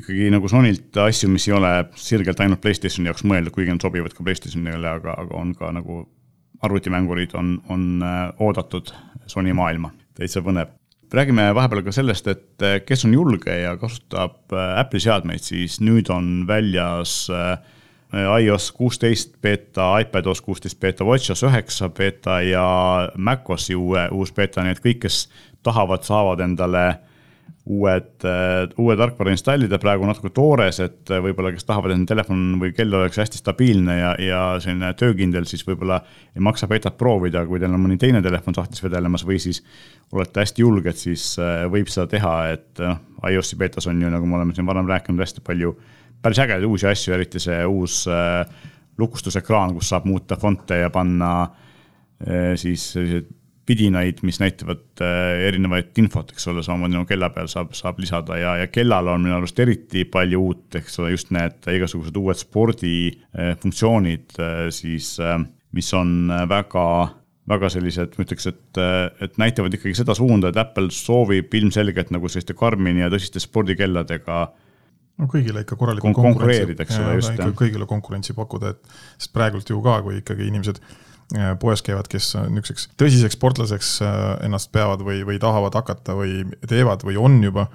ikkagi 0.00 0.30
nagu 0.34 0.50
Sonylt 0.50 0.96
asju, 1.04 1.30
mis 1.32 1.48
ei 1.48 1.56
ole 1.58 1.72
sirgelt 1.96 2.40
ainult 2.44 2.62
Playstationi 2.64 3.12
jaoks 3.12 3.26
mõeldud, 3.28 3.54
kuigi 3.54 3.74
nad 3.74 3.84
sobivad 3.84 4.16
ka 4.16 4.26
Playstationile, 4.26 4.96
aga, 4.98 5.18
aga 5.24 5.38
on 5.38 5.54
ka 5.58 5.70
nagu 5.76 6.02
arvutimängurid 6.64 7.36
on, 7.38 7.54
on 7.70 7.86
äh, 8.02 8.24
oodatud 8.42 8.90
Sony 9.28 9.54
maailma, 9.54 9.92
täitsa 10.18 10.42
põnev 10.42 10.74
räägime 11.14 11.48
vahepeal 11.54 11.82
ka 11.86 11.92
sellest, 11.94 12.28
et 12.28 12.64
eh, 12.64 12.78
kes 12.86 13.06
on 13.08 13.14
julge 13.16 13.54
ja 13.54 13.74
kasutab 13.80 14.52
eh, 14.52 14.80
Apple'i 14.80 15.02
seadmeid, 15.02 15.44
siis 15.44 15.78
nüüd 15.84 16.10
on 16.12 16.44
väljas 16.48 17.20
eh, 17.32 17.54
iOS 18.12 18.70
kuusteist 18.72 19.34
beeta, 19.42 19.90
iPadOS 20.00 20.40
kuusteist 20.40 20.80
beeta, 20.80 21.04
WatchOS 21.04 21.44
üheksa 21.44 21.90
beeta 21.92 22.40
ja 22.40 22.64
macOS-i 23.16 23.76
uue, 23.76 24.06
uus 24.16 24.32
beeta, 24.32 24.64
nii 24.64 24.76
et 24.76 24.80
kõik, 24.84 25.02
kes 25.04 25.26
tahavad, 25.66 26.06
saavad 26.08 26.40
endale 26.40 26.86
uued, 27.68 28.24
uue 28.80 28.94
tarkvara 28.96 29.32
installida, 29.34 29.76
praegu 29.80 30.06
natuke 30.08 30.30
toores, 30.32 30.78
et 30.80 31.10
võib-olla, 31.10 31.50
kes 31.52 31.66
tahavad, 31.68 31.92
et 31.92 32.06
telefon 32.08 32.56
või 32.62 32.72
kell 32.72 32.94
oleks 32.96 33.20
hästi 33.20 33.42
stabiilne 33.42 33.98
ja, 33.98 34.14
ja 34.24 34.40
selline 34.62 34.94
töökindel, 34.96 35.44
siis 35.48 35.66
võib-olla 35.68 35.98
ei 36.32 36.44
maksa 36.44 36.68
betat 36.70 36.96
proovida, 37.00 37.44
kui 37.44 37.60
teil 37.60 37.74
on 37.76 37.84
mõni 37.84 38.00
teine 38.00 38.22
telefon 38.24 38.56
sahtlis 38.56 38.80
vedelemas 38.84 39.26
või 39.28 39.36
siis 39.42 39.60
olete 40.16 40.46
hästi 40.46 40.64
julged, 40.64 40.96
siis 40.96 41.34
äh, 41.42 41.66
võib 41.68 41.92
seda 41.92 42.08
teha, 42.14 42.34
et 42.54 42.80
noh, 42.80 43.02
iOS-i 43.28 43.60
betas 43.60 43.90
on 43.90 44.00
ju, 44.00 44.16
nagu 44.16 44.24
me 44.24 44.40
oleme 44.40 44.56
siin 44.56 44.68
varem 44.68 44.88
rääkinud, 44.88 45.20
hästi 45.20 45.44
palju 45.44 45.76
päris 46.22 46.42
ägedaid 46.42 46.66
uusi 46.68 46.88
asju, 46.90 47.14
eriti 47.14 47.42
see 47.42 47.58
uus 47.66 48.02
äh, 48.10 48.42
lukustusekraan, 48.98 49.74
kus 49.76 49.92
saab 49.92 50.08
muuta 50.10 50.36
fonte 50.36 50.82
ja 50.82 50.90
panna 50.90 51.32
äh, 51.42 52.54
siis 52.58 52.92
selliseid 52.92 53.34
pidinaid, 53.68 54.22
mis 54.24 54.40
näitavad 54.40 55.02
äh, 55.04 55.44
erinevaid 55.48 55.96
infot, 56.00 56.32
eks 56.32 56.48
ole, 56.48 56.62
samamoodi 56.64 56.96
nagu 56.96 57.08
kella 57.08 57.28
peal 57.34 57.50
saab, 57.52 57.74
saab 57.76 58.00
lisada 58.00 58.38
ja, 58.40 58.54
ja 58.62 58.66
kellal 58.72 59.10
on 59.12 59.26
minu 59.26 59.36
arust 59.36 59.60
eriti 59.60 60.06
palju 60.08 60.40
uut, 60.40 60.78
eks 60.80 60.96
ole, 61.02 61.12
just 61.12 61.32
need 61.36 61.68
igasugused 61.74 62.16
uued 62.16 62.40
spordifunktsioonid 62.40 64.40
äh, 64.40 64.62
siis, 64.74 65.18
äh, 65.20 65.36
mis 65.76 65.92
on 65.96 66.32
väga 66.48 66.84
väga 67.48 67.68
sellised, 67.72 68.16
ma 68.16 68.24
ütleks, 68.26 68.44
et, 68.50 68.78
et 69.24 69.38
näitavad 69.40 69.72
ikkagi 69.72 69.94
seda 69.96 70.12
suunda, 70.16 70.50
et 70.50 70.58
Apple 70.60 70.90
soovib 70.92 71.54
ilmselgelt 71.56 72.10
nagu 72.12 72.28
selliste 72.28 72.52
Karmini 72.56 73.00
ja 73.00 73.08
tõsiste 73.12 73.40
spordikelladega 73.40 74.42
no 75.18 75.26
kõigile 75.30 75.64
ikka 75.64 75.76
korralikult 75.76 76.14
kon 76.14 76.30
konkureerida, 76.30 76.84
eks 76.86 77.00
ole, 77.02 77.18
just. 77.18 77.44
kõigile 77.58 77.86
konkurentsi 77.90 78.36
pakkuda, 78.36 78.74
et 78.74 78.96
sest 79.18 79.32
praegult 79.34 79.70
ju 79.70 79.82
ka, 79.82 80.00
kui 80.06 80.20
ikkagi 80.22 80.46
inimesed 80.50 80.82
Äh, 81.36 81.50
poes 81.60 81.82
käivad, 81.84 82.06
kes 82.08 82.30
niisuguseks 82.40 82.86
tõsiseks 82.96 83.34
sportlaseks 83.36 83.88
äh, 84.00 84.14
ennast 84.46 84.70
peavad 84.72 85.02
või, 85.04 85.18
või 85.28 85.36
tahavad 85.42 85.74
hakata 85.76 86.14
või 86.16 86.38
teevad 86.64 87.02
või 87.04 87.18
on 87.20 87.34
juba, 87.44 87.66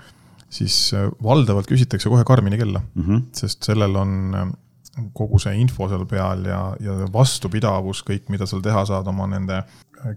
siis 0.50 0.88
äh, 0.98 1.06
valdavalt 1.22 1.70
küsitakse 1.70 2.10
kohe 2.10 2.26
Karmini 2.26 2.58
kella 2.58 2.82
mm, 2.82 3.04
-hmm. 3.04 3.20
sest 3.38 3.70
sellel 3.70 3.94
on 4.02 4.56
kogu 5.14 5.38
see 5.42 5.54
info 5.62 5.86
seal 5.92 6.08
peal 6.10 6.42
ja, 6.50 6.64
ja 6.82 6.96
vastupidavus, 7.14 8.02
kõik, 8.08 8.26
mida 8.34 8.50
seal 8.50 8.66
teha 8.66 8.88
saad 8.90 9.10
oma 9.14 9.30
nende 9.30 9.62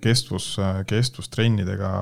kestvus, 0.01 0.55
kestvustrennidega 0.89 1.93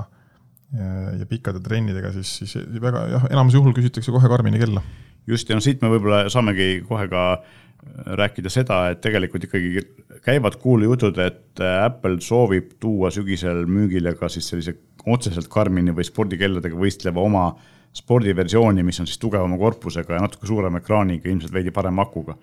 ja 1.19 1.27
pikkade 1.31 1.61
trennidega, 1.63 2.11
siis, 2.15 2.31
siis 2.41 2.57
väga 2.83 3.05
jah, 3.11 3.27
enamus 3.31 3.55
juhul 3.55 3.75
küsitakse 3.75 4.15
kohe 4.15 4.31
Karmini 4.31 4.59
kella. 4.63 4.83
Just, 5.27 5.49
ja 5.49 5.59
no 5.59 5.65
siit 5.65 5.83
me 5.83 5.91
võib-olla 5.93 6.25
saamegi 6.33 6.83
kohe 6.89 7.09
ka 7.13 7.27
rääkida 8.21 8.51
seda, 8.53 8.79
et 8.93 9.01
tegelikult 9.05 9.45
ikkagi 9.45 9.83
käivad 10.25 10.57
kuulujutud, 10.61 11.19
et 11.21 11.61
äh, 11.61 11.85
Apple 11.85 12.19
soovib 12.25 12.75
tuua 12.81 13.11
sügisel 13.15 13.65
müügile 13.69 14.15
ka 14.19 14.31
siis 14.33 14.49
sellise 14.51 14.77
otseselt 15.05 15.51
Karmini 15.53 15.93
või 15.95 16.07
spordikelladega 16.09 16.79
võistleva 16.81 17.23
oma 17.25 17.49
spordiversiooni, 17.95 18.83
mis 18.83 19.01
on 19.03 19.09
siis 19.09 19.21
tugevama 19.23 19.59
korpusega 19.61 20.17
ja 20.17 20.23
natuke 20.25 20.49
suurema 20.49 20.81
ekraaniga, 20.81 21.29
ilmselt 21.31 21.53
veidi 21.55 21.75
parema 21.75 22.03
akuga. 22.09 22.35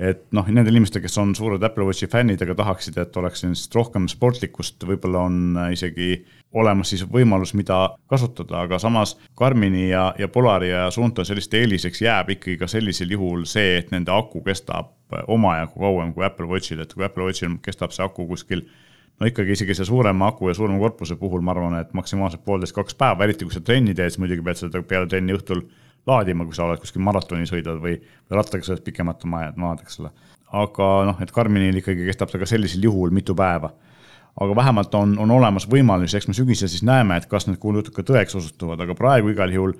Et 0.00 0.22
noh, 0.32 0.46
nendel 0.48 0.78
inimestel, 0.78 1.02
kes 1.04 1.18
on 1.20 1.34
suured 1.36 1.62
Apple 1.66 1.84
Watchi 1.84 2.08
fännid, 2.08 2.40
aga 2.40 2.54
tahaksid, 2.56 2.96
et 3.02 3.16
oleks 3.20 3.44
sellist 3.44 3.74
rohkem 3.76 4.06
sportlikkust, 4.08 4.80
võib-olla 4.88 5.26
on 5.28 5.58
isegi 5.74 6.14
olemas 6.56 6.90
siis 6.90 7.04
võimalus, 7.06 7.52
mida 7.54 7.82
kasutada, 8.10 8.64
aga 8.64 8.80
samas 8.82 9.16
Karmini 9.38 9.90
ja, 9.90 10.08
ja 10.18 10.28
Polari 10.32 10.72
ja 10.72 10.88
Suunto 10.90 11.24
selliste 11.26 11.60
eeliseks 11.60 12.00
jääb 12.02 12.32
ikkagi 12.36 12.56
ka 12.62 12.70
sellisel 12.70 13.12
juhul 13.12 13.44
see, 13.48 13.76
et 13.82 13.92
nende 13.94 14.12
aku 14.14 14.42
kestab 14.46 14.96
omajagu 15.28 15.78
kauem 15.78 16.14
kui 16.16 16.24
Apple 16.24 16.48
Watchil, 16.48 16.80
et 16.80 16.94
kui 16.94 17.04
Apple 17.04 17.28
Watchil 17.28 17.58
kestab 17.62 17.94
see 17.94 18.06
aku 18.06 18.26
kuskil 18.30 18.64
no 19.20 19.28
ikkagi 19.28 19.54
isegi 19.56 19.76
see 19.76 19.88
suurema 19.88 20.30
aku 20.32 20.48
ja 20.48 20.56
suurema 20.56 20.80
korpuse 20.80 21.18
puhul 21.20 21.44
ma 21.44 21.52
arvan, 21.54 21.76
et 21.82 21.92
maksimaalselt 21.94 22.44
poolteist, 22.46 22.74
kaks 22.76 22.96
päeva, 22.98 23.26
eriti 23.26 23.44
kui 23.44 23.54
sa 23.54 23.60
trenni 23.60 23.94
teed, 23.94 24.14
siis 24.14 24.22
muidugi 24.22 24.44
pead 24.46 24.62
seda 24.62 24.82
peale 24.82 25.10
trenni 25.10 25.36
õhtul 25.36 25.66
laadima, 26.06 26.46
kui 26.46 26.56
sa 26.56 26.64
oled 26.66 26.80
kuskil 26.80 27.02
maratoni 27.04 27.48
sõidad 27.48 27.80
või, 27.82 27.96
või 28.00 28.38
rattaga 28.38 28.66
sõidad 28.66 28.84
pikemat 28.86 29.24
maad, 29.28 29.84
eks 29.84 30.00
ole. 30.00 30.10
aga 30.52 30.88
noh, 31.10 31.22
et 31.22 31.32
Karminil 31.32 31.80
ikkagi 31.82 32.08
kestab 32.08 32.32
ta 32.32 32.40
ka 32.40 32.48
sellisel 32.48 32.84
juhul 32.84 33.14
mitu 33.14 33.34
päeva. 33.34 33.72
aga 34.40 34.56
vähemalt 34.56 34.94
on, 34.94 35.18
on 35.18 35.30
olemas 35.30 35.68
võimalus, 35.68 36.14
eks 36.14 36.28
me 36.28 36.34
sügisel 36.34 36.68
siis 36.68 36.82
näeme, 36.86 37.16
et 37.16 37.26
kas 37.26 37.46
need 37.46 37.58
kuulujutud 37.58 37.94
ka 37.94 38.02
tõeks 38.02 38.36
osutuvad, 38.36 38.80
aga 38.80 38.94
praegu 38.94 39.34
igal 39.34 39.52
juhul 39.52 39.74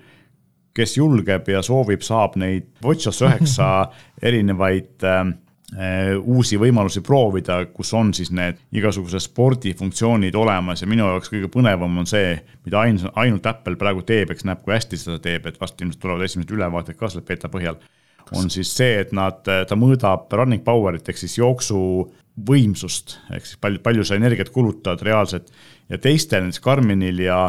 kes 0.74 0.96
julgeb 0.96 1.48
ja 1.48 1.62
soovib, 1.62 2.02
saab 2.06 2.36
neid 2.38 2.68
Watchos 2.84 3.22
üheksa 3.22 3.70
erinevaid 4.28 5.02
äh, 5.02 5.24
Äh, 5.24 5.49
uusi 5.70 6.58
võimalusi 6.58 7.02
proovida, 7.06 7.60
kus 7.70 7.92
on 7.94 8.10
siis 8.14 8.32
need 8.34 8.58
igasugused 8.74 9.22
spordifunktsioonid 9.22 10.34
olemas 10.34 10.82
ja 10.82 10.88
minu 10.90 11.06
jaoks 11.06 11.30
kõige 11.30 11.50
põnevam 11.52 12.00
on 12.02 12.08
see, 12.10 12.32
mida 12.66 12.80
ainult, 12.82 13.12
ainult 13.20 13.46
Apple 13.46 13.78
praegu 13.78 14.02
teeb, 14.06 14.32
eks 14.34 14.46
näeb, 14.48 14.64
kui 14.64 14.74
hästi 14.74 14.98
seda 14.98 15.20
teeb, 15.22 15.46
et 15.46 15.60
vast 15.60 15.78
ilmselt 15.80 16.02
tulevad 16.02 16.26
esimesed 16.26 16.50
ülevaated 16.56 16.98
ka 16.98 17.12
selle 17.12 17.26
beeta 17.26 17.50
põhjal. 17.52 17.78
on 18.36 18.50
siis 18.50 18.70
see, 18.76 18.98
et 19.00 19.12
nad, 19.16 19.40
ta 19.42 19.76
mõõdab 19.78 20.30
running 20.38 20.62
power'it 20.62 21.08
ehk 21.08 21.18
siis 21.18 21.38
jooksu 21.38 21.78
võimsust, 22.46 23.18
ehk 23.34 23.46
siis 23.46 23.58
palju, 23.60 23.80
palju 23.82 24.04
sa 24.06 24.18
energiat 24.18 24.50
kulutad 24.54 25.02
reaalselt 25.02 25.50
ja 25.90 25.98
teistel, 25.98 26.44
näiteks 26.44 26.62
Karminil 26.62 27.18
ja 27.24 27.40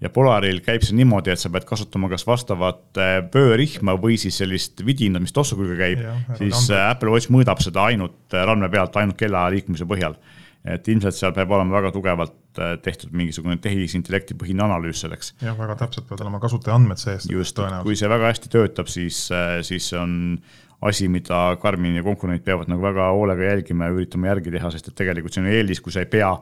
ja 0.00 0.10
Polaril 0.12 0.62
käib 0.64 0.84
see 0.86 0.96
niimoodi, 0.98 1.32
et 1.32 1.40
sa 1.40 1.50
pead 1.52 1.66
kasutama 1.68 2.08
kas 2.12 2.24
vastavat 2.28 3.00
vöörihma 3.34 3.96
või 4.00 4.16
siis 4.20 4.38
sellist 4.40 4.80
vidinat, 4.86 5.22
mis 5.24 5.34
tossu 5.36 5.58
külge 5.58 5.76
käib, 5.78 6.04
siis 6.38 6.56
randme. 6.56 6.82
Apple 6.86 7.14
Watch 7.14 7.32
mõõdab 7.32 7.60
seda 7.64 7.84
ainult 7.90 8.36
randme 8.36 8.70
pealt, 8.72 8.96
ainult 8.96 9.18
kella 9.20 9.48
liikumise 9.52 9.88
põhjal. 9.88 10.16
et 10.60 10.88
ilmselt 10.92 11.16
seal 11.16 11.32
peab 11.32 11.50
olema 11.56 11.72
väga 11.72 11.88
tugevalt 11.94 12.58
äh, 12.60 12.74
tehtud 12.84 13.14
mingisugune 13.16 13.56
tehisintellekti 13.64 14.34
põhine 14.36 14.60
analüüs 14.66 15.00
selleks. 15.00 15.34
jah, 15.40 15.56
väga 15.56 15.76
täpselt 15.84 16.08
peavad 16.08 16.26
olema 16.26 16.40
kasutajaandmed 16.40 17.00
sees. 17.00 17.28
just, 17.32 17.60
kui 17.82 17.96
see 17.96 18.08
väga 18.08 18.28
hästi 18.28 18.52
töötab, 18.52 18.90
siis, 18.92 19.22
äh, 19.32 19.62
siis 19.64 19.88
see 19.88 20.00
on 20.00 20.18
asi, 20.80 21.08
mida 21.08 21.56
Karmin 21.60 21.96
ja 21.96 22.02
konkurendid 22.04 22.44
peavad 22.44 22.68
nagu 22.68 22.82
väga 22.82 23.10
hoolega 23.12 23.50
jälgima 23.52 23.88
ja 23.88 23.96
üritama 23.96 24.30
järgi 24.32 24.52
teha, 24.56 24.70
sest 24.72 24.88
et 24.88 24.96
tegelikult 24.96 25.36
see 25.36 25.44
on 25.44 25.50
eelis, 25.52 25.80
kui 25.80 25.92
sa 25.92 26.04
ei 26.04 26.08
pea 26.12 26.32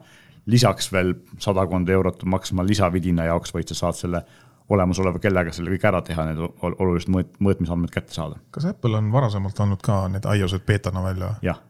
lisaks 0.48 0.92
veel 0.92 1.14
sadakond 1.38 1.88
eurot 1.92 2.24
maksma 2.24 2.64
lisavidina 2.66 3.28
jaoks, 3.28 3.54
vaid 3.54 3.70
sa 3.70 3.78
saad 3.78 3.98
selle 3.98 4.22
olemasoleva 4.68 5.20
kellega 5.22 5.52
selle 5.54 5.72
kõik 5.72 5.86
ära 5.88 6.02
teha, 6.04 6.26
need 6.28 6.40
olulised 6.62 7.10
mõõt-, 7.12 7.36
mõõtmisandmed 7.44 7.92
kätte 7.92 8.16
saada. 8.16 8.40
kas 8.54 8.68
Apple 8.68 8.98
on 9.00 9.12
varasemalt 9.12 9.60
andnud 9.64 9.82
ka 9.84 10.02
need 10.12 10.28
iOS-id 10.28 10.64
beetana 10.68 11.04
välja? 11.04 11.34
jah 11.44 11.60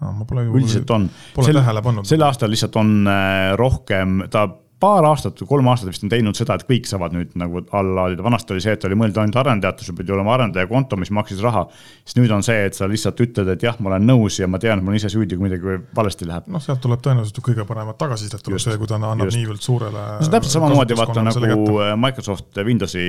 no,. 0.00 0.12
ma 0.20 0.26
pole 0.28 0.46
ju. 0.46 0.54
üldiselt 0.60 0.90
on. 0.94 1.08
Pole 1.34 1.54
tähele 1.56 1.82
pannud. 1.82 2.08
sel 2.08 2.26
aastal 2.26 2.52
lihtsalt 2.54 2.78
on 2.80 2.94
äh, 3.10 3.54
rohkem, 3.58 4.22
ta 4.30 4.46
paar 4.84 5.08
aastat 5.08 5.40
või 5.42 5.50
kolm 5.54 5.70
aastat 5.72 5.90
vist 5.90 6.04
on 6.04 6.12
teinud 6.12 6.36
seda, 6.38 6.58
et 6.58 6.66
kõik 6.68 6.88
saavad 6.88 7.14
nüüd 7.16 7.32
nagu 7.40 7.62
alla 7.76 8.06
vanasti 8.26 8.54
oli 8.54 8.64
see, 8.64 8.74
et 8.76 8.84
oli 8.88 8.98
mõeldud 9.00 9.22
ainult 9.22 9.38
arendajatele, 9.40 9.88
sul 9.88 9.98
pidi 9.98 10.14
olema 10.14 10.34
arendaja 10.36 10.68
konto, 10.70 10.98
mis 11.00 11.12
maksis 11.14 11.40
raha. 11.44 11.64
siis 12.04 12.18
nüüd 12.18 12.34
on 12.34 12.44
see, 12.46 12.66
et 12.68 12.76
sa 12.76 12.88
lihtsalt 12.90 13.20
ütled, 13.24 13.50
et 13.54 13.64
jah, 13.64 13.78
ma 13.80 13.94
olen 13.94 14.06
nõus 14.12 14.38
ja 14.40 14.48
ma 14.50 14.60
tean, 14.62 14.80
et 14.80 14.86
ma 14.86 14.92
olen 14.92 15.00
ise 15.00 15.12
süüdi, 15.12 15.38
kui 15.38 15.48
midagi 15.48 15.78
valesti 15.96 16.28
läheb. 16.28 16.50
noh, 16.52 16.62
sealt 16.64 16.82
tuleb 16.84 17.02
tõenäoliselt 17.04 17.40
kõige 17.44 17.66
paremat 17.68 17.98
tagasisidet, 18.00 18.44
tuleb 18.44 18.62
see, 18.62 18.76
kui 18.80 18.90
ta 18.90 19.00
annab 19.00 19.26
just. 19.26 19.38
niivõrd 19.40 19.64
suurele. 19.64 20.06
no 20.18 20.20
see 20.20 20.30
on 20.30 20.36
täpselt 20.36 20.58
samamoodi 20.58 20.98
vaata 21.00 21.26
nagu 21.26 21.78
Microsoft 22.04 22.64
Windowsi 22.64 23.06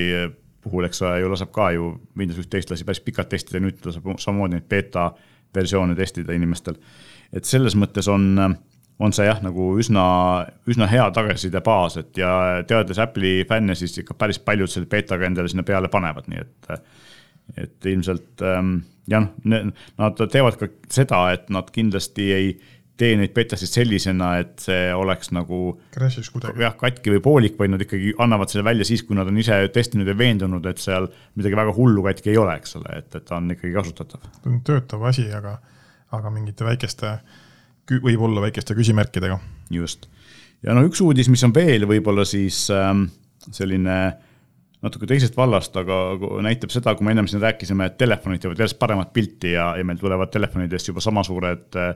puhul, 0.65 0.87
eks 0.87 1.03
ole, 1.05 1.19
ju 1.21 1.33
laseb 1.33 1.51
ka 1.53 1.69
ju 1.75 1.91
Windows 2.17 2.39
üksteist 2.41 2.71
lasi 2.73 2.87
päris 2.87 3.03
pikalt 3.05 3.29
testida, 3.33 3.61
nüüd 3.61 3.83
laseb 3.85 4.07
samamoodi 4.21 4.57
neid 4.57 4.69
beeta 4.71 5.11
versioone 5.55 5.95
testida 5.97 6.33
inimestel. 6.35 6.79
et 7.33 7.45
selles 7.45 7.75
mõttes 7.75 8.07
on 8.11 8.55
on 8.99 9.13
see 9.15 9.27
jah, 9.27 9.41
nagu 9.43 9.73
üsna, 9.79 10.03
üsna 10.71 10.87
hea 10.87 11.05
tagasiside 11.15 11.61
baas, 11.65 11.97
et 11.99 12.19
ja 12.19 12.29
teades 12.67 12.99
Apple'i 13.03 13.43
fänne, 13.47 13.75
siis 13.75 13.97
ikka 14.01 14.15
päris 14.19 14.39
paljud 14.39 14.71
selle 14.71 14.89
beetaga 14.91 15.27
endale 15.27 15.51
sinna 15.51 15.65
peale 15.67 15.91
panevad, 15.91 16.29
nii 16.31 16.43
et, 16.43 16.93
et 17.65 17.89
ilmselt 17.91 18.45
ähm, 18.45 18.77
jah, 19.11 19.27
nad 19.43 20.23
teevad 20.31 20.59
ka 20.61 20.71
seda, 20.91 21.27
et 21.35 21.51
nad 21.53 21.69
kindlasti 21.75 22.31
ei 22.35 22.55
tee 22.95 23.17
neid 23.19 23.33
betasid 23.35 23.67
sellisena, 23.67 24.37
et 24.39 24.61
see 24.63 24.83
oleks 24.95 25.33
nagu 25.35 25.73
crash'is 25.91 26.29
kuidagi. 26.31 26.63
jah, 26.63 26.77
katki 26.79 27.11
või 27.17 27.23
poolik, 27.25 27.57
vaid 27.59 27.73
nad 27.73 27.83
ikkagi 27.83 28.13
annavad 28.23 28.53
selle 28.53 28.63
välja 28.63 28.87
siis, 28.87 29.03
kui 29.03 29.19
nad 29.19 29.27
on 29.27 29.41
ise 29.41 29.57
testinud 29.75 30.07
ja 30.07 30.15
veendunud, 30.15 30.63
et 30.71 30.79
seal 30.79 31.09
midagi 31.35 31.59
väga 31.59 31.75
hullu 31.75 32.05
katki 32.07 32.31
ei 32.31 32.39
ole, 32.39 32.55
eks 32.61 32.79
ole, 32.79 33.01
et, 33.01 33.09
et 33.11 33.27
ta 33.27 33.41
on 33.41 33.51
ikkagi 33.51 33.75
kasutatav. 33.75 34.23
töötav 34.63 35.03
asi, 35.11 35.27
aga, 35.35 35.57
aga 36.15 36.31
mingite 36.31 36.63
väikeste 36.63 37.11
äh, 37.11 37.43
võib-olla 37.91 38.41
väikeste 38.47 38.75
küsimärkidega. 38.77 39.39
just, 39.71 40.07
ja 40.63 40.73
no 40.73 40.85
üks 40.87 41.01
uudis, 41.01 41.29
mis 41.29 41.43
on 41.43 41.53
veel 41.53 41.87
võib-olla 41.89 42.25
siis 42.25 42.67
ähm, 42.73 43.07
selline 43.51 43.99
natuke 44.85 45.07
teisest 45.09 45.37
vallast, 45.37 45.75
aga 45.79 46.17
näitab 46.45 46.73
seda, 46.73 46.93
kui 46.95 47.07
me 47.07 47.15
ennem 47.15 47.29
siin 47.29 47.41
rääkisime, 47.43 47.89
et 47.89 47.97
telefonid 47.97 48.43
teevad 48.43 48.61
järjest 48.61 48.79
paremat 48.81 49.11
pilti 49.15 49.55
ja, 49.55 49.71
ja 49.79 49.85
meil 49.87 49.97
tulevad 50.01 50.29
telefonidest 50.33 50.91
juba 50.91 51.01
sama 51.03 51.23
suured 51.25 51.79
äh, 51.79 51.95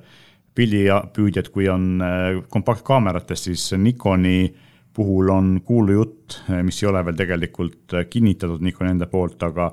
pildipüüdjad, 0.57 1.51
kui 1.53 1.69
on 1.69 1.91
äh, 2.01 2.39
kompaktkaameratest, 2.49 3.51
siis 3.51 3.67
Nikoni 3.77 4.49
puhul 4.95 5.29
on 5.31 5.51
kuulda 5.65 5.95
jutt, 5.95 6.39
mis 6.65 6.81
ei 6.81 6.89
ole 6.89 7.03
veel 7.05 7.19
tegelikult 7.19 7.95
äh, 7.95 8.07
kinnitatud 8.09 8.63
Nikoni 8.65 8.95
enda 8.95 9.09
poolt, 9.11 9.43
aga 9.45 9.69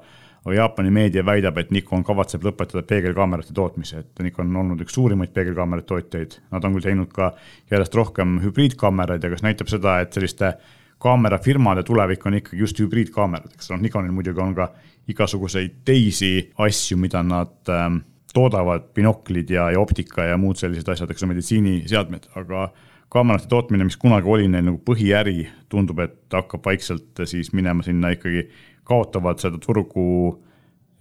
aga 0.47 0.55
Jaapani 0.55 0.93
meedia 0.95 1.25
väidab, 1.27 1.59
et 1.59 1.73
Nikon 1.75 2.05
kavatseb 2.07 2.45
lõpetada 2.47 2.85
peegelkaamerate 2.87 3.55
tootmise, 3.55 4.05
et 4.05 4.23
Nikon 4.23 4.53
on 4.53 4.61
olnud 4.63 4.83
üks 4.85 4.95
suurimaid 4.95 5.33
peegelkaamerate 5.35 5.89
tootjaid. 5.91 6.37
Nad 6.55 6.65
on 6.65 6.77
küll 6.77 6.87
teinud 6.87 7.11
ka 7.11 7.33
järjest 7.73 7.99
rohkem 7.99 8.39
hübriidkaameraid 8.45 9.27
ja 9.27 9.33
kas 9.33 9.43
näitab 9.43 9.73
seda, 9.73 9.99
et 10.05 10.15
selliste 10.15 10.53
kaamerafirmade 11.03 11.83
tulevik 11.83 12.27
on 12.31 12.39
ikkagi 12.39 12.63
just 12.63 12.79
hübriidkaamerad, 12.81 13.57
eks 13.59 13.73
noh, 13.75 13.83
Nikonil 13.83 14.15
muidugi 14.15 14.41
on 14.41 14.55
ka 14.57 14.71
igasuguseid 15.11 15.83
teisi 15.85 16.31
asju, 16.63 16.99
mida 17.03 17.25
nad 17.27 17.73
ähm, 17.75 17.99
toodavad, 18.35 18.93
binoklid 18.95 19.51
ja, 19.51 19.67
ja 19.75 19.83
optika 19.83 20.29
ja 20.31 20.39
muud 20.39 20.63
sellised 20.63 20.89
asjad, 20.95 21.11
eks 21.11 21.27
ole, 21.27 21.35
meditsiiniseadmed, 21.35 22.31
aga 22.39 22.69
kaamerate 23.13 23.51
tootmine, 23.51 23.87
mis 23.91 23.99
kunagi 23.99 24.31
oli 24.31 24.49
neil 24.51 24.67
nagu 24.71 24.81
põhiäri, 24.87 25.49
tundub, 25.73 26.01
et 26.07 26.39
hakkab 26.39 26.65
vaikselt 26.67 27.27
siis 27.27 27.53
minema 27.57 27.85
sinna 27.87 28.15
ikkagi 28.15 28.47
kaotavad 28.87 29.43
seda 29.43 29.59
turgu 29.63 30.07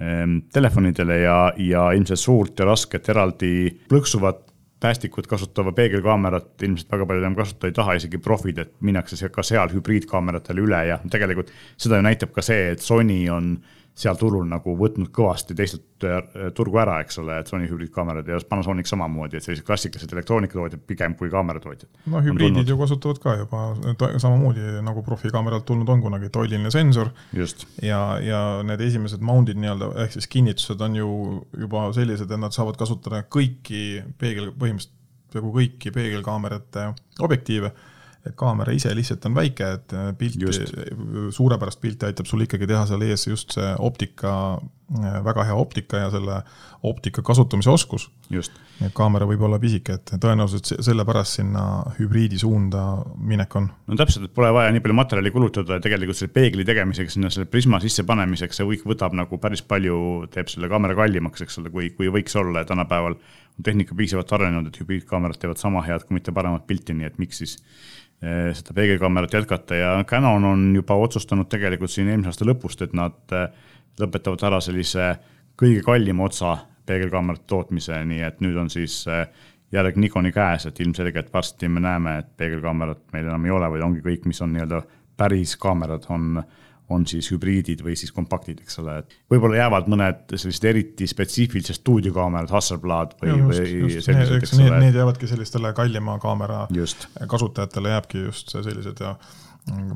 ehm, 0.02 0.40
telefonidele 0.54 1.22
ja, 1.22 1.38
ja 1.58 1.88
ilmselt 1.98 2.22
suurt 2.22 2.60
ja 2.60 2.68
rasket 2.70 3.10
eraldi 3.14 3.54
plõksuvat 3.90 4.44
päästikut 4.86 5.28
kasutava 5.28 5.72
peegelkaamerat 5.72 6.62
ilmselt 6.68 6.92
väga 6.92 7.06
paljud 7.10 7.24
enam 7.24 7.38
kasutada 7.38 7.72
ei 7.72 7.78
taha, 7.78 7.96
isegi 7.98 8.20
profid, 8.22 8.60
et 8.62 8.74
minnakse 8.86 9.30
ka 9.34 9.44
seal 9.46 9.72
hübriidkaameratele 9.74 10.62
üle 10.62 10.82
ja 10.90 11.00
tegelikult 11.12 11.50
seda 11.78 12.02
ju 12.02 12.06
näitab 12.06 12.36
ka 12.36 12.44
see, 12.46 12.74
et 12.76 12.84
Sony 12.84 13.24
on 13.34 13.56
seal 13.96 14.18
turul 14.20 14.44
nagu 14.50 14.74
võtnud 14.76 15.08
kõvasti 15.16 15.56
teistelt 15.56 16.04
äh, 16.04 16.50
turgu 16.56 16.82
ära, 16.82 16.98
eks 17.04 17.20
ole, 17.22 17.38
et 17.40 17.52
Sony 17.52 17.70
hübriidkaamerad 17.70 18.28
ja 18.28 18.40
Panasonic 18.50 18.90
samamoodi, 18.90 19.40
et 19.40 19.46
sellised 19.46 19.66
klassikalised 19.68 20.12
elektroonikatootjad 20.12 20.84
pigem 20.88 21.16
kui 21.16 21.32
kaameratootjad. 21.32 22.02
no 22.12 22.22
hübriidid 22.26 22.68
ju 22.68 22.78
kasutavad 22.82 23.22
ka 23.24 23.38
juba 23.40 23.64
samamoodi 24.20 24.82
nagu 24.86 25.04
profikaameralt 25.06 25.66
tulnud 25.70 25.90
on 25.90 26.04
kunagi 26.04 26.30
toiline 26.30 26.72
sensor. 26.76 27.14
ja, 27.82 28.02
ja 28.20 28.42
need 28.68 28.84
esimesed 28.84 29.24
mount'id 29.24 29.60
nii-öelda 29.64 29.94
ehk 30.04 30.20
siis 30.20 30.28
kinnitused 30.28 30.84
on 30.84 31.00
ju 31.00 31.10
juba 31.64 31.88
sellised, 31.96 32.32
et 32.32 32.44
nad 32.44 32.56
saavad 32.56 32.76
kasutada 32.80 33.24
kõiki 33.24 34.04
peegel, 34.20 34.52
põhimõtteliselt 34.52 34.94
peaaegu 35.36 35.52
kõiki 35.56 35.92
peegelkaamerate 35.96 36.90
objektiive 37.24 37.72
et 38.26 38.36
kaamera 38.38 38.74
ise 38.74 38.92
lihtsalt 38.98 39.26
on 39.30 39.36
väike, 39.38 39.72
et 39.78 39.94
äh, 39.94 40.12
pilti, 40.18 40.48
suurepärast 41.36 41.82
pilti 41.82 42.08
aitab 42.08 42.30
sul 42.30 42.46
ikkagi 42.46 42.68
teha 42.70 42.86
seal 42.90 43.04
ees 43.06 43.28
just 43.28 43.54
see 43.54 43.68
optika, 43.86 44.32
äh, 44.98 45.20
väga 45.26 45.46
hea 45.50 45.58
optika 45.60 46.06
ja 46.06 46.10
selle 46.14 46.40
optika 46.86 47.22
kasutamise 47.26 47.70
oskus. 47.70 48.10
et 48.82 48.92
kaamera 48.94 49.28
võib 49.30 49.46
olla 49.46 49.60
pisike, 49.62 49.94
et 49.94 50.16
tõenäoliselt 50.22 50.82
sellepärast 50.84 51.40
sinna 51.40 51.62
hübriidi 52.00 52.40
suunda 52.42 53.04
minek 53.18 53.56
on. 53.56 53.70
no 53.88 53.96
täpselt, 53.96 54.26
et 54.26 54.34
pole 54.34 54.52
vaja 54.54 54.74
nii 54.74 54.82
palju 54.82 54.98
materjali 54.98 55.32
kulutada 55.32 55.78
ja 55.78 55.86
tegelikult 55.86 56.18
selle 56.18 56.34
peegli 56.34 56.66
tegemiseks, 56.66 57.14
sinna 57.14 57.30
selle 57.30 57.46
prisma 57.50 57.80
sissepanemiseks, 57.84 58.58
see 58.58 58.70
kõik 58.74 58.90
võtab 58.90 59.16
nagu 59.18 59.38
päris 59.42 59.62
palju, 59.62 60.26
teeb 60.34 60.50
selle 60.52 60.70
kaamera 60.72 60.98
kallimaks, 60.98 61.46
eks 61.46 61.62
ole, 61.62 61.74
kui, 61.74 61.92
kui 61.98 62.10
võiks 62.14 62.36
olla 62.42 62.66
ja 62.66 62.74
tänapäeval 62.74 63.20
tehnika 63.64 63.96
piisavalt 63.96 64.34
arenenud, 64.36 64.68
et 64.68 64.80
hübriidkaamerad 64.82 65.40
teevad 65.40 65.62
sama 65.62 65.84
head, 65.86 66.04
kui 66.08 66.18
mitte 66.18 66.34
paremat 66.36 66.66
pilti, 66.68 66.94
nii 66.98 67.08
et 67.08 67.22
miks 67.22 67.40
siis 67.44 67.56
Eh, 68.24 68.54
seda 68.56 68.74
peegelkaamerat 68.74 69.34
jätkata. 69.34 69.76
Ja 69.76 70.04
Canon 70.08 70.46
on 70.46 70.76
juba 70.76 70.96
otsustanud 70.96 71.50
tegelikult 71.52 71.92
siin 71.92 72.08
eelmise 72.08 72.32
aasta 72.32 72.48
lõpust, 72.48 72.82
et 72.86 72.94
nad 72.96 73.36
eh, 73.36 73.50
lõpetavad 74.00 74.46
ära 74.48 74.60
sellise 74.64 75.10
kõige 75.60 75.84
kallima 75.84 76.24
otsa 76.24 76.56
peegelkaamerate 76.88 77.44
tootmise, 77.52 78.00
nii 78.08 78.24
et 78.24 78.40
nüüd 78.44 78.56
on 78.62 78.70
siis 78.72 79.04
järg 79.74 79.98
Nikoni 80.00 80.32
käes, 80.32 80.68
et 80.70 80.80
ilmselgelt 80.80 81.32
varsti 81.34 81.68
me 81.68 81.82
näeme, 81.84 82.20
et 82.22 82.32
peegelkaamerat 82.38 83.02
meil 83.14 83.28
enam 83.28 83.48
ei 83.48 83.54
ole, 83.56 83.70
vaid 83.74 83.84
ongi 83.84 84.04
kõik, 84.06 84.28
mis 84.30 84.42
on 84.46 84.54
nii-öelda 84.54 84.82
päris 85.18 85.56
kaamerad, 85.60 86.06
on 86.14 86.44
on 86.90 87.06
siis 87.10 87.32
hübriidid 87.34 87.82
või 87.86 87.96
siis 87.98 88.12
kompaktid, 88.14 88.60
eks 88.62 88.80
ole, 88.82 89.00
et 89.02 89.16
võib-olla 89.32 89.58
jäävad 89.64 89.90
mõned 89.90 90.36
sellised 90.36 90.68
eriti 90.70 91.08
spetsiifilised 91.10 91.80
stuudiokaamerad, 91.80 92.52
Hasselblad 92.54 93.16
või, 93.22 93.40
või 93.48 93.58
sellised, 93.58 94.36
eks 94.38 94.54
ole. 94.60 94.80
Need 94.84 95.00
jäävadki 95.00 95.30
sellistele 95.30 95.74
kallima 95.78 96.20
kaamera 96.22 96.66
just. 96.76 97.08
kasutajatele 97.32 97.96
jääbki 97.96 98.26
just 98.28 98.54
sellised 98.54 99.02
ja 99.02 99.16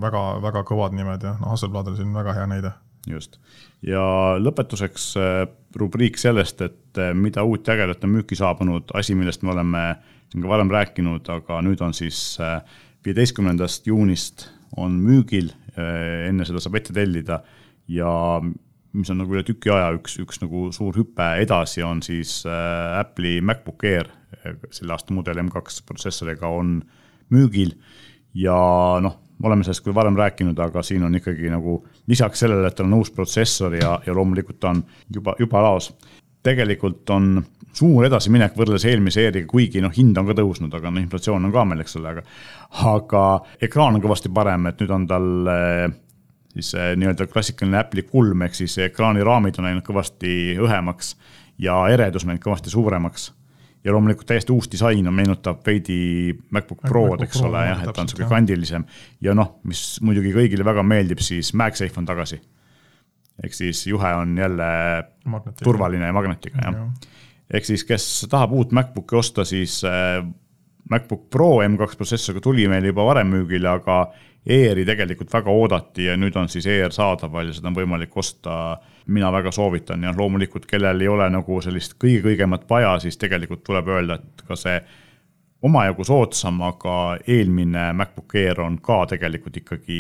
väga-väga 0.01 0.65
kõvad 0.65 0.97
nimed 0.97 1.25
ja 1.25 1.35
noh, 1.37 1.53
Hasselblad 1.53 1.91
on 1.91 1.99
siin 1.99 2.13
väga 2.15 2.33
hea 2.37 2.49
näide. 2.49 2.73
just, 3.07 3.37
ja 3.85 4.01
lõpetuseks 4.41 5.09
äh, 5.21 5.41
rubriik 5.77 6.17
sellest, 6.17 6.61
et 6.65 6.97
äh, 6.97 7.13
mida 7.13 7.45
uut 7.45 7.67
ja 7.67 7.77
ägedat 7.77 8.03
on 8.03 8.17
müüki 8.17 8.37
saabunud, 8.37 8.89
asi, 8.97 9.15
millest 9.15 9.45
me 9.45 9.53
oleme 9.53 9.83
siin 10.29 10.43
ka 10.43 10.49
varem 10.49 10.73
rääkinud, 10.73 11.29
aga 11.29 11.61
nüüd 11.65 11.81
on 11.85 11.93
siis 11.93 12.37
äh, 12.41 12.59
viieteistkümnendast 13.05 13.87
juunist 13.87 14.49
on 14.77 14.97
müügil 15.01 15.53
enne 16.29 16.47
seda 16.47 16.61
saab 16.63 16.79
ette 16.79 16.95
tellida. 16.95 17.41
Ja 17.89 18.11
mis 18.93 19.09
on 19.13 19.19
nagu 19.21 19.35
üle 19.35 19.43
tüki 19.45 19.71
aja 19.73 19.91
üks, 19.97 20.17
üks 20.21 20.41
nagu 20.43 20.67
suur 20.75 20.97
hüpe 20.97 21.27
edasi, 21.43 21.83
on 21.85 22.01
siis 22.05 22.41
äh, 22.49 22.99
Apple'i 22.99 23.39
MacBook 23.45 23.85
Air, 23.85 24.09
selle 24.73 24.95
aasta 24.95 25.13
mudel 25.13 25.41
M2 25.43 25.83
protsessoriga 25.87 26.49
on 26.53 26.79
müügil. 27.33 27.75
Ja 28.37 28.55
noh, 29.01 29.17
oleme 29.43 29.65
sellest 29.65 29.83
küll 29.85 29.95
varem 29.95 30.17
rääkinud, 30.19 30.57
aga 30.61 30.83
siin 30.85 31.03
on 31.05 31.15
ikkagi 31.17 31.49
nagu 31.51 31.79
lisaks 32.09 32.43
sellele, 32.43 32.67
et 32.69 32.77
tal 32.77 32.89
on 32.89 32.99
uus 32.99 33.11
protsessor 33.13 33.75
ja, 33.77 33.95
ja 34.05 34.15
loomulikult 34.15 34.59
ta 34.61 34.73
on 34.73 34.83
juba, 35.13 35.35
juba 35.39 35.63
laos. 35.65 35.91
Tegelikult 36.43 37.09
on 37.15 37.31
suur 37.75 38.05
edasiminek 38.07 38.55
võrreldes 38.57 38.85
eelmise 38.89 39.23
ER-iga, 39.27 39.47
kuigi 39.49 39.81
noh, 39.83 39.93
hind 39.95 40.17
on 40.17 40.27
ka 40.29 40.35
tõusnud, 40.39 40.73
aga 40.75 40.91
noh, 40.91 41.01
inflatsioon 41.03 41.47
on 41.47 41.53
ka 41.53 41.65
meil, 41.69 41.83
eks 41.83 41.97
ole, 41.99 42.13
aga. 42.15 42.23
aga 42.91 43.23
ekraan 43.67 43.97
on 43.97 44.03
kõvasti 44.03 44.31
parem, 44.33 44.69
et 44.69 44.79
nüüd 44.81 44.93
on 44.95 45.07
tal 45.09 45.51
eh, 45.53 45.87
siis 46.55 46.73
eh, 46.75 46.93
nii-öelda 46.99 47.27
klassikaline 47.29 47.81
Apple'i 47.81 48.07
kulm 48.09 48.45
ehk 48.47 48.57
siis 48.57 48.77
ekraaniraamid 48.89 49.59
on 49.59 49.69
läinud 49.69 49.85
kõvasti 49.85 50.55
õhemaks 50.59 51.13
ja 51.61 51.81
eredus 51.93 52.25
läinud 52.27 52.43
kõvasti 52.43 52.73
suuremaks 52.73 53.29
ja 53.83 53.93
loomulikult 53.93 54.27
täiesti 54.27 54.51
uus 54.51 54.67
disain 54.71 55.07
on, 55.07 55.15
meenutab 55.15 55.61
veidi 55.65 56.33
MacBook 56.51 56.81
Prod, 56.87 57.23
eks 57.23 57.41
ole, 57.45 57.63
jah, 57.69 57.83
et 57.83 57.93
ta 57.95 58.03
on 58.03 58.09
sihuke 58.11 58.27
kandilisem. 58.29 58.85
ja 59.23 59.35
noh, 59.37 59.59
mis 59.63 59.83
muidugi 60.03 60.33
kõigile 60.35 60.65
väga 60.67 60.83
meeldib, 60.83 61.21
siis 61.23 61.53
MagSafe 61.53 62.01
on 62.01 62.09
tagasi. 62.09 62.41
Ehk 63.43 63.53
siis 63.55 63.85
juhe 63.87 64.13
on 64.15 64.37
jälle 64.37 64.67
magnetiga. 65.25 65.63
turvaline 65.63 66.05
ja 66.11 66.13
magnetiga, 66.13 66.61
jah 66.65 66.75
ja 66.75 66.89
ehk 67.53 67.65
siis, 67.65 67.83
kes 67.87 68.05
tahab 68.29 68.53
uut 68.53 68.73
MacBooki 68.75 69.17
osta, 69.17 69.45
siis 69.47 69.81
äh, 69.87 70.21
MacBook 70.89 71.29
Pro 71.29 71.59
M2 71.65 71.97
protsessoriga 71.97 72.41
tuli 72.41 72.67
meil 72.69 72.89
juba 72.89 73.05
varem 73.05 73.33
müügile, 73.33 73.69
aga 73.69 74.01
Airi 74.49 74.85
tegelikult 74.87 75.33
väga 75.33 75.51
oodati 75.51 76.05
ja 76.07 76.13
nüüd 76.17 76.37
on 76.39 76.47
siis 76.49 76.65
Air 76.71 76.93
saadaval 76.95 77.49
ja 77.49 77.53
seda 77.53 77.67
on 77.69 77.75
võimalik 77.75 78.15
osta. 78.17 78.79
mina 79.09 79.31
väga 79.31 79.51
soovitan 79.51 80.03
ja 80.03 80.13
loomulikult, 80.17 80.65
kellel 80.65 81.01
ei 81.01 81.07
ole 81.07 81.29
nagu 81.29 81.61
sellist 81.61 81.95
kõige-kõigemat 81.99 82.67
vaja, 82.69 82.99
siis 82.99 83.17
tegelikult 83.17 83.63
tuleb 83.63 83.87
öelda, 83.87 84.15
et 84.15 84.43
ka 84.47 84.55
see 84.55 84.79
omajagu 85.61 86.03
soodsam, 86.03 86.61
aga 86.61 87.17
eelmine 87.27 87.93
MacBook 87.93 88.35
Air 88.35 88.61
on 88.61 88.77
ka 88.81 89.05
tegelikult 89.09 89.57
ikkagi 89.57 89.99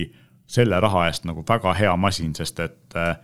selle 0.49 0.79
raha 0.81 1.05
eest 1.09 1.27
nagu 1.29 1.43
väga 1.47 1.73
hea 1.77 1.95
masin, 1.97 2.33
sest 2.35 2.59
et 2.65 2.97
äh, 2.97 3.15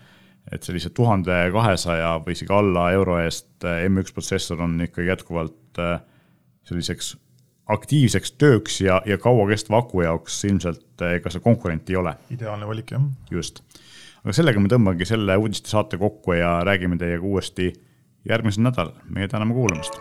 et 0.51 0.63
sellise 0.63 0.91
tuhande 0.93 1.33
kahesaja 1.53 2.19
või 2.21 2.35
isegi 2.37 2.53
alla 2.53 2.89
euro 2.93 3.17
eest 3.23 3.65
äh, 3.65 3.85
M1 3.87 4.13
protsessor 4.13 4.61
on 4.61 4.77
ikka 4.85 5.01
jätkuvalt 5.01 5.79
äh, 5.81 5.97
selliseks 6.69 7.15
aktiivseks 7.73 8.35
tööks 8.37 8.77
ja, 8.83 8.99
ja 9.09 9.17
kauakestva 9.17 9.81
aku 9.81 10.03
jaoks 10.05 10.37
ilmselt 10.45 11.01
ega 11.15 11.33
see 11.33 11.41
konkurent 11.41 11.89
ei 11.89 11.97
ole. 11.97 12.13
ideaalne 12.29 12.69
valik, 12.69 12.93
jah. 12.93 13.09
just. 13.31 13.63
aga 14.21 14.37
sellega 14.37 14.61
me 14.61 14.69
tõmbamegi 14.69 15.09
selle 15.09 15.37
uudiste 15.41 15.73
saate 15.73 15.97
kokku 15.97 16.37
ja 16.37 16.59
räägime 16.67 17.01
teiega 17.01 17.25
uuesti 17.25 17.71
järgmisel 18.29 18.69
nädalal. 18.69 18.93
meie 19.09 19.27
täname 19.27 19.57
kuulamast. 19.57 19.97